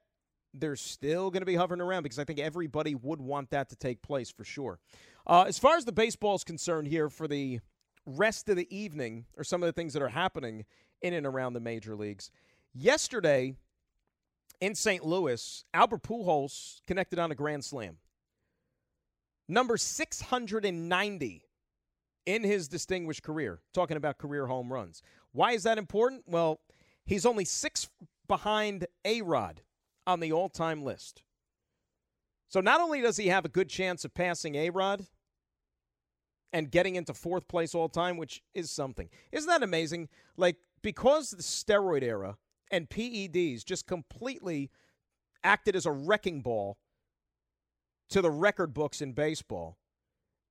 they're 0.54 0.76
still 0.76 1.30
going 1.30 1.42
to 1.42 1.46
be 1.46 1.54
hovering 1.54 1.80
around 1.80 2.02
because 2.02 2.18
I 2.18 2.24
think 2.24 2.38
everybody 2.38 2.94
would 2.94 3.20
want 3.20 3.50
that 3.50 3.68
to 3.70 3.76
take 3.76 4.02
place 4.02 4.30
for 4.30 4.44
sure. 4.44 4.78
Uh, 5.26 5.44
as 5.46 5.58
far 5.58 5.76
as 5.76 5.84
the 5.84 5.92
baseball 5.92 6.34
is 6.34 6.44
concerned 6.44 6.88
here 6.88 7.08
for 7.08 7.28
the 7.28 7.60
rest 8.06 8.48
of 8.48 8.56
the 8.56 8.74
evening, 8.74 9.26
or 9.36 9.44
some 9.44 9.62
of 9.62 9.66
the 9.66 9.72
things 9.72 9.92
that 9.92 10.02
are 10.02 10.08
happening 10.08 10.64
in 11.02 11.12
and 11.12 11.26
around 11.26 11.52
the 11.52 11.60
major 11.60 11.96
leagues, 11.96 12.30
yesterday 12.72 13.54
in 14.60 14.74
St. 14.74 15.04
Louis, 15.04 15.64
Albert 15.74 16.02
Pujols 16.02 16.80
connected 16.86 17.18
on 17.18 17.30
a 17.30 17.34
grand 17.34 17.64
slam. 17.64 17.96
Number 19.48 19.76
690 19.76 21.42
in 22.26 22.42
his 22.42 22.68
distinguished 22.68 23.22
career, 23.22 23.60
talking 23.72 23.96
about 23.96 24.18
career 24.18 24.46
home 24.46 24.72
runs. 24.72 25.02
Why 25.32 25.52
is 25.52 25.62
that 25.64 25.78
important? 25.78 26.24
Well, 26.26 26.60
he's 27.04 27.26
only 27.26 27.44
six 27.44 27.88
behind 28.26 28.86
A 29.04 29.22
Rod 29.22 29.62
on 30.06 30.20
the 30.20 30.32
all 30.32 30.48
time 30.48 30.82
list. 30.82 31.22
So 32.48 32.60
not 32.60 32.80
only 32.80 33.00
does 33.00 33.16
he 33.16 33.28
have 33.28 33.44
a 33.44 33.50
good 33.50 33.68
chance 33.68 34.04
of 34.04 34.14
passing 34.14 34.54
A 34.54 34.70
Rod 34.70 35.06
and 36.52 36.70
getting 36.70 36.96
into 36.96 37.12
fourth 37.12 37.48
place 37.48 37.74
all 37.74 37.88
time, 37.88 38.16
which 38.16 38.42
is 38.54 38.70
something. 38.70 39.08
Isn't 39.32 39.48
that 39.48 39.62
amazing? 39.62 40.08
Like, 40.36 40.56
because 40.82 41.30
the 41.30 41.42
steroid 41.42 42.02
era 42.02 42.36
and 42.70 42.88
PEDs 42.88 43.64
just 43.64 43.86
completely 43.86 44.70
acted 45.42 45.76
as 45.76 45.86
a 45.86 45.92
wrecking 45.92 46.40
ball 46.40 46.78
to 48.10 48.22
the 48.22 48.30
record 48.30 48.72
books 48.72 49.00
in 49.00 49.12
baseball. 49.12 49.78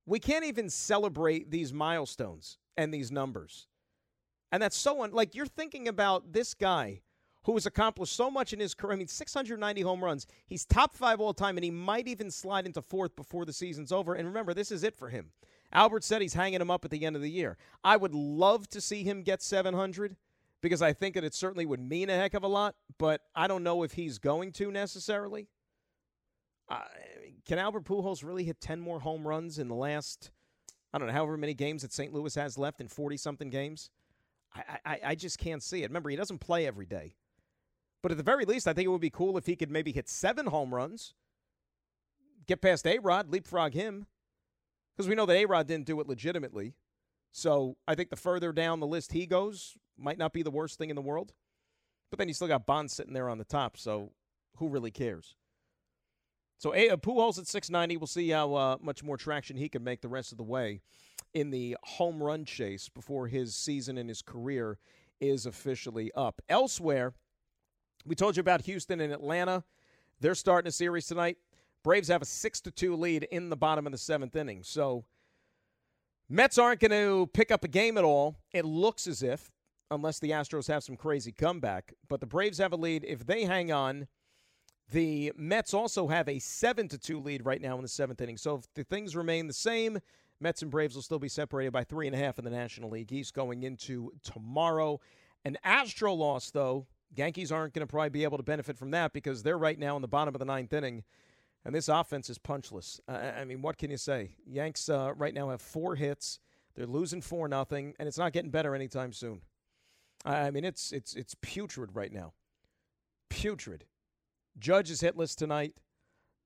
We 0.05 0.19
can't 0.19 0.45
even 0.45 0.69
celebrate 0.69 1.49
these 1.49 1.73
milestones 1.73 2.57
and 2.77 2.93
these 2.93 3.11
numbers. 3.11 3.67
And 4.51 4.61
that's 4.61 4.77
so 4.77 5.03
un- 5.03 5.11
like 5.11 5.33
you're 5.35 5.45
thinking 5.45 5.87
about 5.87 6.33
this 6.33 6.53
guy 6.53 7.01
who 7.45 7.53
has 7.53 7.65
accomplished 7.65 8.15
so 8.15 8.29
much 8.29 8.53
in 8.53 8.59
his 8.59 8.73
career. 8.73 8.93
I 8.93 8.97
mean, 8.97 9.07
690 9.07 9.81
home 9.81 10.03
runs. 10.03 10.27
He's 10.47 10.65
top 10.65 10.95
five 10.95 11.19
all 11.19 11.33
time, 11.33 11.57
and 11.57 11.63
he 11.63 11.71
might 11.71 12.07
even 12.07 12.31
slide 12.31 12.65
into 12.65 12.81
fourth 12.81 13.15
before 13.15 13.45
the 13.45 13.53
season's 13.53 13.91
over. 13.91 14.15
And 14.15 14.27
remember, 14.27 14.53
this 14.53 14.71
is 14.71 14.83
it 14.83 14.95
for 14.95 15.09
him. 15.09 15.31
Albert 15.71 16.03
said 16.03 16.21
he's 16.21 16.33
hanging 16.33 16.61
him 16.61 16.71
up 16.71 16.85
at 16.85 16.91
the 16.91 17.05
end 17.05 17.15
of 17.15 17.21
the 17.21 17.29
year. 17.29 17.57
I 17.83 17.97
would 17.97 18.15
love 18.15 18.67
to 18.69 18.81
see 18.81 19.03
him 19.03 19.21
get 19.21 19.41
700 19.41 20.15
because 20.61 20.81
I 20.81 20.93
think 20.93 21.13
that 21.13 21.23
it 21.23 21.35
certainly 21.35 21.65
would 21.65 21.79
mean 21.79 22.09
a 22.09 22.15
heck 22.15 22.33
of 22.33 22.43
a 22.43 22.47
lot, 22.47 22.75
but 22.97 23.21
I 23.35 23.47
don't 23.47 23.63
know 23.63 23.83
if 23.83 23.93
he's 23.93 24.17
going 24.17 24.51
to 24.53 24.71
necessarily. 24.71 25.47
Uh, 26.67 26.79
can 27.45 27.59
Albert 27.59 27.83
Pujols 27.83 28.23
really 28.23 28.43
hit 28.43 28.59
10 28.59 28.79
more 28.79 28.99
home 28.99 29.27
runs 29.27 29.59
in 29.59 29.67
the 29.67 29.75
last, 29.75 30.31
I 30.91 30.97
don't 30.97 31.07
know, 31.07 31.13
however 31.13 31.37
many 31.37 31.53
games 31.53 31.83
that 31.83 31.93
St. 31.93 32.11
Louis 32.11 32.33
has 32.33 32.57
left 32.57 32.81
in 32.81 32.87
40 32.87 33.17
something 33.17 33.51
games? 33.51 33.91
I, 34.55 34.79
I, 34.85 34.99
I 35.07 35.15
just 35.15 35.37
can't 35.37 35.61
see 35.61 35.83
it. 35.83 35.89
Remember, 35.89 36.09
he 36.09 36.15
doesn't 36.15 36.39
play 36.39 36.65
every 36.65 36.87
day. 36.87 37.13
But 38.05 38.11
at 38.11 38.17
the 38.17 38.23
very 38.23 38.45
least, 38.45 38.67
I 38.67 38.73
think 38.73 38.85
it 38.85 38.89
would 38.89 39.01
be 39.01 39.09
cool 39.09 39.35
if 39.35 39.47
he 39.47 39.55
could 39.55 39.71
maybe 39.71 39.91
hit 39.91 40.07
seven 40.07 40.45
home 40.45 40.75
runs, 40.75 41.15
get 42.45 42.61
past 42.61 42.85
A 42.85 42.99
Rod, 42.99 43.31
leapfrog 43.31 43.73
him. 43.73 44.05
Because 44.95 45.09
we 45.09 45.15
know 45.15 45.25
that 45.25 45.35
A 45.35 45.45
Rod 45.47 45.65
didn't 45.65 45.87
do 45.87 45.99
it 45.99 46.07
legitimately. 46.07 46.75
So 47.31 47.77
I 47.87 47.95
think 47.95 48.11
the 48.11 48.15
further 48.15 48.51
down 48.53 48.79
the 48.79 48.85
list 48.85 49.13
he 49.13 49.25
goes 49.25 49.75
might 49.97 50.19
not 50.19 50.33
be 50.33 50.43
the 50.43 50.51
worst 50.51 50.77
thing 50.77 50.91
in 50.91 50.95
the 50.95 51.01
world. 51.01 51.33
But 52.11 52.19
then 52.19 52.27
you 52.27 52.35
still 52.35 52.47
got 52.47 52.67
Bond 52.67 52.91
sitting 52.91 53.13
there 53.13 53.27
on 53.27 53.39
the 53.39 53.43
top. 53.43 53.75
So 53.75 54.11
who 54.57 54.69
really 54.69 54.91
cares? 54.91 55.33
So 56.59 56.75
a, 56.75 56.89
uh, 56.89 56.97
Pujols 56.97 57.39
at 57.39 57.47
690. 57.47 57.97
We'll 57.97 58.05
see 58.05 58.29
how 58.29 58.53
uh, 58.53 58.77
much 58.79 59.03
more 59.03 59.17
traction 59.17 59.57
he 59.57 59.67
can 59.67 59.83
make 59.83 60.01
the 60.01 60.09
rest 60.09 60.31
of 60.31 60.37
the 60.37 60.43
way 60.43 60.81
in 61.33 61.49
the 61.49 61.75
home 61.81 62.21
run 62.21 62.45
chase 62.45 62.87
before 62.87 63.25
his 63.25 63.55
season 63.55 63.97
and 63.97 64.09
his 64.09 64.21
career 64.21 64.77
is 65.19 65.47
officially 65.47 66.11
up. 66.15 66.39
Elsewhere, 66.47 67.15
we 68.05 68.15
told 68.15 68.37
you 68.37 68.41
about 68.41 68.61
Houston 68.61 69.01
and 69.01 69.11
Atlanta. 69.11 69.63
They're 70.19 70.35
starting 70.35 70.69
a 70.69 70.71
series 70.71 71.07
tonight. 71.07 71.37
Braves 71.83 72.07
have 72.07 72.21
a 72.21 72.25
six 72.25 72.61
to 72.61 72.71
two 72.71 72.95
lead 72.95 73.23
in 73.31 73.49
the 73.49 73.55
bottom 73.55 73.85
of 73.85 73.91
the 73.91 73.97
seventh 73.97 74.35
inning. 74.35 74.63
So 74.63 75.05
Mets 76.29 76.57
aren't 76.57 76.79
going 76.79 76.91
to 76.91 77.29
pick 77.33 77.51
up 77.51 77.63
a 77.63 77.67
game 77.67 77.97
at 77.97 78.03
all. 78.03 78.37
It 78.53 78.65
looks 78.65 79.07
as 79.07 79.21
if, 79.21 79.51
unless 79.91 80.19
the 80.19 80.31
Astros 80.31 80.67
have 80.67 80.83
some 80.83 80.97
crazy 80.97 81.31
comeback. 81.31 81.93
But 82.07 82.19
the 82.19 82.25
Braves 82.25 82.57
have 82.57 82.73
a 82.73 82.77
lead. 82.77 83.05
If 83.07 83.25
they 83.25 83.43
hang 83.43 83.71
on, 83.71 84.07
the 84.91 85.31
Mets 85.35 85.73
also 85.73 86.07
have 86.07 86.27
a 86.29 86.39
seven 86.39 86.87
to 86.89 86.97
two 86.97 87.19
lead 87.19 87.45
right 87.45 87.61
now 87.61 87.75
in 87.75 87.81
the 87.81 87.87
seventh 87.87 88.21
inning. 88.21 88.37
So 88.37 88.55
if 88.55 88.73
the 88.73 88.83
things 88.83 89.15
remain 89.15 89.47
the 89.47 89.53
same, 89.53 89.99
Mets 90.39 90.61
and 90.61 90.71
Braves 90.71 90.95
will 90.95 91.01
still 91.01 91.19
be 91.19 91.29
separated 91.29 91.71
by 91.71 91.83
three 91.83 92.07
and 92.07 92.15
a 92.15 92.19
half 92.19 92.39
in 92.39 92.45
the 92.45 92.51
National 92.51 92.89
League 92.89 93.11
East 93.11 93.33
going 93.33 93.63
into 93.63 94.11
tomorrow. 94.23 94.99
An 95.43 95.57
Astro 95.63 96.13
loss, 96.13 96.51
though, 96.51 96.87
Yankees 97.15 97.51
aren't 97.51 97.73
going 97.73 97.85
to 97.85 97.91
probably 97.91 98.09
be 98.09 98.23
able 98.23 98.37
to 98.37 98.43
benefit 98.43 98.77
from 98.77 98.91
that 98.91 99.13
because 99.13 99.43
they're 99.43 99.57
right 99.57 99.79
now 99.79 99.95
in 99.95 100.01
the 100.01 100.07
bottom 100.07 100.35
of 100.35 100.39
the 100.39 100.45
ninth 100.45 100.73
inning, 100.73 101.03
and 101.63 101.73
this 101.73 101.87
offense 101.87 102.29
is 102.29 102.37
punchless. 102.37 102.99
I, 103.07 103.29
I 103.29 103.45
mean, 103.45 103.61
what 103.61 103.77
can 103.77 103.89
you 103.89 103.97
say? 103.97 104.35
Yanks 104.45 104.89
uh, 104.89 105.13
right 105.15 105.33
now 105.33 105.49
have 105.49 105.61
four 105.61 105.95
hits. 105.95 106.39
They're 106.75 106.85
losing 106.85 107.21
four 107.21 107.47
nothing, 107.47 107.93
and 107.99 108.07
it's 108.07 108.17
not 108.17 108.33
getting 108.33 108.51
better 108.51 108.75
anytime 108.75 109.13
soon. 109.13 109.41
I 110.25 110.51
mean, 110.51 110.65
it's 110.65 110.91
it's 110.91 111.13
it's 111.13 111.35
putrid 111.41 111.91
right 111.93 112.11
now. 112.11 112.33
Putrid. 113.29 113.85
Judge 114.57 114.89
is 114.89 115.01
hitless 115.01 115.35
tonight. 115.35 115.73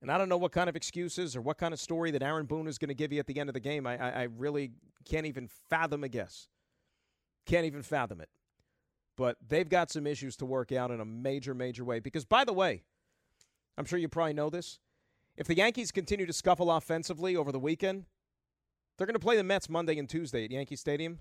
And 0.01 0.09
I 0.09 0.17
don't 0.17 0.30
know 0.30 0.38
what 0.38 0.53
kind 0.53 0.70
of 0.70 0.78
excuses 0.78 1.36
or 1.36 1.41
what 1.41 1.57
kind 1.57 1.74
of 1.74 1.80
story 1.80 2.09
that 2.11 2.24
Aaron 2.24 2.45
Boone 2.45 2.67
is 2.67 2.78
going 2.78 2.88
to 2.88 2.93
give 2.95 3.11
you 3.11 3.20
at 3.20 3.28
the 3.28 3.38
end 3.38 3.49
of 3.49 3.53
the 3.53 3.59
game. 3.59 3.86
I, 3.86 3.97
I, 3.97 4.09
I 4.22 4.24
really 4.38 4.72
can't 5.03 5.26
even 5.26 5.49
fathom 5.70 6.05
a 6.05 6.07
guess. 6.07 6.47
Can't 7.45 7.65
even 7.65 7.82
fathom 7.82 8.22
it 8.22 8.30
but 9.20 9.36
they've 9.45 9.67
got 9.67 9.91
some 9.91 10.07
issues 10.07 10.38
to 10.38 10.45
work 10.45 10.72
out 10.72 10.91
in 10.91 11.01
a 11.01 11.05
major, 11.05 11.53
major 11.53 11.84
way. 11.84 11.99
Because, 11.99 12.24
by 12.24 12.45
the 12.45 12.53
way, 12.53 12.84
I'm 13.78 13.84
sure 13.84 13.99
you 13.99 14.07
probably 14.07 14.32
know 14.32 14.49
this. 14.49 14.80
If 15.36 15.45
the 15.45 15.57
Yankees 15.57 15.91
continue 15.91 16.26
to 16.26 16.32
scuffle 16.32 16.72
offensively 16.72 17.36
over 17.36 17.51
the 17.51 17.59
weekend, 17.59 18.05
they're 18.97 19.05
going 19.05 19.15
to 19.15 19.20
play 19.20 19.36
the 19.36 19.43
Mets 19.43 19.70
Monday 19.70 19.99
and 19.99 20.07
Tuesday 20.07 20.45
at 20.45 20.51
Yankee 20.51 20.78
Stadium. 20.78 21.20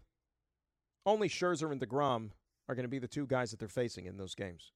Only 1.05 1.28
Scherzer 1.28 1.72
and 1.72 1.80
DeGrom 1.80 2.30
are 2.68 2.76
going 2.76 2.84
to 2.84 2.88
be 2.88 3.01
the 3.01 3.09
two 3.09 3.26
guys 3.26 3.51
that 3.51 3.59
they're 3.59 3.68
facing 3.68 4.07
in 4.07 4.16
those 4.16 4.36
games. 4.36 4.70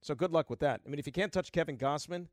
So 0.00 0.14
good 0.14 0.30
luck 0.30 0.50
with 0.50 0.60
that. 0.60 0.82
I 0.86 0.88
mean, 0.88 1.00
if 1.00 1.06
you 1.06 1.12
can't 1.12 1.32
touch 1.32 1.50
Kevin 1.50 1.76
Gausman 1.76 2.28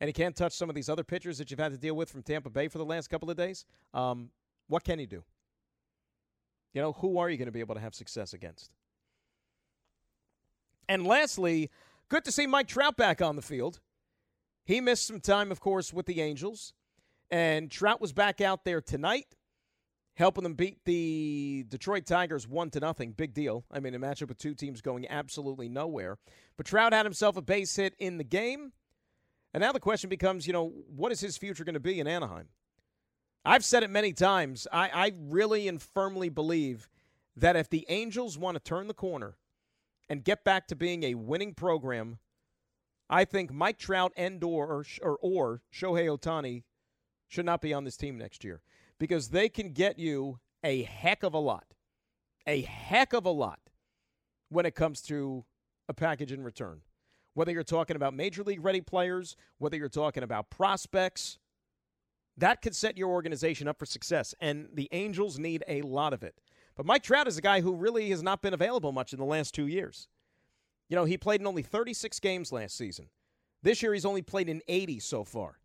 and 0.00 0.08
you 0.08 0.14
can't 0.14 0.34
touch 0.34 0.54
some 0.54 0.70
of 0.70 0.74
these 0.74 0.88
other 0.88 1.04
pitchers 1.04 1.36
that 1.36 1.50
you've 1.50 1.60
had 1.60 1.72
to 1.72 1.78
deal 1.78 1.96
with 1.96 2.08
from 2.08 2.22
Tampa 2.22 2.48
Bay 2.48 2.68
for 2.68 2.78
the 2.78 2.84
last 2.86 3.08
couple 3.08 3.28
of 3.28 3.36
days, 3.36 3.66
um, 3.92 4.30
what 4.68 4.84
can 4.84 4.98
you 4.98 5.06
do? 5.06 5.22
You 6.72 6.80
know, 6.80 6.92
who 6.92 7.18
are 7.18 7.28
you 7.28 7.36
going 7.36 7.44
to 7.44 7.52
be 7.52 7.60
able 7.60 7.74
to 7.74 7.80
have 7.82 7.94
success 7.94 8.32
against? 8.32 8.70
And 10.88 11.06
lastly, 11.06 11.70
good 12.08 12.24
to 12.24 12.32
see 12.32 12.46
Mike 12.46 12.68
Trout 12.68 12.96
back 12.96 13.20
on 13.20 13.36
the 13.36 13.42
field. 13.42 13.80
He 14.64 14.80
missed 14.80 15.06
some 15.06 15.20
time, 15.20 15.50
of 15.50 15.60
course, 15.60 15.92
with 15.92 16.06
the 16.06 16.20
Angels. 16.20 16.72
And 17.30 17.70
Trout 17.70 18.00
was 18.00 18.12
back 18.12 18.40
out 18.40 18.64
there 18.64 18.80
tonight, 18.80 19.26
helping 20.14 20.44
them 20.44 20.54
beat 20.54 20.78
the 20.84 21.64
Detroit 21.68 22.06
Tigers 22.06 22.46
one 22.46 22.70
to 22.70 22.80
nothing. 22.80 23.12
Big 23.12 23.34
deal. 23.34 23.64
I 23.70 23.80
mean, 23.80 23.94
a 23.94 23.98
matchup 23.98 24.28
with 24.28 24.38
two 24.38 24.54
teams 24.54 24.80
going 24.80 25.06
absolutely 25.08 25.68
nowhere. 25.68 26.18
But 26.56 26.66
Trout 26.66 26.92
had 26.92 27.06
himself 27.06 27.36
a 27.36 27.42
base 27.42 27.74
hit 27.74 27.94
in 27.98 28.18
the 28.18 28.24
game. 28.24 28.72
And 29.54 29.60
now 29.60 29.72
the 29.72 29.80
question 29.80 30.10
becomes, 30.10 30.46
you 30.46 30.52
know, 30.52 30.72
what 30.88 31.12
is 31.12 31.20
his 31.20 31.36
future 31.36 31.64
going 31.64 31.74
to 31.74 31.80
be 31.80 31.98
in 31.98 32.06
Anaheim? 32.06 32.48
I've 33.44 33.64
said 33.64 33.84
it 33.84 33.90
many 33.90 34.12
times. 34.12 34.66
I, 34.72 34.88
I 34.88 35.12
really 35.18 35.68
and 35.68 35.80
firmly 35.80 36.28
believe 36.28 36.88
that 37.36 37.54
if 37.54 37.70
the 37.70 37.86
Angels 37.88 38.36
want 38.36 38.56
to 38.56 38.62
turn 38.62 38.88
the 38.88 38.94
corner 38.94 39.36
and 40.08 40.24
get 40.24 40.44
back 40.44 40.68
to 40.68 40.76
being 40.76 41.02
a 41.02 41.14
winning 41.14 41.54
program, 41.54 42.18
I 43.08 43.24
think 43.24 43.52
Mike 43.52 43.78
Trout 43.78 44.12
and 44.16 44.42
or 44.42 44.84
or, 45.02 45.18
or 45.20 45.62
Shohei 45.72 46.06
Ohtani 46.06 46.64
should 47.28 47.46
not 47.46 47.60
be 47.60 47.72
on 47.72 47.84
this 47.84 47.96
team 47.96 48.18
next 48.18 48.44
year 48.44 48.62
because 48.98 49.28
they 49.28 49.48
can 49.48 49.72
get 49.72 49.98
you 49.98 50.38
a 50.64 50.82
heck 50.82 51.22
of 51.22 51.34
a 51.34 51.38
lot, 51.38 51.74
a 52.46 52.62
heck 52.62 53.12
of 53.12 53.24
a 53.24 53.30
lot 53.30 53.60
when 54.48 54.66
it 54.66 54.74
comes 54.74 55.02
to 55.02 55.44
a 55.88 55.94
package 55.94 56.32
in 56.32 56.42
return. 56.42 56.80
Whether 57.34 57.52
you're 57.52 57.64
talking 57.64 57.96
about 57.96 58.14
major 58.14 58.42
league 58.42 58.64
ready 58.64 58.80
players, 58.80 59.36
whether 59.58 59.76
you're 59.76 59.88
talking 59.88 60.22
about 60.22 60.50
prospects, 60.50 61.38
that 62.38 62.62
could 62.62 62.74
set 62.74 62.96
your 62.96 63.10
organization 63.10 63.68
up 63.68 63.78
for 63.78 63.86
success. 63.86 64.34
And 64.40 64.68
the 64.72 64.88
Angels 64.92 65.38
need 65.38 65.62
a 65.68 65.82
lot 65.82 66.12
of 66.12 66.22
it. 66.22 66.34
But 66.76 66.86
Mike 66.86 67.02
Trout 67.02 67.26
is 67.26 67.38
a 67.38 67.42
guy 67.42 67.62
who 67.62 67.74
really 67.74 68.10
has 68.10 68.22
not 68.22 68.42
been 68.42 68.54
available 68.54 68.92
much 68.92 69.12
in 69.12 69.18
the 69.18 69.24
last 69.24 69.54
two 69.54 69.66
years. 69.66 70.08
You 70.88 70.96
know, 70.96 71.04
he 71.04 71.16
played 71.16 71.40
in 71.40 71.46
only 71.46 71.62
36 71.62 72.20
games 72.20 72.52
last 72.52 72.76
season. 72.76 73.08
This 73.62 73.82
year, 73.82 73.94
he's 73.94 74.04
only 74.04 74.22
played 74.22 74.48
in 74.48 74.62
80 74.68 75.00
so 75.00 75.24
far. 75.24 75.58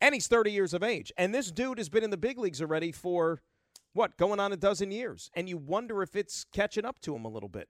And 0.00 0.14
he's 0.14 0.26
30 0.26 0.52
years 0.52 0.74
of 0.74 0.82
age. 0.82 1.12
And 1.16 1.34
this 1.34 1.50
dude 1.50 1.78
has 1.78 1.88
been 1.88 2.04
in 2.04 2.10
the 2.10 2.16
big 2.16 2.38
leagues 2.38 2.60
already 2.60 2.92
for, 2.92 3.40
what, 3.94 4.16
going 4.18 4.38
on 4.38 4.52
a 4.52 4.56
dozen 4.56 4.90
years. 4.90 5.30
And 5.34 5.48
you 5.48 5.56
wonder 5.56 6.02
if 6.02 6.14
it's 6.14 6.44
catching 6.52 6.84
up 6.84 7.00
to 7.00 7.16
him 7.16 7.24
a 7.24 7.28
little 7.28 7.48
bit. 7.48 7.68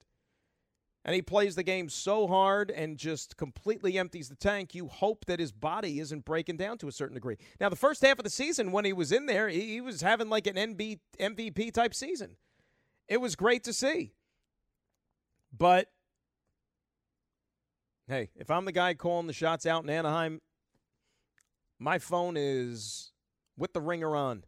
And 1.05 1.15
he 1.15 1.23
plays 1.23 1.55
the 1.55 1.63
game 1.63 1.91
so 1.91 2.27
hard 2.27 2.71
and 2.71 2.97
just 2.97 3.37
completely 3.37 3.99
empties 3.99 4.31
the 4.31 4.37
tank. 4.37 4.75
You 4.75 4.89
hope 4.89 5.27
that 5.27 5.39
his 5.39 5.53
body 5.53 6.01
isn't 6.01 6.25
breaking 6.25 6.57
down 6.57 6.79
to 6.79 6.89
a 6.89 6.93
certain 6.93 7.15
degree. 7.15 7.37
Now, 7.61 7.69
the 7.69 7.77
first 7.77 8.03
half 8.03 8.19
of 8.19 8.25
the 8.25 8.31
season, 8.31 8.73
when 8.73 8.87
he 8.87 8.95
was 8.95 9.13
in 9.13 9.27
there, 9.27 9.49
he 9.49 9.81
was 9.83 10.01
having 10.01 10.31
like 10.31 10.47
an 10.47 10.57
MVP 10.57 11.73
type 11.73 11.95
season. 11.95 12.37
It 13.09 13.21
was 13.21 13.37
great 13.37 13.65
to 13.65 13.73
see. 13.73 14.13
But 15.57 15.89
hey, 18.09 18.31
if 18.37 18.51
I'm 18.51 18.65
the 18.65 18.73
guy 18.73 18.95
calling 18.95 19.27
the 19.27 19.33
shots 19.33 19.67
out 19.67 19.85
in 19.85 19.91
Anaheim, 19.91 20.41
my 21.79 21.99
phone 21.99 22.37
is 22.37 23.13
with 23.57 23.73
the 23.73 23.81
ringer 23.81 24.17
on. 24.17 24.45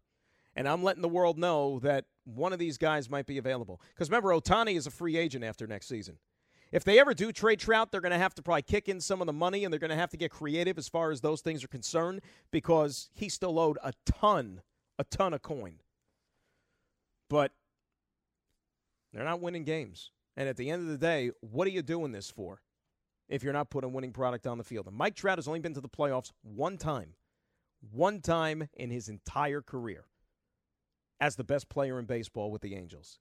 And 0.55 0.67
I'm 0.67 0.83
letting 0.83 1.03
the 1.03 1.09
world 1.09 1.39
know 1.39 1.79
that 1.81 2.07
one 2.25 2.53
of 2.53 2.59
these 2.59 2.79
guys 2.79 3.11
might 3.11 3.27
be 3.27 3.39
available. 3.39 3.81
Because 3.95 4.09
remember, 4.09 4.31
Ohtani 4.31 4.77
is 4.77 4.87
a 4.87 4.91
free 4.91 5.17
agent 5.17 5.45
after 5.45 5.67
next 5.67 5.87
season. 5.87 6.19
If 6.73 6.83
they 6.83 6.99
ever 6.99 7.15
do 7.15 7.31
trade 7.31 7.61
Trout, 7.61 7.93
they're 7.93 8.01
going 8.01 8.13
to 8.13 8.19
have 8.19 8.35
to 8.35 8.43
probably 8.43 8.63
kick 8.63 8.89
in 8.89 9.01
some 9.01 9.21
of 9.21 9.27
the 9.27 9.33
money 9.33 9.65
and 9.65 9.73
they're 9.73 9.79
going 9.79 9.91
to 9.91 9.97
have 9.97 10.11
to 10.11 10.17
get 10.17 10.31
creative 10.31 10.79
as 10.79 10.89
far 10.89 11.13
as 11.13 11.21
those 11.21 11.41
things 11.41 11.63
are 11.63 11.69
concerned 11.69 12.23
because 12.51 13.11
he 13.15 13.29
still 13.29 13.59
owed 13.59 13.79
a 13.85 13.93
ton, 14.05 14.63
a 14.99 15.05
ton 15.05 15.33
of 15.33 15.43
coin. 15.43 15.77
But 17.29 17.53
they're 19.17 19.25
not 19.25 19.41
winning 19.41 19.65
games. 19.65 20.11
And 20.37 20.49
at 20.49 20.59
the 20.59 20.71
end 20.71 20.83
of 20.83 20.89
the 20.89 20.99
day, 20.99 21.31
what 21.41 21.67
are 21.67 21.71
you 21.71 21.81
doing 21.81 22.13
this 22.13 22.31
for 22.31 22.61
if 23.29 23.43
you're 23.43 23.55
not 23.55 23.71
putting 23.71 23.91
a 23.91 23.93
winning 23.93 24.13
product 24.13 24.47
on 24.47 24.59
the 24.59 24.65
field? 24.65 24.87
And 24.87 24.97
Mike 24.97 25.15
Trout 25.17 25.39
has 25.39 25.49
only 25.49 25.61
been 25.61 25.73
to 25.75 25.81
the 25.81 25.89
playoffs 25.89 26.33
one 26.43 26.77
time, 26.77 27.15
one 27.91 28.21
time 28.21 28.69
in 28.75 28.91
his 28.91 29.09
entire 29.09 29.63
career 29.63 30.05
as 31.19 31.37
the 31.37 31.45
best 31.45 31.71
player 31.71 31.99
in 31.99 32.05
baseball 32.05 32.51
with 32.51 32.61
the 32.61 32.75
Angels. 32.75 33.19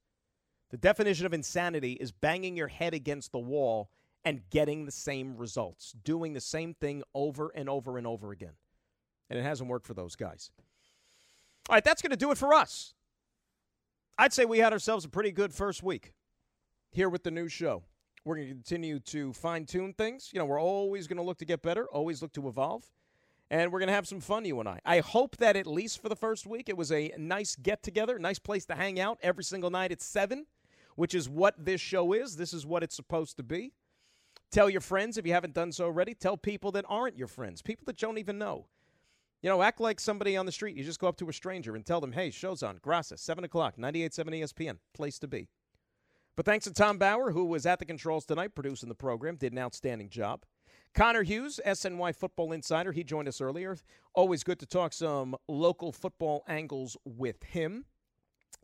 The 0.68 0.76
definition 0.76 1.24
of 1.24 1.32
insanity 1.32 1.92
is 1.92 2.12
banging 2.12 2.56
your 2.56 2.68
head 2.68 2.92
against 2.92 3.32
the 3.32 3.38
wall 3.38 3.88
and 4.24 4.42
getting 4.50 4.84
the 4.84 4.92
same 4.92 5.36
results, 5.36 5.92
doing 6.04 6.34
the 6.34 6.40
same 6.40 6.74
thing 6.74 7.02
over 7.14 7.50
and 7.54 7.70
over 7.70 7.96
and 7.96 8.06
over 8.06 8.32
again. 8.32 8.54
and 9.30 9.38
it 9.38 9.42
hasn't 9.42 9.70
worked 9.70 9.86
for 9.86 9.94
those 9.94 10.16
guys. 10.16 10.50
All 11.68 11.74
right, 11.74 11.84
that's 11.84 12.02
going 12.02 12.10
to 12.10 12.16
do 12.16 12.30
it 12.30 12.38
for 12.38 12.54
us. 12.54 12.94
I'd 14.18 14.32
say 14.32 14.46
we 14.46 14.58
had 14.58 14.72
ourselves 14.72 15.04
a 15.04 15.10
pretty 15.10 15.30
good 15.30 15.52
first 15.52 15.82
week 15.82 16.14
here 16.90 17.10
with 17.10 17.22
the 17.22 17.30
new 17.30 17.48
show. 17.48 17.82
We're 18.24 18.36
going 18.36 18.48
to 18.48 18.54
continue 18.54 18.98
to 19.00 19.34
fine 19.34 19.66
tune 19.66 19.92
things. 19.92 20.30
You 20.32 20.38
know, 20.38 20.46
we're 20.46 20.60
always 20.60 21.06
going 21.06 21.18
to 21.18 21.22
look 21.22 21.36
to 21.38 21.44
get 21.44 21.60
better, 21.60 21.84
always 21.88 22.22
look 22.22 22.32
to 22.32 22.48
evolve, 22.48 22.90
and 23.50 23.70
we're 23.70 23.78
going 23.78 23.88
to 23.88 23.94
have 23.94 24.08
some 24.08 24.20
fun, 24.20 24.46
you 24.46 24.58
and 24.58 24.66
I. 24.66 24.80
I 24.86 25.00
hope 25.00 25.36
that 25.36 25.54
at 25.54 25.66
least 25.66 26.00
for 26.00 26.08
the 26.08 26.16
first 26.16 26.46
week, 26.46 26.70
it 26.70 26.78
was 26.78 26.90
a 26.90 27.12
nice 27.18 27.56
get 27.56 27.82
together, 27.82 28.18
nice 28.18 28.38
place 28.38 28.64
to 28.66 28.74
hang 28.74 28.98
out 28.98 29.18
every 29.22 29.44
single 29.44 29.68
night 29.68 29.92
at 29.92 30.00
7, 30.00 30.46
which 30.94 31.14
is 31.14 31.28
what 31.28 31.54
this 31.62 31.82
show 31.82 32.14
is. 32.14 32.36
This 32.36 32.54
is 32.54 32.64
what 32.64 32.82
it's 32.82 32.96
supposed 32.96 33.36
to 33.36 33.42
be. 33.42 33.74
Tell 34.50 34.70
your 34.70 34.80
friends 34.80 35.18
if 35.18 35.26
you 35.26 35.34
haven't 35.34 35.52
done 35.52 35.72
so 35.72 35.84
already. 35.84 36.14
Tell 36.14 36.38
people 36.38 36.72
that 36.72 36.86
aren't 36.88 37.18
your 37.18 37.28
friends, 37.28 37.60
people 37.60 37.84
that 37.84 37.98
don't 37.98 38.16
even 38.16 38.38
know. 38.38 38.64
You 39.42 39.50
know, 39.50 39.62
act 39.62 39.80
like 39.80 40.00
somebody 40.00 40.36
on 40.36 40.46
the 40.46 40.52
street. 40.52 40.76
You 40.76 40.84
just 40.84 40.98
go 40.98 41.08
up 41.08 41.16
to 41.18 41.28
a 41.28 41.32
stranger 41.32 41.76
and 41.76 41.84
tell 41.84 42.00
them, 42.00 42.12
hey, 42.12 42.30
show's 42.30 42.62
on. 42.62 42.78
Graca, 42.78 43.18
7 43.18 43.44
o'clock, 43.44 43.76
98.7 43.76 44.40
ESPN. 44.40 44.78
Place 44.94 45.18
to 45.20 45.28
be. 45.28 45.48
But 46.36 46.46
thanks 46.46 46.64
to 46.64 46.72
Tom 46.72 46.98
Bauer, 46.98 47.32
who 47.32 47.46
was 47.46 47.64
at 47.64 47.78
the 47.78 47.84
controls 47.84 48.26
tonight 48.26 48.54
producing 48.54 48.88
the 48.88 48.94
program, 48.94 49.36
did 49.36 49.52
an 49.52 49.58
outstanding 49.58 50.10
job. 50.10 50.44
Connor 50.94 51.22
Hughes, 51.22 51.60
SNY 51.66 52.14
Football 52.14 52.52
Insider, 52.52 52.92
he 52.92 53.04
joined 53.04 53.28
us 53.28 53.40
earlier. 53.40 53.76
Always 54.14 54.42
good 54.44 54.58
to 54.60 54.66
talk 54.66 54.92
some 54.92 55.36
local 55.48 55.92
football 55.92 56.42
angles 56.48 56.96
with 57.04 57.42
him. 57.42 57.84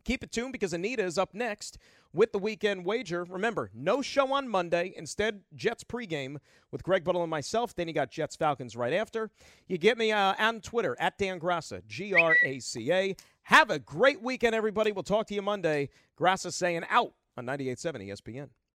Keep 0.05 0.25
it 0.25 0.33
tuned 0.33 0.53
because 0.53 0.73
Anita 0.73 1.05
is 1.05 1.17
up 1.17 1.33
next 1.33 1.79
with 2.13 2.33
the 2.33 2.39
weekend 2.39 2.85
wager. 2.85 3.25
Remember, 3.25 3.71
no 3.73 4.03
show 4.03 4.33
on 4.33 4.49
Monday. 4.49 4.93
Instead, 4.97 5.43
Jets 5.55 5.85
pregame 5.85 6.39
with 6.71 6.83
Greg 6.83 7.05
Buttle 7.05 7.23
and 7.23 7.31
myself. 7.31 7.75
Then 7.75 7.89
you 7.89 7.95
got 7.95 8.11
Jets 8.11 8.35
Falcons 8.37 8.77
right 8.77 8.93
after. 8.93 9.31
You 9.69 9.79
get 9.79 9.97
me 9.99 10.13
uh, 10.13 10.35
on 10.39 10.61
Twitter 10.61 10.97
at 10.99 11.19
Dan 11.19 11.39
Graca, 11.39 11.87
G 11.87 12.15
R 12.15 12.37
A 12.45 12.59
C 12.59 12.93
A. 12.93 13.17
Have 13.45 13.71
a 13.71 13.79
great 13.79 14.23
weekend, 14.23 14.55
everybody. 14.55 14.93
We'll 14.93 15.03
talk 15.03 15.27
to 15.29 15.35
you 15.35 15.43
Monday. 15.43 15.89
Graca 16.19 16.53
saying 16.53 16.85
out 16.91 17.15
on 17.37 17.47
98.7 17.47 18.09
ESPN. 18.09 18.49